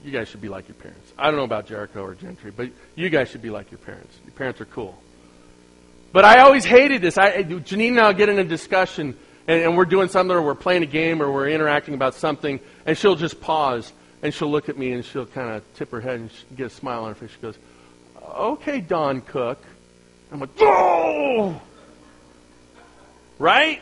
you 0.06 0.12
guys 0.12 0.30
should 0.30 0.40
be 0.40 0.48
like 0.48 0.70
your 0.70 0.76
parents. 0.76 1.12
I 1.18 1.26
don't 1.26 1.36
know 1.36 1.44
about 1.44 1.68
Jericho 1.68 2.02
or 2.02 2.16
Gentry, 2.16 2.50
but 2.50 2.70
you 2.96 3.10
guys 3.10 3.28
should 3.28 3.42
be 3.42 3.50
like 3.50 3.72
your 3.72 3.80
parents. 3.80 4.18
Your 4.24 4.36
parents 4.36 4.62
are 4.62 4.66
cool. 4.66 4.98
But 6.14 6.24
I 6.24 6.44
always 6.44 6.64
hated 6.64 7.02
this. 7.02 7.18
I, 7.18 7.44
Janine 7.44 7.90
and 7.90 8.00
I 8.00 8.08
will 8.08 8.14
get 8.14 8.30
in 8.30 8.40
a 8.40 8.46
discussion, 8.46 9.18
and, 9.50 9.64
and 9.64 9.76
we're 9.76 9.84
doing 9.84 10.08
something, 10.08 10.34
or 10.34 10.42
we're 10.42 10.56
playing 10.56 10.84
a 10.84 10.86
game, 10.86 11.22
or 11.22 11.30
we're 11.30 11.50
interacting 11.50 11.94
about 11.94 12.16
something, 12.16 12.62
and 12.86 12.98
she'll 12.98 13.18
just 13.18 13.42
pause, 13.42 13.92
and 14.24 14.34
she'll 14.34 14.50
look 14.50 14.70
at 14.70 14.78
me, 14.78 14.94
and 14.94 15.04
she'll 15.04 15.26
kind 15.26 15.52
of 15.52 15.74
tip 15.76 15.92
her 15.92 16.00
head 16.00 16.16
and 16.16 16.32
get 16.56 16.68
a 16.68 16.70
smile 16.70 17.04
on 17.04 17.10
her 17.10 17.16
face. 17.16 17.30
She 17.32 17.42
goes, 17.42 17.58
"Okay, 18.24 18.80
Don 18.80 19.22
Cook." 19.22 19.62
I'm 20.32 20.40
like, 20.40 20.50
"Oh!" 20.62 21.62
Right? 23.38 23.82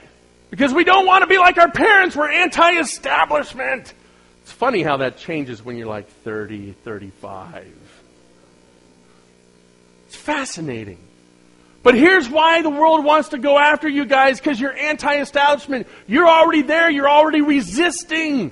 Because 0.50 0.74
we 0.74 0.84
don't 0.84 1.06
want 1.06 1.22
to 1.22 1.28
be 1.28 1.38
like 1.38 1.58
our 1.58 1.70
parents. 1.70 2.16
We're 2.16 2.30
anti-establishment. 2.30 3.94
It's 4.42 4.52
funny 4.52 4.82
how 4.82 4.98
that 4.98 5.18
changes 5.18 5.64
when 5.64 5.78
you're 5.78 5.88
like 5.88 6.10
30, 6.24 6.74
35. 6.84 7.74
It's 10.08 10.16
fascinating. 10.16 10.98
But 11.84 11.96
here's 11.96 12.28
why 12.28 12.62
the 12.64 12.70
world 12.70 13.06
wants 13.06 13.30
to 13.30 13.38
go 13.38 13.58
after 13.58 13.88
you 13.88 14.06
guys 14.06 14.40
because 14.40 14.60
you're 14.60 14.76
anti 14.76 15.22
establishment. 15.22 15.88
You're 16.08 16.28
already 16.28 16.64
there, 16.64 16.90
you're 16.90 17.10
already 17.10 17.42
resisting 17.42 18.52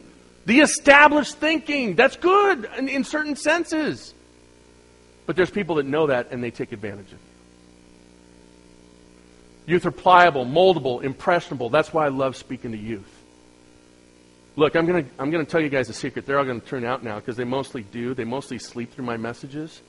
the 0.49 0.61
established 0.61 1.35
thinking. 1.35 1.95
That's 1.95 2.17
good 2.17 2.67
in, 2.75 2.89
in, 2.89 3.03
certain 3.03 3.35
senses. 3.35 4.15
But 5.27 5.35
there's 5.35 5.51
people 5.51 5.75
that 5.75 5.85
know 5.85 6.07
that 6.07 6.31
and 6.31 6.43
they 6.43 6.49
take 6.49 6.71
advantage 6.71 7.05
of 7.05 7.19
you. 9.67 9.73
Youth 9.75 9.85
are 9.85 9.91
pliable, 9.91 10.47
moldable, 10.47 11.03
impressionable. 11.03 11.69
That's 11.69 11.93
why 11.93 12.07
I 12.07 12.07
love 12.07 12.35
speaking 12.35 12.71
to 12.71 12.79
youth. 12.79 13.07
Look, 14.55 14.75
I'm 14.75 14.87
going 14.87 15.05
to 15.05 15.11
I'm 15.19 15.29
to 15.29 15.45
tell 15.45 15.61
you 15.61 15.69
guys 15.69 15.87
a 15.87 15.93
secret. 15.93 16.25
They're 16.25 16.39
all 16.39 16.45
going 16.45 16.61
to 16.61 16.65
turn 16.65 16.83
out 16.83 17.03
now 17.03 17.17
because 17.17 17.37
they 17.37 17.43
mostly 17.43 17.83
do. 17.83 18.15
They 18.15 18.25
mostly 18.25 18.57
sleep 18.57 18.91
through 18.91 19.05
my 19.05 19.17
messages. 19.17 19.83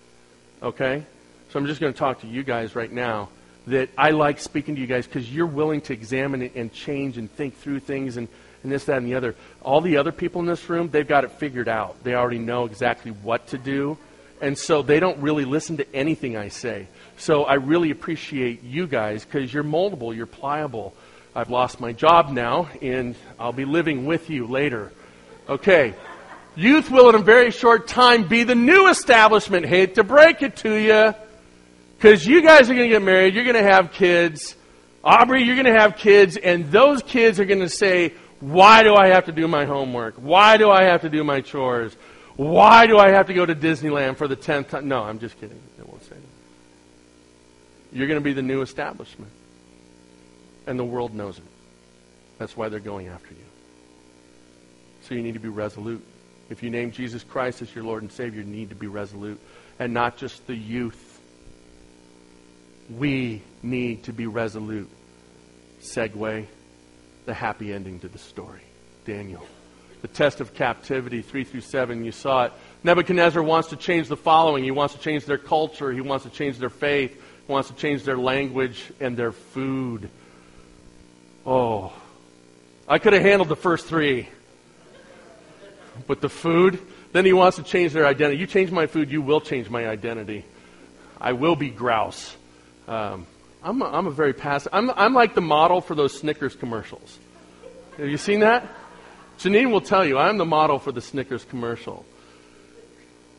Okay? 0.63 1.07
So 1.49 1.59
I'm 1.59 1.65
just 1.65 1.81
going 1.81 1.95
to 1.95 1.99
talk 1.99 2.21
to 2.21 2.27
you 2.27 2.43
guys 2.43 2.77
right 2.77 2.93
now 2.93 3.31
that 3.67 3.89
I 3.97 4.11
like 4.11 4.39
speaking 4.39 4.75
to 4.75 4.81
you 4.83 4.87
guys 4.87 5.07
because 5.07 5.35
you're 5.35 5.47
willing 5.47 5.81
to 5.83 5.95
examine 5.95 6.43
it 6.43 6.55
and 6.55 6.71
change 6.71 7.17
and 7.17 7.33
think 7.33 7.57
through 7.57 7.81
things 7.81 8.19
and, 8.19 8.29
and 8.63 8.71
this, 8.71 8.85
that, 8.85 8.99
and 8.99 9.07
the 9.07 9.15
other. 9.15 9.35
All 9.63 9.81
the 9.81 9.97
other 9.97 10.13
people 10.13 10.41
in 10.41 10.47
this 10.47 10.69
room, 10.69 10.91
they've 10.91 11.07
got 11.07 11.25
it 11.25 11.33
figured 11.33 11.69
out. 11.69 12.03
They 12.05 12.15
already 12.15 12.39
know 12.39 12.67
exactly 12.67 13.11
what 13.11 13.47
to 13.49 13.59
do. 13.59 13.97
And 14.41 14.57
so 14.57 14.83
they 14.83 15.01
don't 15.01 15.19
really 15.19 15.45
listen 15.45 15.77
to 15.79 15.95
anything 15.95 16.37
I 16.37 16.49
say. 16.49 16.89
So 17.19 17.45
I 17.45 17.55
really 17.55 17.91
appreciate 17.91 18.63
you 18.63 18.87
guys 18.87 19.25
because 19.25 19.53
you're 19.53 19.65
moldable, 19.65 20.15
you're 20.17 20.27
pliable. 20.27 20.95
I've 21.35 21.51
lost 21.51 21.79
my 21.79 21.93
job 21.93 22.31
now, 22.31 22.69
and 22.83 23.15
I'll 23.39 23.53
be 23.53 23.65
living 23.65 24.07
with 24.07 24.31
you 24.31 24.47
later. 24.47 24.93
Okay. 25.49 25.95
Youth 26.57 26.91
will, 26.91 27.09
in 27.09 27.15
a 27.15 27.19
very 27.19 27.51
short 27.51 27.87
time, 27.87 28.27
be 28.27 28.43
the 28.43 28.55
new 28.55 28.89
establishment. 28.89 29.67
Hate 29.67 29.95
to 29.95 30.05
break 30.05 30.43
it 30.43 30.57
to 30.57 30.75
you. 30.75 31.15
Because 31.97 32.27
you 32.27 32.43
guys 32.43 32.71
are 32.71 32.75
going 32.75 32.89
to 32.89 32.95
get 32.95 33.03
married, 33.03 33.35
you're 33.35 33.45
going 33.45 33.63
to 33.63 33.71
have 33.71 33.93
kids. 33.93 34.57
Aubrey, 35.05 35.45
you're 35.45 35.55
going 35.55 35.73
to 35.73 35.79
have 35.79 35.97
kids, 35.97 36.37
and 36.37 36.71
those 36.73 37.03
kids 37.03 37.39
are 37.39 37.45
going 37.45 37.61
to 37.61 37.69
say, 37.69 38.15
Why 38.41 38.83
do 38.83 38.95
I 38.95 39.09
have 39.09 39.27
to 39.27 39.33
do 39.33 39.47
my 39.47 39.65
homework? 39.65 40.15
Why 40.17 40.57
do 40.57 40.71
I 40.71 40.85
have 40.85 41.03
to 41.03 41.11
do 41.11 41.23
my 41.23 41.41
chores? 41.41 41.95
Why 42.37 42.87
do 42.87 42.99
I 42.99 43.11
have 43.11 43.27
to 43.27 43.35
go 43.35 43.45
to 43.45 43.55
Disneyland 43.55 44.17
for 44.17 44.27
the 44.27 44.37
10th 44.37 44.71
time? 44.71 44.89
No, 44.89 45.03
I'm 45.03 45.19
just 45.19 45.39
kidding. 45.41 45.61
I 45.79 45.85
won't 45.85 46.03
say 46.03 46.17
that. 46.17 47.97
You're 47.97 48.07
going 48.07 48.21
to 48.21 48.25
be 48.25 48.33
the 48.33 48.43
new 48.43 48.63
establishment. 48.63 49.31
And 50.67 50.79
the 50.79 50.85
world 50.85 51.15
knows 51.15 51.39
it. 51.39 51.45
That's 52.39 52.57
why 52.57 52.69
they're 52.69 52.81
going 52.81 53.09
after 53.09 53.31
you. 53.31 53.45
So 55.03 55.15
you 55.15 55.23
need 55.23 55.35
to 55.35 55.41
be 55.41 55.49
resolute. 55.49 56.07
If 56.49 56.63
you 56.63 56.71
name 56.71 56.93
Jesus 56.93 57.23
Christ 57.23 57.63
as 57.63 57.75
your 57.75 57.85
Lord 57.85 58.03
and 58.03 58.11
Savior, 58.11 58.41
you 58.41 58.47
need 58.47 58.71
to 58.71 58.75
be 58.75 58.87
resolute. 58.87 59.41
And 59.79 59.93
not 59.93 60.17
just 60.17 60.47
the 60.47 60.55
youth 60.55 61.11
we 62.91 63.43
need 63.63 64.05
to 64.05 64.13
be 64.13 64.27
resolute. 64.27 64.91
Segue, 65.81 66.47
the 67.27 67.35
happy 67.35 67.73
ending 67.73 68.01
to 68.01 68.09
the 68.09 68.19
story. 68.19 68.63
Daniel. 69.05 69.45
The 70.03 70.09
test 70.09 70.41
of 70.41 70.55
captivity, 70.55 71.21
3 71.21 71.45
through 71.45 71.61
7, 71.61 72.05
you 72.05 72.13
saw 72.13 72.45
it. 72.45 72.53
Nebuchadnezzar 72.83 73.43
wants 73.43 73.69
to 73.69 73.77
change 73.77 74.09
the 74.09 74.17
following. 74.17 74.65
He 74.65 74.71
wants 74.71 74.95
to 74.95 75.01
change 75.01 75.27
their 75.27 75.39
culture. 75.39 75.93
He 75.93 76.01
wants 76.01 76.25
to 76.25 76.31
change 76.31 76.59
their 76.59 76.71
faith. 76.71 77.13
He 77.13 77.53
wants 77.53 77.69
to 77.69 77.75
change 77.75 78.05
their 78.05 78.17
language 78.17 78.91
and 78.99 79.17
their 79.17 79.33
food. 79.33 80.09
Oh, 81.45 81.93
I 82.89 82.99
could 82.99 83.13
have 83.13 83.23
handled 83.23 83.49
the 83.49 83.57
first 83.57 83.87
three. 83.87 84.29
But 86.07 86.21
the 86.21 86.31
food, 86.31 86.81
then 87.13 87.25
he 87.25 87.33
wants 87.33 87.57
to 87.59 87.63
change 87.63 87.93
their 87.93 88.07
identity. 88.07 88.39
You 88.39 88.47
change 88.47 88.71
my 88.71 88.87
food, 88.87 89.11
you 89.11 89.21
will 89.21 89.41
change 89.41 89.69
my 89.69 89.87
identity. 89.87 90.45
I 91.21 91.33
will 91.33 91.57
be 91.57 91.69
grouse. 91.69 92.35
Um, 92.89 93.27
I'm, 93.63 93.83
a, 93.83 93.85
I'm 93.87 94.07
a 94.07 94.11
very 94.11 94.33
passive. 94.33 94.73
I'm, 94.73 94.91
I'm 94.91 95.15
like 95.15 95.35
the 95.35 95.41
model 95.41 95.81
for 95.81 95.95
those 95.95 96.19
Snickers 96.19 96.55
commercials. 96.55 97.19
Have 97.99 98.09
you 98.09 98.17
seen 98.17 98.41
that? 98.41 98.67
Janine 99.39 99.71
will 99.71 99.81
tell 99.81 100.05
you, 100.05 100.19
I'm 100.19 100.39
the 100.39 100.45
model 100.45 100.79
for 100.79 100.93
the 100.93 101.01
Snickers 101.01 101.45
commercial. 101.45 102.05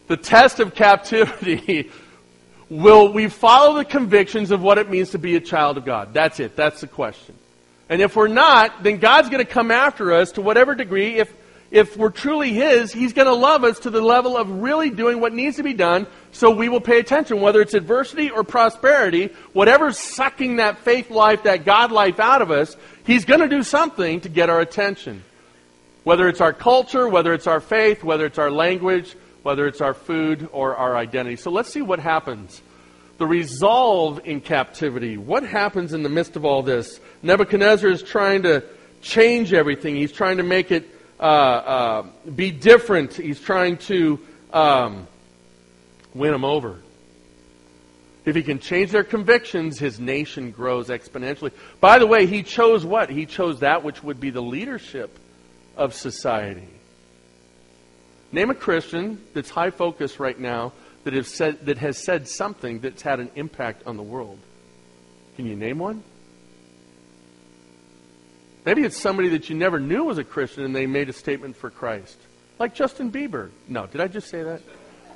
The 0.07 0.17
test 0.17 0.59
of 0.59 0.75
captivity 0.75 1.91
will 2.69 3.13
we 3.13 3.27
follow 3.27 3.77
the 3.77 3.85
convictions 3.85 4.51
of 4.51 4.61
what 4.61 4.77
it 4.77 4.89
means 4.89 5.11
to 5.11 5.19
be 5.19 5.35
a 5.35 5.41
child 5.41 5.77
of 5.77 5.85
God? 5.85 6.13
That's 6.13 6.39
it. 6.39 6.55
That's 6.55 6.81
the 6.81 6.87
question. 6.87 7.35
And 7.89 8.01
if 8.01 8.15
we're 8.15 8.27
not, 8.27 8.83
then 8.83 8.97
God's 8.97 9.29
going 9.29 9.45
to 9.45 9.51
come 9.51 9.69
after 9.69 10.13
us 10.13 10.31
to 10.33 10.41
whatever 10.41 10.75
degree. 10.75 11.17
If 11.17 11.33
if 11.71 11.95
we're 11.95 12.09
truly 12.09 12.51
His, 12.51 12.91
He's 12.91 13.13
going 13.13 13.27
to 13.27 13.33
love 13.33 13.63
us 13.63 13.79
to 13.79 13.89
the 13.89 14.01
level 14.01 14.35
of 14.35 14.49
really 14.49 14.89
doing 14.89 15.21
what 15.21 15.33
needs 15.33 15.55
to 15.55 15.63
be 15.63 15.73
done 15.73 16.05
so 16.33 16.51
we 16.51 16.69
will 16.69 16.81
pay 16.81 16.99
attention, 16.99 17.41
whether 17.41 17.61
it's 17.61 17.73
adversity 17.73 18.29
or 18.29 18.43
prosperity, 18.43 19.29
whatever's 19.53 19.97
sucking 19.97 20.57
that 20.57 20.79
faith 20.79 21.09
life, 21.09 21.43
that 21.43 21.65
God 21.65 21.91
life 21.91 22.19
out 22.19 22.41
of 22.41 22.51
us, 22.51 22.75
He's 23.05 23.25
going 23.25 23.39
to 23.39 23.47
do 23.47 23.63
something 23.63 24.19
to 24.21 24.29
get 24.29 24.49
our 24.49 24.59
attention. 24.59 25.23
Whether 26.03 26.27
it's 26.27 26.41
our 26.41 26.53
culture, 26.53 27.07
whether 27.07 27.33
it's 27.33 27.47
our 27.47 27.59
faith, 27.59 28.03
whether 28.03 28.25
it's 28.25 28.37
our 28.37 28.51
language, 28.51 29.15
whether 29.43 29.67
it's 29.67 29.81
our 29.81 29.93
food 29.93 30.49
or 30.51 30.75
our 30.75 30.95
identity. 30.95 31.35
So 31.35 31.51
let's 31.51 31.71
see 31.71 31.81
what 31.81 31.99
happens. 31.99 32.61
The 33.17 33.27
resolve 33.27 34.21
in 34.23 34.41
captivity. 34.41 35.17
What 35.17 35.43
happens 35.43 35.93
in 35.93 36.03
the 36.03 36.09
midst 36.09 36.35
of 36.35 36.43
all 36.43 36.63
this? 36.63 36.99
Nebuchadnezzar 37.21 37.89
is 37.89 38.01
trying 38.01 38.43
to 38.43 38.63
change 39.01 39.53
everything. 39.53 39.95
He's 39.95 40.11
trying 40.11 40.37
to 40.37 40.43
make 40.43 40.71
it 40.71 40.89
uh, 41.21 41.23
uh, 41.23 42.03
be 42.35 42.51
different. 42.51 43.13
He's 43.13 43.39
trying 43.39 43.77
to 43.77 44.19
um, 44.51 45.07
win 46.13 46.31
them 46.31 46.43
over. 46.43 46.79
If 48.25 48.35
he 48.35 48.43
can 48.43 48.59
change 48.59 48.91
their 48.91 49.03
convictions, 49.03 49.79
his 49.79 49.99
nation 49.99 50.51
grows 50.51 50.89
exponentially. 50.89 51.51
By 51.79 51.99
the 51.99 52.07
way, 52.07 52.27
he 52.27 52.43
chose 52.43 52.85
what? 52.85 53.09
He 53.09 53.25
chose 53.25 53.59
that 53.61 53.83
which 53.83 54.03
would 54.03 54.19
be 54.19 54.29
the 54.29 54.41
leadership 54.41 55.17
of 55.75 55.93
society. 55.93 56.67
Name 58.31 58.49
a 58.49 58.55
Christian 58.55 59.21
that's 59.33 59.49
high 59.49 59.71
focus 59.71 60.19
right 60.19 60.39
now 60.39 60.73
that, 61.03 61.13
have 61.13 61.27
said, 61.27 61.65
that 61.65 61.77
has 61.79 61.97
said 61.97 62.27
something 62.27 62.79
that's 62.79 63.01
had 63.01 63.19
an 63.19 63.31
impact 63.35 63.87
on 63.87 63.97
the 63.97 64.03
world. 64.03 64.39
Can 65.35 65.47
you 65.47 65.55
name 65.55 65.79
one? 65.79 66.03
Maybe 68.65 68.83
it's 68.83 68.97
somebody 68.97 69.29
that 69.29 69.49
you 69.49 69.55
never 69.55 69.79
knew 69.79 70.03
was 70.03 70.17
a 70.17 70.23
Christian 70.23 70.63
and 70.63 70.75
they 70.75 70.85
made 70.85 71.09
a 71.09 71.13
statement 71.13 71.55
for 71.55 71.69
Christ. 71.69 72.17
Like 72.59 72.75
Justin 72.75 73.11
Bieber. 73.11 73.49
No, 73.67 73.87
did 73.87 74.01
I 74.01 74.07
just 74.07 74.29
say 74.29 74.43
that? 74.43 74.61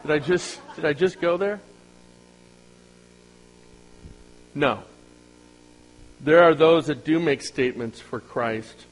Did 0.02 0.12
I 0.12 0.20
just 0.20 0.60
did 0.76 0.86
I 0.86 0.94
just 0.94 1.22
go 1.22 1.38
there? 1.38 1.60
No. 4.56 4.84
There 6.22 6.44
are 6.44 6.56
those 6.56 6.88
that 6.88 7.06
do 7.06 7.20
make 7.20 7.42
statements 7.44 8.00
for 8.00 8.20
Christ 8.20 8.86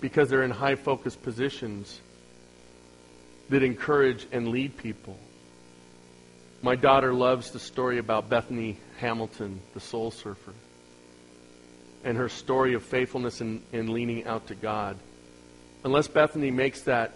because 0.00 0.28
they're 0.28 0.42
in 0.42 0.50
high 0.50 0.74
focus 0.74 1.14
positions 1.14 2.00
that 3.50 3.62
encourage 3.62 4.26
and 4.32 4.48
lead 4.48 4.76
people. 4.76 5.16
My 6.62 6.74
daughter 6.74 7.12
loves 7.12 7.52
the 7.52 7.60
story 7.60 7.98
about 7.98 8.28
Bethany 8.28 8.78
Hamilton, 8.98 9.60
the 9.74 9.80
soul 9.80 10.10
surfer 10.10 10.52
and 12.04 12.16
her 12.16 12.28
story 12.28 12.74
of 12.74 12.82
faithfulness 12.82 13.40
and, 13.40 13.62
and 13.72 13.90
leaning 13.90 14.24
out 14.24 14.48
to 14.48 14.54
God. 14.54 14.96
Unless 15.84 16.08
Bethany 16.08 16.50
makes 16.50 16.82
that 16.82 17.12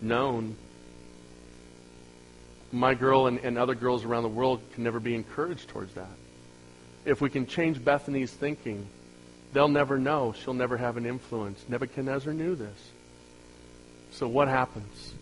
known, 0.00 0.56
my 2.72 2.94
girl 2.94 3.26
and, 3.26 3.38
and 3.38 3.58
other 3.58 3.74
girls 3.74 4.04
around 4.04 4.22
the 4.22 4.28
world 4.28 4.60
can 4.74 4.84
never 4.84 5.00
be 5.00 5.14
encouraged 5.14 5.68
towards 5.68 5.94
that. 5.94 6.10
If 7.04 7.20
we 7.20 7.30
can 7.30 7.46
change 7.46 7.82
Bethany's 7.82 8.32
thinking, 8.32 8.86
they'll 9.52 9.68
never 9.68 9.98
know. 9.98 10.32
She'll 10.32 10.54
never 10.54 10.76
have 10.76 10.96
an 10.96 11.06
influence. 11.06 11.64
Nebuchadnezzar 11.68 12.32
knew 12.32 12.54
this. 12.54 12.90
So 14.12 14.26
what 14.26 14.48
happens? 14.48 15.14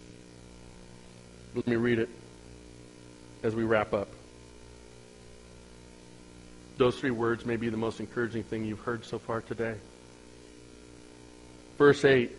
Let 1.54 1.66
me 1.66 1.76
read 1.76 1.98
it 1.98 2.08
as 3.42 3.54
we 3.54 3.64
wrap 3.64 3.92
up. 3.92 4.08
Those 6.76 6.98
three 6.98 7.12
words 7.12 7.44
may 7.44 7.56
be 7.56 7.68
the 7.68 7.76
most 7.76 8.00
encouraging 8.00 8.42
thing 8.42 8.64
you've 8.64 8.80
heard 8.80 9.04
so 9.04 9.18
far 9.18 9.40
today. 9.40 9.76
Verse 11.78 12.04
8 12.04 12.32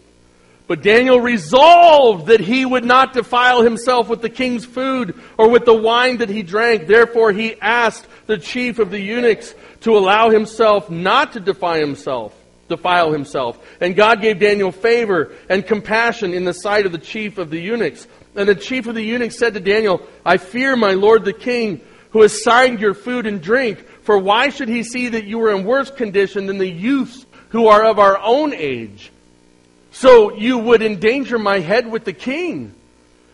But 0.67 0.83
Daniel 0.83 1.21
resolved 1.21 2.27
that 2.27 2.41
he 2.41 2.65
would 2.65 2.83
not 2.83 3.13
defile 3.13 3.61
himself 3.61 4.09
with 4.09 4.21
the 4.21 4.29
king's 4.29 4.65
food 4.65 5.17
or 5.37 5.49
with 5.49 5.63
the 5.63 5.73
wine 5.73 6.17
that 6.17 6.29
he 6.29 6.43
drank. 6.43 6.85
Therefore, 6.85 7.31
he 7.31 7.59
asked 7.61 8.05
the 8.27 8.37
chief 8.37 8.79
of 8.79 8.91
the 8.91 8.99
eunuchs 8.99 9.55
to 9.81 9.97
allow 9.97 10.29
himself 10.29 10.89
not 10.89 11.33
to 11.33 11.39
defile 11.39 11.79
himself, 11.79 12.35
defile 12.67 13.13
himself. 13.13 13.57
And 13.79 13.95
God 13.95 14.21
gave 14.21 14.39
Daniel 14.39 14.73
favor 14.73 15.31
and 15.49 15.65
compassion 15.65 16.33
in 16.33 16.43
the 16.43 16.53
sight 16.53 16.85
of 16.85 16.91
the 16.91 16.97
chief 16.97 17.37
of 17.37 17.49
the 17.49 17.59
eunuchs. 17.59 18.05
And 18.35 18.49
the 18.49 18.55
chief 18.55 18.87
of 18.87 18.95
the 18.95 19.03
eunuchs 19.03 19.37
said 19.37 19.53
to 19.53 19.61
Daniel, 19.61 20.05
I 20.25 20.37
fear 20.37 20.75
my 20.75 20.91
lord 20.91 21.23
the 21.23 21.31
king, 21.31 21.79
who 22.15 22.21
has 22.21 22.41
signed 22.41 22.79
your 22.79 22.93
food 22.93 23.25
and 23.25 23.41
drink. 23.41 23.85
For 24.03 24.17
why 24.17 24.47
should 24.47 24.69
he 24.69 24.83
see 24.83 25.09
that 25.09 25.25
you 25.25 25.41
are 25.41 25.53
in 25.53 25.65
worse 25.65 25.91
condition 25.91 26.45
than 26.45 26.59
the 26.59 26.65
youths 26.65 27.25
who 27.49 27.67
are 27.67 27.83
of 27.83 27.99
our 27.99 28.17
own 28.17 28.53
age? 28.53 29.11
So 29.91 30.33
you 30.33 30.57
would 30.57 30.81
endanger 30.81 31.37
my 31.37 31.59
head 31.59 31.91
with 31.91 32.05
the 32.05 32.13
king. 32.13 32.73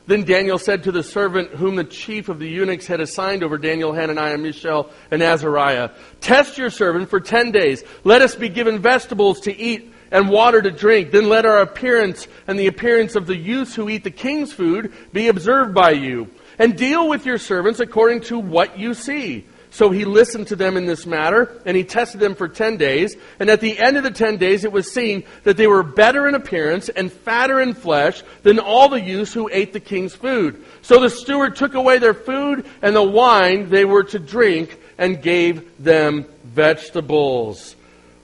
Then 0.08 0.24
Daniel 0.24 0.58
said 0.58 0.86
to 0.86 0.92
the 0.92 1.04
servant 1.04 1.52
whom 1.52 1.76
the 1.76 1.84
chief 1.84 2.28
of 2.28 2.40
the 2.40 2.50
eunuchs 2.50 2.88
had 2.88 3.02
assigned 3.02 3.44
over 3.44 3.60
Daniel, 3.60 3.94
Hananiah, 3.94 4.40
Mishael, 4.40 4.90
and 5.12 5.22
Azariah, 5.22 5.92
Test 6.20 6.58
your 6.58 6.72
servant 6.72 7.08
for 7.08 7.20
ten 7.20 7.52
days. 7.52 7.84
Let 8.04 8.24
us 8.24 8.34
be 8.34 8.50
given 8.50 8.80
vegetables 8.80 9.42
to 9.42 9.56
eat 9.56 9.94
and 10.10 10.28
water 10.28 10.60
to 10.60 10.72
drink. 10.72 11.12
Then 11.12 11.30
let 11.30 11.46
our 11.46 11.60
appearance 11.60 12.28
and 12.48 12.58
the 12.58 12.66
appearance 12.66 13.16
of 13.16 13.28
the 13.28 13.38
youths 13.38 13.76
who 13.76 13.90
eat 13.90 14.04
the 14.04 14.10
king's 14.10 14.52
food 14.52 14.92
be 15.14 15.28
observed 15.28 15.76
by 15.76 15.92
you. 15.92 16.32
And 16.62 16.78
deal 16.78 17.10
with 17.10 17.26
your 17.26 17.40
servants 17.40 17.80
according 17.80 18.22
to 18.22 18.38
what 18.38 18.78
you 18.78 18.94
see. 18.94 19.48
So 19.72 19.90
he 19.90 20.06
listened 20.06 20.50
to 20.50 20.56
them 20.56 20.78
in 20.78 20.86
this 20.86 21.08
matter, 21.08 21.60
and 21.66 21.76
he 21.76 21.84
tested 21.84 22.20
them 22.20 22.36
for 22.36 22.48
ten 22.48 22.78
days. 22.78 23.16
And 23.40 23.50
at 23.50 23.62
the 23.62 23.80
end 23.80 23.98
of 23.98 24.04
the 24.04 24.12
ten 24.12 24.38
days, 24.38 24.64
it 24.64 24.72
was 24.72 24.94
seen 24.94 25.24
that 25.44 25.58
they 25.58 25.66
were 25.66 25.82
better 25.82 26.28
in 26.28 26.36
appearance 26.36 26.88
and 26.90 27.12
fatter 27.12 27.60
in 27.60 27.74
flesh 27.74 28.22
than 28.44 28.60
all 28.60 28.90
the 28.90 29.02
youths 29.02 29.34
who 29.34 29.50
ate 29.52 29.74
the 29.74 29.80
king's 29.80 30.14
food. 30.14 30.64
So 30.84 31.00
the 31.00 31.10
steward 31.10 31.56
took 31.56 31.74
away 31.74 31.98
their 31.98 32.14
food 32.14 32.68
and 32.84 32.96
the 32.96 33.02
wine 33.02 33.70
they 33.70 33.84
were 33.84 34.04
to 34.04 34.20
drink 34.20 34.80
and 35.00 35.20
gave 35.20 35.84
them 35.84 36.26
vegetables. 36.44 37.76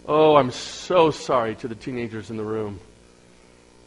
Oh, 0.07 0.35
I'm 0.35 0.51
so 0.51 1.09
sorry 1.09 1.55
to 1.55 1.67
the 1.67 1.73
teenagers 1.73 2.29
in 2.29 2.37
the 2.37 2.45
room. 2.45 2.79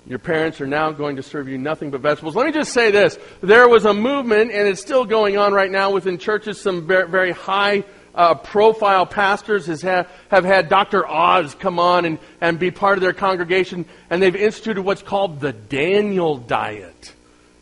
Your 0.07 0.19
parents 0.19 0.61
are 0.61 0.67
now 0.67 0.93
going 0.93 1.17
to 1.17 1.23
serve 1.23 1.49
you 1.49 1.59
nothing 1.59 1.91
but 1.91 2.01
vegetables. 2.01 2.35
Let 2.35 2.47
me 2.47 2.53
just 2.53 2.73
say 2.73 2.91
this. 2.91 3.19
There 3.43 3.69
was 3.69 3.85
a 3.85 3.95
movement, 3.95 4.51
and 4.51 4.67
it's 4.67 4.81
still 4.81 5.05
going 5.05 5.37
on 5.37 5.53
right 5.53 5.71
now 5.71 5.93
within 5.93 6.19
churches. 6.19 6.61
Some 6.61 6.87
very, 6.87 7.09
very 7.09 7.33
high 7.33 7.85
uh, 8.15 8.35
profile 8.35 9.07
pastors 9.07 9.67
has 9.67 9.83
ha- 9.83 10.07
have 10.31 10.45
had 10.45 10.69
Dr. 10.69 11.07
Oz 11.07 11.55
come 11.55 11.79
on 11.79 12.05
and, 12.05 12.19
and 12.41 12.59
be 12.59 12.71
part 12.71 12.99
of 12.99 13.03
their 13.03 13.13
congregation, 13.13 13.85
and 14.09 14.23
they've 14.23 14.35
instituted 14.35 14.83
what's 14.83 15.03
called 15.03 15.41
the 15.41 15.53
Daniel 15.53 16.37
diet. 16.37 17.15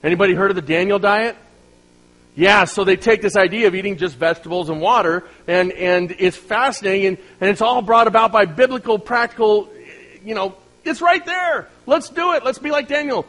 Anybody 0.03 0.35
heard 0.35 0.51
of 0.51 0.57
the 0.57 0.63
Daniel 0.63 0.99
diet? 0.99 1.37
Yeah, 2.37 2.65
so 2.65 2.85
they 2.85 2.97
take 2.97 3.21
this 3.21 3.37
idea 3.37 3.67
of 3.67 3.75
eating 3.75 3.97
just 3.97 4.15
vegetables 4.15 4.69
and 4.69 4.81
water, 4.81 5.25
and, 5.49 5.73
and 5.73 6.15
it's 6.21 6.37
fascinating, 6.37 7.07
and, 7.07 7.19
and 7.41 7.51
it's 7.51 7.61
all 7.61 7.83
brought 7.83 8.07
about 8.07 8.31
by 8.31 8.45
biblical, 8.45 8.99
practical, 8.99 9.69
you 10.25 10.37
know, 10.37 10.55
it's 10.85 11.01
right 11.01 11.25
there. 11.27 11.69
Let's 11.89 12.11
do 12.11 12.35
it. 12.35 12.45
Let's 12.45 12.59
be 12.59 12.71
like 12.71 12.87
Daniel. 12.87 13.27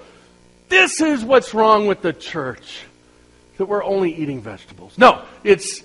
This 0.67 0.99
is 0.99 1.23
what's 1.23 1.53
wrong 1.53 1.87
with 1.87 2.01
the 2.01 2.11
church 2.11 2.83
that 3.57 3.65
we're 3.65 3.83
only 3.83 4.13
eating 4.13 4.41
vegetables. 4.41 4.97
No, 4.97 5.23
it's, 5.45 5.81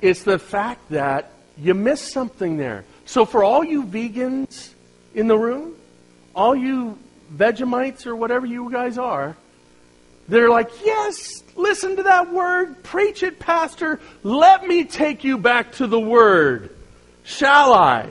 it's 0.00 0.22
the 0.22 0.38
fact 0.38 0.90
that 0.90 1.32
you 1.58 1.74
miss 1.74 2.00
something 2.00 2.56
there. 2.56 2.84
So, 3.04 3.24
for 3.24 3.42
all 3.42 3.64
you 3.64 3.82
vegans 3.82 4.72
in 5.12 5.26
the 5.26 5.36
room, 5.36 5.74
all 6.36 6.54
you 6.54 6.98
Vegemites 7.34 8.06
or 8.06 8.14
whatever 8.14 8.46
you 8.46 8.70
guys 8.70 8.96
are, 8.96 9.36
they're 10.28 10.50
like, 10.50 10.70
yes, 10.84 11.42
listen 11.56 11.96
to 11.96 12.04
that 12.04 12.32
word, 12.32 12.82
preach 12.84 13.24
it, 13.24 13.40
Pastor. 13.40 14.00
Let 14.22 14.66
me 14.66 14.84
take 14.84 15.24
you 15.24 15.36
back 15.36 15.72
to 15.72 15.88
the 15.88 16.00
word. 16.00 16.74
Shall 17.24 17.74
I? 17.74 18.08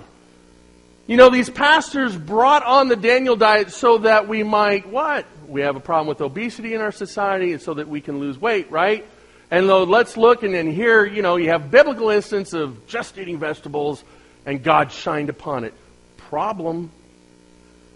You 1.05 1.17
know, 1.17 1.29
these 1.29 1.49
pastors 1.49 2.15
brought 2.15 2.63
on 2.63 2.87
the 2.87 2.95
Daniel 2.95 3.35
diet 3.35 3.71
so 3.71 3.97
that 3.99 4.29
we 4.29 4.41
might, 4.43 4.87
what? 4.87 5.25
We 5.47 5.59
have 5.61 5.75
a 5.75 5.81
problem 5.81 6.07
with 6.07 6.21
obesity 6.21 6.73
in 6.73 6.79
our 6.79 6.93
society, 6.93 7.51
and 7.51 7.61
so 7.61 7.73
that 7.73 7.89
we 7.89 7.99
can 7.99 8.19
lose 8.19 8.39
weight, 8.39 8.71
right? 8.71 9.05
And 9.51 9.67
though, 9.67 9.83
let's 9.83 10.15
look, 10.15 10.43
and 10.43 10.53
then 10.53 10.71
here, 10.71 11.05
you 11.05 11.21
know, 11.21 11.35
you 11.35 11.49
have 11.49 11.69
biblical 11.69 12.09
instance 12.09 12.53
of 12.53 12.87
just 12.87 13.17
eating 13.17 13.37
vegetables, 13.37 14.01
and 14.45 14.63
God 14.63 14.93
shined 14.93 15.29
upon 15.29 15.65
it. 15.65 15.73
Problem. 16.15 16.89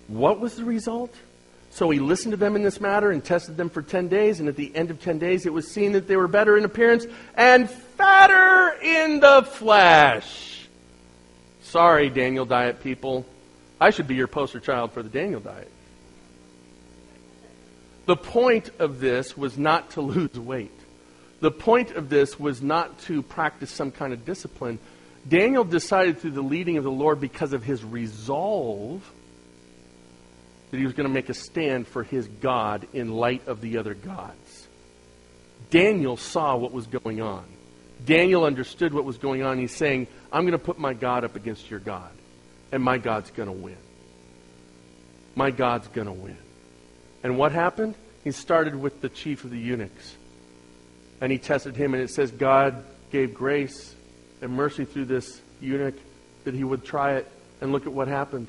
What 0.07 0.41
was 0.41 0.57
the 0.57 0.65
result? 0.65 1.15
So 1.69 1.89
he 1.89 1.99
listened 1.99 2.31
to 2.31 2.37
them 2.37 2.57
in 2.57 2.63
this 2.63 2.81
matter 2.81 3.09
and 3.11 3.23
tested 3.23 3.55
them 3.55 3.69
for 3.69 3.81
10 3.81 4.09
days, 4.09 4.41
and 4.41 4.49
at 4.49 4.57
the 4.57 4.75
end 4.75 4.91
of 4.91 5.01
10 5.01 5.17
days, 5.17 5.45
it 5.45 5.53
was 5.53 5.71
seen 5.71 5.93
that 5.93 6.07
they 6.07 6.17
were 6.17 6.27
better 6.27 6.57
in 6.57 6.65
appearance 6.65 7.05
and 7.35 7.69
fatter 7.69 8.77
in 8.81 9.21
the 9.21 9.43
flesh. 9.43 10.56
Sorry, 11.67 12.09
Daniel 12.09 12.45
Diet 12.45 12.81
people. 12.81 13.25
I 13.79 13.89
should 13.89 14.07
be 14.07 14.15
your 14.15 14.27
poster 14.27 14.61
child 14.61 14.93
for 14.93 15.03
the 15.03 15.09
Daniel 15.09 15.41
Diet. 15.41 15.69
The 18.05 18.15
point 18.15 18.69
of 18.79 19.01
this 19.01 19.35
was 19.35 19.57
not 19.57 19.91
to 19.91 20.01
lose 20.01 20.39
weight. 20.39 20.71
The 21.41 21.51
point 21.51 21.91
of 21.91 22.07
this 22.07 22.39
was 22.39 22.61
not 22.61 22.99
to 23.01 23.21
practice 23.21 23.69
some 23.69 23.91
kind 23.91 24.13
of 24.13 24.23
discipline. 24.23 24.79
Daniel 25.27 25.65
decided 25.65 26.19
through 26.19 26.31
the 26.31 26.41
leading 26.41 26.77
of 26.77 26.85
the 26.85 26.91
Lord 26.91 27.19
because 27.19 27.51
of 27.51 27.63
his 27.63 27.83
resolve 27.83 29.03
that 30.71 30.77
he 30.77 30.85
was 30.85 30.93
going 30.93 31.07
to 31.07 31.13
make 31.13 31.27
a 31.27 31.33
stand 31.33 31.85
for 31.85 32.03
his 32.03 32.29
God 32.29 32.87
in 32.93 33.11
light 33.11 33.45
of 33.45 33.59
the 33.59 33.77
other 33.77 33.93
gods. 33.93 34.67
Daniel 35.69 36.15
saw 36.15 36.55
what 36.55 36.71
was 36.71 36.87
going 36.87 37.21
on. 37.21 37.43
Daniel 38.05 38.45
understood 38.45 38.93
what 38.93 39.03
was 39.03 39.17
going 39.17 39.43
on. 39.43 39.57
He's 39.57 39.75
saying, 39.75 40.07
I'm 40.31 40.43
going 40.43 40.53
to 40.53 40.57
put 40.57 40.77
my 40.77 40.93
God 40.93 41.23
up 41.23 41.35
against 41.35 41.69
your 41.69 41.79
God, 41.79 42.11
and 42.71 42.83
my 42.83 42.97
God's 42.97 43.31
going 43.31 43.47
to 43.47 43.53
win. 43.53 43.77
My 45.35 45.51
God's 45.51 45.87
going 45.89 46.07
to 46.07 46.13
win. 46.13 46.37
And 47.23 47.37
what 47.37 47.51
happened? 47.51 47.95
He 48.23 48.31
started 48.31 48.75
with 48.75 49.01
the 49.01 49.09
chief 49.09 49.43
of 49.43 49.51
the 49.51 49.59
eunuchs. 49.59 50.15
And 51.21 51.31
he 51.31 51.37
tested 51.37 51.75
him, 51.75 51.93
and 51.93 52.03
it 52.03 52.09
says 52.09 52.31
God 52.31 52.83
gave 53.11 53.33
grace 53.33 53.95
and 54.41 54.51
mercy 54.51 54.85
through 54.85 55.05
this 55.05 55.41
eunuch 55.61 55.95
that 56.43 56.53
he 56.53 56.63
would 56.63 56.83
try 56.83 57.13
it. 57.13 57.31
And 57.59 57.71
look 57.71 57.87
at 57.87 57.93
what 57.93 58.07
happened. 58.07 58.47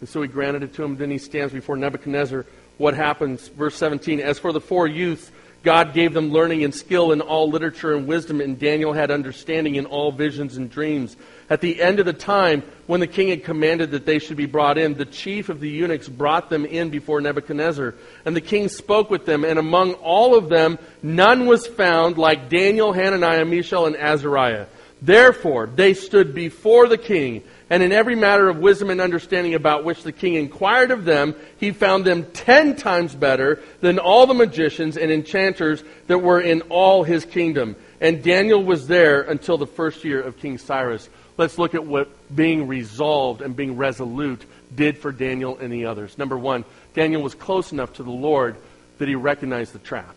And 0.00 0.08
so 0.08 0.20
he 0.20 0.28
granted 0.28 0.62
it 0.62 0.74
to 0.74 0.82
him. 0.82 0.96
Then 0.96 1.10
he 1.10 1.16
stands 1.16 1.54
before 1.54 1.76
Nebuchadnezzar. 1.76 2.44
What 2.76 2.94
happens? 2.94 3.48
Verse 3.48 3.76
17 3.76 4.20
As 4.20 4.38
for 4.38 4.52
the 4.52 4.60
four 4.60 4.86
youths, 4.86 5.30
God 5.62 5.94
gave 5.94 6.12
them 6.12 6.32
learning 6.32 6.64
and 6.64 6.74
skill 6.74 7.12
in 7.12 7.20
all 7.20 7.48
literature 7.48 7.94
and 7.94 8.06
wisdom, 8.06 8.40
and 8.40 8.58
Daniel 8.58 8.92
had 8.92 9.10
understanding 9.10 9.76
in 9.76 9.86
all 9.86 10.10
visions 10.10 10.56
and 10.56 10.68
dreams. 10.68 11.16
At 11.48 11.60
the 11.60 11.80
end 11.80 12.00
of 12.00 12.06
the 12.06 12.12
time, 12.12 12.62
when 12.86 13.00
the 13.00 13.06
king 13.06 13.28
had 13.28 13.44
commanded 13.44 13.92
that 13.92 14.04
they 14.04 14.18
should 14.18 14.36
be 14.36 14.46
brought 14.46 14.76
in, 14.76 14.94
the 14.94 15.04
chief 15.04 15.48
of 15.48 15.60
the 15.60 15.70
eunuchs 15.70 16.08
brought 16.08 16.50
them 16.50 16.64
in 16.64 16.90
before 16.90 17.20
Nebuchadnezzar. 17.20 17.94
And 18.24 18.34
the 18.34 18.40
king 18.40 18.68
spoke 18.68 19.08
with 19.08 19.24
them, 19.24 19.44
and 19.44 19.58
among 19.58 19.94
all 19.94 20.34
of 20.36 20.48
them, 20.48 20.78
none 21.02 21.46
was 21.46 21.66
found 21.66 22.18
like 22.18 22.48
Daniel, 22.48 22.92
Hananiah, 22.92 23.44
Mishael, 23.44 23.86
and 23.86 23.96
Azariah. 23.96 24.66
Therefore, 25.00 25.66
they 25.66 25.94
stood 25.94 26.34
before 26.34 26.88
the 26.88 26.98
king 26.98 27.42
and 27.72 27.82
in 27.82 27.90
every 27.90 28.16
matter 28.16 28.50
of 28.50 28.58
wisdom 28.58 28.90
and 28.90 29.00
understanding 29.00 29.54
about 29.54 29.82
which 29.82 30.02
the 30.02 30.12
king 30.12 30.34
inquired 30.34 30.90
of 30.90 31.06
them, 31.06 31.34
he 31.56 31.70
found 31.70 32.04
them 32.04 32.30
ten 32.32 32.76
times 32.76 33.14
better 33.14 33.62
than 33.80 33.98
all 33.98 34.26
the 34.26 34.34
magicians 34.34 34.98
and 34.98 35.10
enchanters 35.10 35.82
that 36.06 36.18
were 36.18 36.38
in 36.38 36.60
all 36.68 37.02
his 37.02 37.24
kingdom. 37.24 37.74
And 37.98 38.22
Daniel 38.22 38.62
was 38.62 38.88
there 38.88 39.22
until 39.22 39.56
the 39.56 39.66
first 39.66 40.04
year 40.04 40.20
of 40.20 40.36
King 40.36 40.58
Cyrus. 40.58 41.08
Let's 41.38 41.56
look 41.56 41.74
at 41.74 41.86
what 41.86 42.10
being 42.36 42.68
resolved 42.68 43.40
and 43.40 43.56
being 43.56 43.78
resolute 43.78 44.44
did 44.76 44.98
for 44.98 45.10
Daniel 45.10 45.56
and 45.56 45.72
the 45.72 45.86
others. 45.86 46.18
Number 46.18 46.36
one, 46.36 46.66
Daniel 46.92 47.22
was 47.22 47.34
close 47.34 47.72
enough 47.72 47.94
to 47.94 48.02
the 48.02 48.10
Lord 48.10 48.56
that 48.98 49.08
he 49.08 49.14
recognized 49.14 49.72
the 49.72 49.78
trap. 49.78 50.14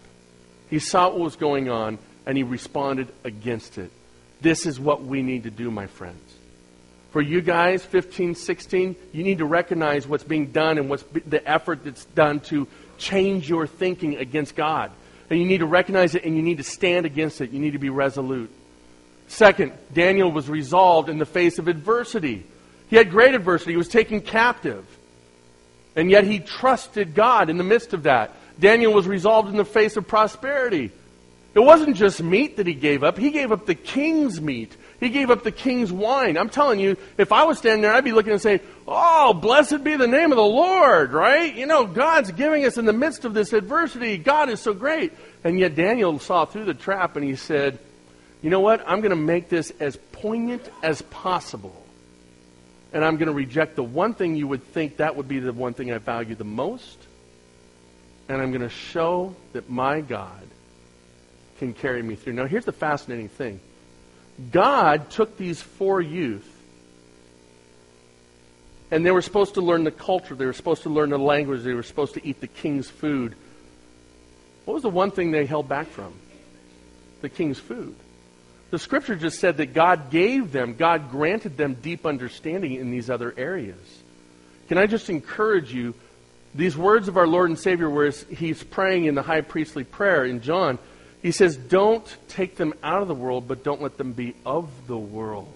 He 0.70 0.80
saw 0.80 1.08
what 1.08 1.20
was 1.20 1.38
going 1.38 1.70
on 1.70 2.00
and 2.26 2.36
he 2.36 2.44
responded 2.44 3.08
against 3.24 3.78
it. 3.78 3.92
This 4.42 4.66
is 4.66 4.78
what 4.78 5.06
we 5.06 5.22
need 5.22 5.44
to 5.44 5.52
do, 5.52 5.72
my 5.72 5.88
friends. 5.88 6.25
For 7.16 7.22
you 7.22 7.40
guys, 7.40 7.82
15, 7.82 8.36
16, 8.36 8.94
you 9.14 9.24
need 9.24 9.38
to 9.38 9.46
recognize 9.46 10.06
what's 10.06 10.26
being 10.26 10.48
done 10.48 10.78
and 10.78 10.90
what's 10.90 11.06
the 11.26 11.42
effort 11.50 11.86
that's 11.86 12.04
done 12.04 12.42
to 12.42 12.68
change 12.98 13.48
your 13.48 13.68
thinking 13.68 14.18
against 14.18 14.54
God. 14.54 14.92
And 15.30 15.40
you 15.40 15.46
need 15.46 15.60
to 15.60 15.66
recognize 15.66 16.14
it 16.14 16.26
and 16.26 16.36
you 16.36 16.42
need 16.42 16.58
to 16.58 16.64
stand 16.64 17.06
against 17.06 17.40
it. 17.40 17.52
You 17.52 17.62
need 17.62 17.72
to 17.72 17.80
be 17.80 17.88
resolute. 17.88 18.52
Second, 19.30 19.72
Daniel 19.94 20.30
was 20.30 20.50
resolved 20.50 21.08
in 21.08 21.18
the 21.18 21.26
face 21.26 21.58
of 21.58 21.70
adversity. 21.70 22.46
He 22.90 22.98
had 22.98 23.12
great 23.12 23.34
adversity. 23.34 23.72
He 23.72 23.78
was 23.78 23.88
taken 23.88 24.20
captive. 24.20 24.86
And 25.96 26.12
yet 26.12 26.26
he 26.26 26.40
trusted 26.40 27.16
God 27.16 27.50
in 27.50 27.58
the 27.58 27.64
midst 27.64 27.94
of 27.94 28.04
that. 28.04 28.36
Daniel 28.60 28.92
was 28.92 29.08
resolved 29.08 29.48
in 29.48 29.56
the 29.56 29.64
face 29.64 29.96
of 29.96 30.06
prosperity. 30.06 30.92
It 31.54 31.62
wasn't 31.62 31.96
just 31.96 32.22
meat 32.22 32.58
that 32.58 32.68
he 32.68 32.74
gave 32.74 33.06
up, 33.06 33.18
he 33.18 33.32
gave 33.32 33.54
up 33.54 33.66
the 33.66 33.74
king's 33.74 34.42
meat. 34.42 34.76
He 35.00 35.10
gave 35.10 35.30
up 35.30 35.44
the 35.44 35.52
king's 35.52 35.92
wine. 35.92 36.38
I'm 36.38 36.50
telling 36.50 36.80
you, 36.80 36.98
if 37.18 37.32
I 37.32 37.44
was 37.44 37.58
standing 37.58 37.82
there, 37.82 37.94
I'd 37.94 38.04
be 38.04 38.14
looking 38.14 38.32
and 38.32 38.42
saying, 38.42 38.62
Oh, 38.88 39.34
blessed 39.34 39.84
be 39.84 39.96
the 39.96 40.08
name 40.08 40.32
of 40.32 40.38
the 40.38 40.44
Lord, 40.44 41.12
right? 41.12 41.54
You 41.54 41.66
know, 41.66 41.86
God's 41.86 42.32
giving 42.32 42.66
us 42.66 42.78
in 42.78 42.86
the 42.86 42.94
midst 42.94 43.26
of 43.26 43.34
this 43.34 43.52
adversity. 43.52 44.18
God 44.18 44.50
is 44.50 44.62
so 44.62 44.74
great. 44.74 45.12
And 45.44 45.60
yet 45.60 45.76
Daniel 45.76 46.18
saw 46.20 46.46
through 46.46 46.66
the 46.66 46.74
trap 46.74 47.16
and 47.16 47.26
he 47.26 47.36
said, 47.36 47.80
You 48.42 48.50
know 48.50 48.62
what? 48.62 48.84
I'm 48.88 49.02
going 49.02 49.10
to 49.10 49.16
make 49.16 49.50
this 49.50 49.72
as 49.80 49.98
poignant 50.14 50.70
as 50.82 51.02
possible. 51.02 51.86
And 52.94 53.04
I'm 53.04 53.18
going 53.18 53.28
to 53.28 53.34
reject 53.34 53.76
the 53.76 53.84
one 53.84 54.14
thing 54.14 54.38
you 54.38 54.48
would 54.48 54.64
think 54.64 54.98
that 54.98 55.18
would 55.18 55.28
be 55.28 55.40
the 55.40 55.52
one 55.52 55.74
thing 55.74 55.92
I 55.92 55.98
value 55.98 56.36
the 56.36 56.46
most. 56.46 56.98
And 58.30 58.42
I'm 58.42 58.52
going 58.52 58.62
to 58.62 58.70
show 58.70 59.36
that 59.52 59.70
my 59.70 60.00
God 60.00 60.48
can 61.60 61.74
carry 61.74 62.02
me 62.02 62.16
through. 62.16 62.34
Now, 62.34 62.46
here's 62.46 62.66
the 62.66 62.72
fascinating 62.72 63.30
thing 63.30 63.60
God 64.52 65.10
took 65.10 65.38
these 65.38 65.62
four 65.62 66.02
youth, 66.02 66.50
and 68.92 69.06
they 69.06 69.12
were 69.12 69.22
supposed 69.22 69.56
to 69.56 69.62
learn 69.62 69.84
the 69.84 69.92
culture, 69.92 70.36
they 70.36 70.46
were 70.46 70.54
supposed 70.54 70.84
to 70.84 70.90
learn 70.90 71.10
the 71.10 71.18
language, 71.18 71.64
they 71.64 71.74
were 71.74 71.84
supposed 71.84 72.16
to 72.16 72.26
eat 72.26 72.42
the 72.42 72.48
king's 72.48 72.90
food. 72.90 73.36
What 74.66 74.74
was 74.74 74.84
the 74.84 74.90
one 74.90 75.12
thing 75.12 75.32
they 75.32 75.46
held 75.46 75.70
back 75.70 75.88
from? 75.88 76.14
The 77.22 77.30
king's 77.30 77.60
food. 77.60 77.96
The 78.72 78.80
scripture 78.80 79.16
just 79.16 79.40
said 79.40 79.58
that 79.58 79.74
God 79.74 80.12
gave 80.12 80.52
them, 80.52 80.76
God 80.76 81.12
granted 81.12 81.56
them 81.56 81.76
deep 81.76 82.06
understanding 82.06 82.74
in 82.74 82.92
these 82.92 83.10
other 83.10 83.34
areas. 83.38 83.78
Can 84.68 84.78
I 84.78 84.88
just 84.88 85.10
encourage 85.10 85.74
you? 85.74 85.94
These 86.54 86.78
words 86.78 87.08
of 87.08 87.18
our 87.18 87.28
Lord 87.28 87.50
and 87.50 87.60
Savior, 87.60 87.90
where 87.90 88.10
he's 88.10 88.64
praying 88.64 89.06
in 89.06 89.16
the 89.16 89.22
high 89.22 89.42
priestly 89.42 89.84
prayer 89.84 90.26
in 90.26 90.42
John, 90.42 90.80
he 91.26 91.32
says, 91.32 91.58
Don't 91.58 92.06
take 92.28 92.56
them 92.56 92.76
out 92.84 93.02
of 93.02 93.08
the 93.08 93.16
world, 93.16 93.48
but 93.48 93.64
don't 93.64 93.82
let 93.82 93.98
them 93.98 94.14
be 94.14 94.36
of 94.46 94.70
the 94.86 94.96
world. 94.96 95.52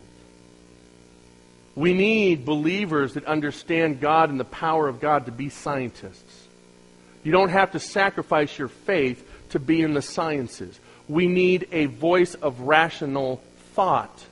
We 1.75 1.93
need 1.93 2.43
believers 2.43 3.13
that 3.13 3.25
understand 3.25 3.99
God 3.99 4.31
and 4.31 4.39
the 4.39 4.45
power 4.45 4.87
of 4.87 4.99
God 4.99 5.27
to 5.27 5.31
be 5.31 5.49
scientists. 5.49 6.47
You 7.23 7.31
don't 7.31 7.49
have 7.49 7.73
to 7.73 7.79
sacrifice 7.79 8.57
your 8.57 8.69
faith 8.69 9.23
to 9.49 9.59
be 9.59 9.83
in 9.83 9.93
the 9.93 10.01
sciences. 10.01 10.79
We 11.07 11.27
need 11.27 11.67
a 11.71 11.85
voice 11.85 12.33
of 12.33 12.61
rational 12.61 13.39
thought 13.73 14.25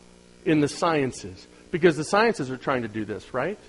in 0.43 0.59
the 0.59 0.67
sciences 0.67 1.45
because 1.69 1.97
the 1.97 2.03
sciences 2.03 2.49
are 2.49 2.57
trying 2.57 2.81
to 2.81 2.87
do 2.87 3.05
this, 3.05 3.31
right? 3.31 3.59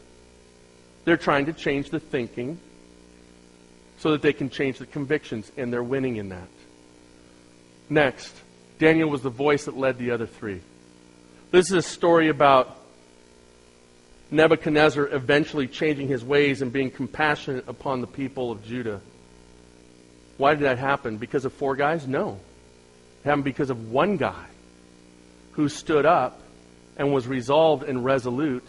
They're 1.05 1.19
trying 1.19 1.45
to 1.47 1.53
change 1.53 1.91
the 1.91 2.01
thinking 2.01 2.61
so 3.99 4.13
that 4.13 4.23
they 4.23 4.33
can 4.33 4.49
change 4.49 4.79
the 4.79 4.87
convictions, 4.87 5.53
and 5.59 5.71
they're 5.71 5.83
winning 5.83 6.17
in 6.17 6.31
that. 6.31 6.49
Next, 7.91 8.35
Daniel 8.79 9.09
was 9.09 9.23
the 9.23 9.31
voice 9.31 9.65
that 9.65 9.77
led 9.77 9.99
the 9.99 10.11
other 10.11 10.27
three. 10.27 10.61
This 11.51 11.67
is 11.67 11.73
a 11.73 11.83
story 11.83 12.29
about 12.29 12.77
Nebuchadnezzar 14.31 15.09
eventually 15.09 15.67
changing 15.67 16.09
his 16.09 16.23
ways 16.23 16.61
and 16.61 16.73
being 16.73 16.91
compassionate 16.91 17.67
upon 17.67 18.03
the 18.03 18.07
people 18.07 18.51
of 18.51 18.63
Judah. 18.65 19.01
Why 20.37 20.55
did 20.55 20.65
that 20.65 20.79
happen? 20.79 21.17
Because 21.17 21.45
of 21.45 21.53
four 21.55 21.75
guys? 21.77 22.07
No. 22.07 22.39
It 23.25 23.29
happened 23.29 23.45
because 23.45 23.71
of 23.71 23.91
one 23.91 24.17
guy 24.19 24.47
who 25.53 25.69
stood 25.69 26.05
up 26.05 26.41
and 26.97 27.13
was 27.13 27.27
resolved 27.27 27.85
and 27.85 28.05
resolute. 28.05 28.65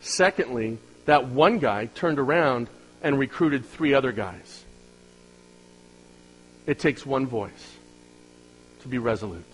Secondly, 0.00 0.78
that 1.06 1.28
one 1.28 1.58
guy 1.58 1.86
turned 1.86 2.18
around 2.18 2.68
and 3.00 3.18
recruited 3.18 3.64
three 3.64 3.94
other 3.94 4.12
guys. 4.12 4.64
It 6.66 6.80
takes 6.80 7.06
one 7.06 7.26
voice 7.26 7.75
to 8.86 8.90
be 8.90 8.98
resolute. 8.98 9.44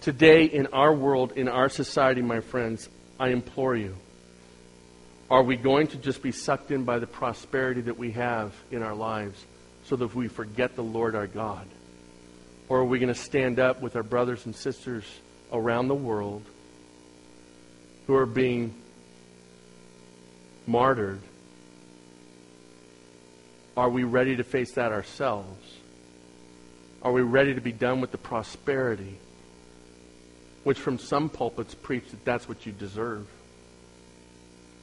Today, 0.00 0.44
in 0.44 0.68
our 0.68 0.94
world, 0.94 1.32
in 1.32 1.48
our 1.48 1.68
society, 1.68 2.22
my 2.22 2.40
friends, 2.40 2.88
I 3.18 3.28
implore 3.28 3.76
you 3.76 3.96
are 5.30 5.42
we 5.42 5.56
going 5.56 5.88
to 5.88 5.98
just 5.98 6.22
be 6.22 6.32
sucked 6.32 6.70
in 6.70 6.84
by 6.84 6.98
the 6.98 7.06
prosperity 7.06 7.82
that 7.82 7.98
we 7.98 8.12
have 8.12 8.54
in 8.70 8.82
our 8.82 8.94
lives 8.94 9.44
so 9.84 9.94
that 9.96 10.14
we 10.14 10.26
forget 10.26 10.74
the 10.74 10.82
Lord 10.82 11.14
our 11.14 11.26
God? 11.26 11.66
Or 12.70 12.78
are 12.78 12.84
we 12.84 12.98
going 12.98 13.12
to 13.12 13.20
stand 13.20 13.58
up 13.58 13.82
with 13.82 13.94
our 13.94 14.02
brothers 14.02 14.46
and 14.46 14.56
sisters 14.56 15.04
around 15.52 15.88
the 15.88 15.94
world 15.94 16.44
who 18.06 18.14
are 18.14 18.24
being 18.24 18.74
martyred? 20.66 21.20
Are 23.76 23.90
we 23.90 24.04
ready 24.04 24.36
to 24.36 24.44
face 24.44 24.72
that 24.76 24.92
ourselves? 24.92 25.57
Are 27.02 27.12
we 27.12 27.22
ready 27.22 27.54
to 27.54 27.60
be 27.60 27.72
done 27.72 28.00
with 28.00 28.10
the 28.10 28.18
prosperity, 28.18 29.18
which 30.64 30.78
from 30.78 30.98
some 30.98 31.28
pulpits 31.28 31.74
preach 31.74 32.08
that 32.10 32.24
that's 32.24 32.48
what 32.48 32.66
you 32.66 32.72
deserve? 32.72 33.28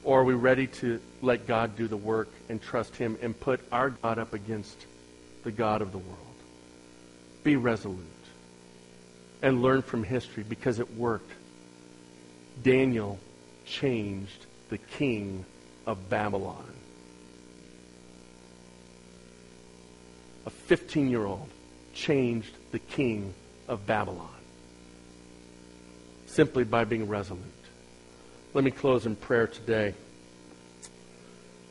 Or 0.02 0.20
are 0.20 0.24
we 0.24 0.34
ready 0.34 0.66
to 0.68 1.00
let 1.20 1.46
God 1.46 1.76
do 1.76 1.88
the 1.88 1.96
work 1.96 2.28
and 2.48 2.62
trust 2.62 2.96
Him 2.96 3.18
and 3.20 3.38
put 3.38 3.60
our 3.70 3.90
God 3.90 4.18
up 4.18 4.32
against 4.32 4.86
the 5.44 5.50
God 5.50 5.82
of 5.82 5.92
the 5.92 5.98
world? 5.98 6.20
Be 7.44 7.56
resolute 7.56 8.06
and 9.42 9.62
learn 9.62 9.82
from 9.82 10.02
history 10.02 10.42
because 10.42 10.78
it 10.78 10.96
worked. 10.96 11.30
Daniel 12.62 13.18
changed 13.66 14.46
the 14.70 14.78
king 14.78 15.44
of 15.86 16.08
Babylon. 16.08 16.72
A 20.46 20.50
15 20.50 21.10
year 21.10 21.24
old 21.24 21.50
changed 21.96 22.54
the 22.70 22.78
king 22.78 23.34
of 23.66 23.86
Babylon 23.86 24.28
simply 26.26 26.64
by 26.64 26.84
being 26.84 27.08
resolute. 27.08 27.42
Let 28.52 28.62
me 28.62 28.70
close 28.70 29.06
in 29.06 29.16
prayer 29.16 29.46
today. 29.46 29.94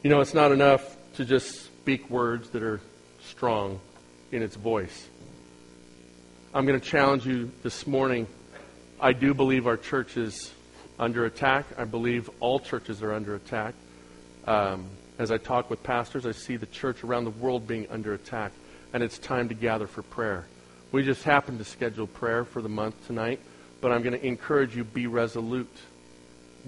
You 0.04 0.10
know, 0.10 0.22
it's 0.22 0.34
not 0.34 0.52
enough 0.52 0.98
to 1.16 1.26
just 1.26 1.66
speak 1.66 2.10
words 2.10 2.50
that 2.50 2.64
are 2.64 2.82
strong 3.24 3.80
in 4.32 4.42
its 4.42 4.56
voice. 4.56 5.08
I'm 6.54 6.66
going 6.66 6.80
to 6.80 6.86
challenge 6.86 7.26
you 7.26 7.52
this 7.64 7.86
morning. 7.86 8.28
I 9.00 9.14
do 9.14 9.34
believe 9.34 9.68
our 9.68 9.78
church 9.78 10.18
is 10.18 10.52
under 10.98 11.26
attack. 11.26 11.66
I 11.78 11.86
believe 11.86 12.30
all 12.40 12.60
churches 12.60 13.04
are 13.04 13.14
under 13.14 13.36
attack. 13.36 13.76
Um, 14.48 14.88
as 15.20 15.32
I 15.32 15.38
talk 15.38 15.70
with 15.70 15.84
pastors, 15.84 16.26
I 16.26 16.32
see 16.32 16.56
the 16.56 16.66
church 16.66 17.04
around 17.04 17.26
the 17.26 17.32
world 17.32 17.68
being 17.68 17.88
under 17.90 18.14
attack 18.14 18.52
and 18.96 19.04
it's 19.04 19.18
time 19.18 19.50
to 19.50 19.54
gather 19.54 19.88
for 19.88 20.04
prayer. 20.04 20.46
We 20.94 21.04
just 21.04 21.24
happened 21.24 21.60
to 21.60 21.66
schedule 21.66 22.08
prayer 22.08 22.46
for 22.46 22.62
the 22.62 22.70
month 22.70 23.08
tonight, 23.08 23.42
but 23.82 23.92
I'm 23.92 24.02
going 24.04 24.18
to 24.18 24.26
encourage 24.26 24.74
you 24.74 24.86
be 24.86 25.06
resolute. 25.06 25.76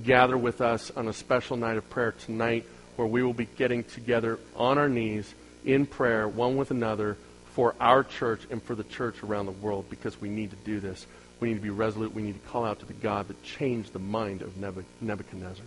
Gather 0.04 0.38
with 0.38 0.60
us 0.60 0.92
on 0.92 1.08
a 1.08 1.14
special 1.14 1.56
night 1.56 1.78
of 1.78 1.90
prayer 1.90 2.12
tonight 2.12 2.66
where 2.98 3.08
we 3.08 3.24
will 3.24 3.34
be 3.34 3.48
getting 3.56 3.86
together 3.86 4.40
on 4.58 4.78
our 4.78 4.90
knees 4.90 5.34
in 5.64 5.86
prayer, 5.86 6.28
one 6.28 6.58
with 6.58 6.70
another, 6.70 7.16
for 7.54 7.76
our 7.80 8.04
church 8.04 8.42
and 8.52 8.62
for 8.62 8.76
the 8.76 8.84
church 8.84 9.24
around 9.24 9.46
the 9.46 9.54
world 9.54 9.90
because 9.90 10.20
we 10.20 10.28
need 10.28 10.50
to 10.50 10.58
do 10.58 10.82
this. 10.82 11.08
We 11.40 11.48
need 11.48 11.56
to 11.56 11.62
be 11.62 11.70
resolute. 11.70 12.14
We 12.14 12.24
need 12.24 12.44
to 12.44 12.50
call 12.50 12.66
out 12.66 12.82
to 12.82 12.86
the 12.86 12.92
God 12.92 13.30
that 13.30 13.42
changed 13.42 13.94
the 13.94 14.00
mind 14.00 14.42
of 14.42 14.58
Nebuchadnezzar 14.58 15.66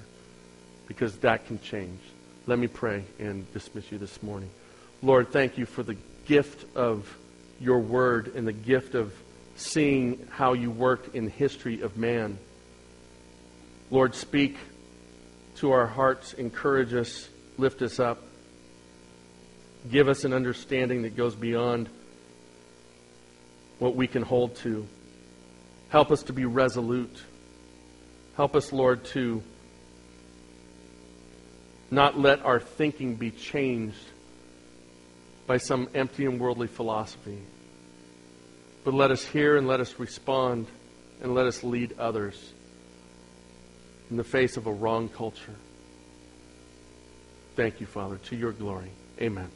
because 0.86 1.16
that 1.20 1.46
can 1.46 1.58
change. 1.62 2.00
Let 2.46 2.58
me 2.58 2.66
pray 2.66 3.04
and 3.18 3.50
dismiss 3.54 3.90
you 3.90 3.96
this 3.96 4.22
morning. 4.22 4.50
Lord, 5.02 5.32
thank 5.32 5.56
you 5.56 5.64
for 5.64 5.82
the 5.82 5.96
gift 6.30 6.76
of 6.76 7.18
your 7.58 7.80
word 7.80 8.36
and 8.36 8.46
the 8.46 8.52
gift 8.52 8.94
of 8.94 9.12
seeing 9.56 10.28
how 10.30 10.52
you 10.52 10.70
work 10.70 11.12
in 11.12 11.24
the 11.24 11.30
history 11.30 11.80
of 11.80 11.96
man. 11.96 12.38
Lord, 13.90 14.14
speak 14.14 14.56
to 15.56 15.72
our 15.72 15.88
hearts, 15.88 16.32
encourage 16.34 16.94
us, 16.94 17.28
lift 17.58 17.82
us 17.82 17.98
up. 17.98 18.22
Give 19.90 20.06
us 20.08 20.22
an 20.22 20.32
understanding 20.32 21.02
that 21.02 21.16
goes 21.16 21.34
beyond 21.34 21.88
what 23.80 23.96
we 23.96 24.06
can 24.06 24.22
hold 24.22 24.54
to. 24.58 24.86
Help 25.88 26.12
us 26.12 26.22
to 26.22 26.32
be 26.32 26.44
resolute. 26.44 27.24
Help 28.36 28.54
us, 28.54 28.72
Lord, 28.72 29.04
to 29.06 29.42
not 31.90 32.16
let 32.16 32.44
our 32.44 32.60
thinking 32.60 33.16
be 33.16 33.32
changed 33.32 33.96
by 35.50 35.56
some 35.56 35.88
empty 35.96 36.26
and 36.26 36.38
worldly 36.38 36.68
philosophy. 36.68 37.42
But 38.84 38.94
let 38.94 39.10
us 39.10 39.24
hear 39.24 39.56
and 39.56 39.66
let 39.66 39.80
us 39.80 39.98
respond 39.98 40.68
and 41.20 41.34
let 41.34 41.46
us 41.46 41.64
lead 41.64 41.98
others 41.98 42.52
in 44.10 44.16
the 44.16 44.22
face 44.22 44.56
of 44.56 44.68
a 44.68 44.72
wrong 44.72 45.08
culture. 45.08 45.56
Thank 47.56 47.80
you, 47.80 47.86
Father, 47.86 48.18
to 48.26 48.36
your 48.36 48.52
glory. 48.52 48.92
Amen. 49.20 49.50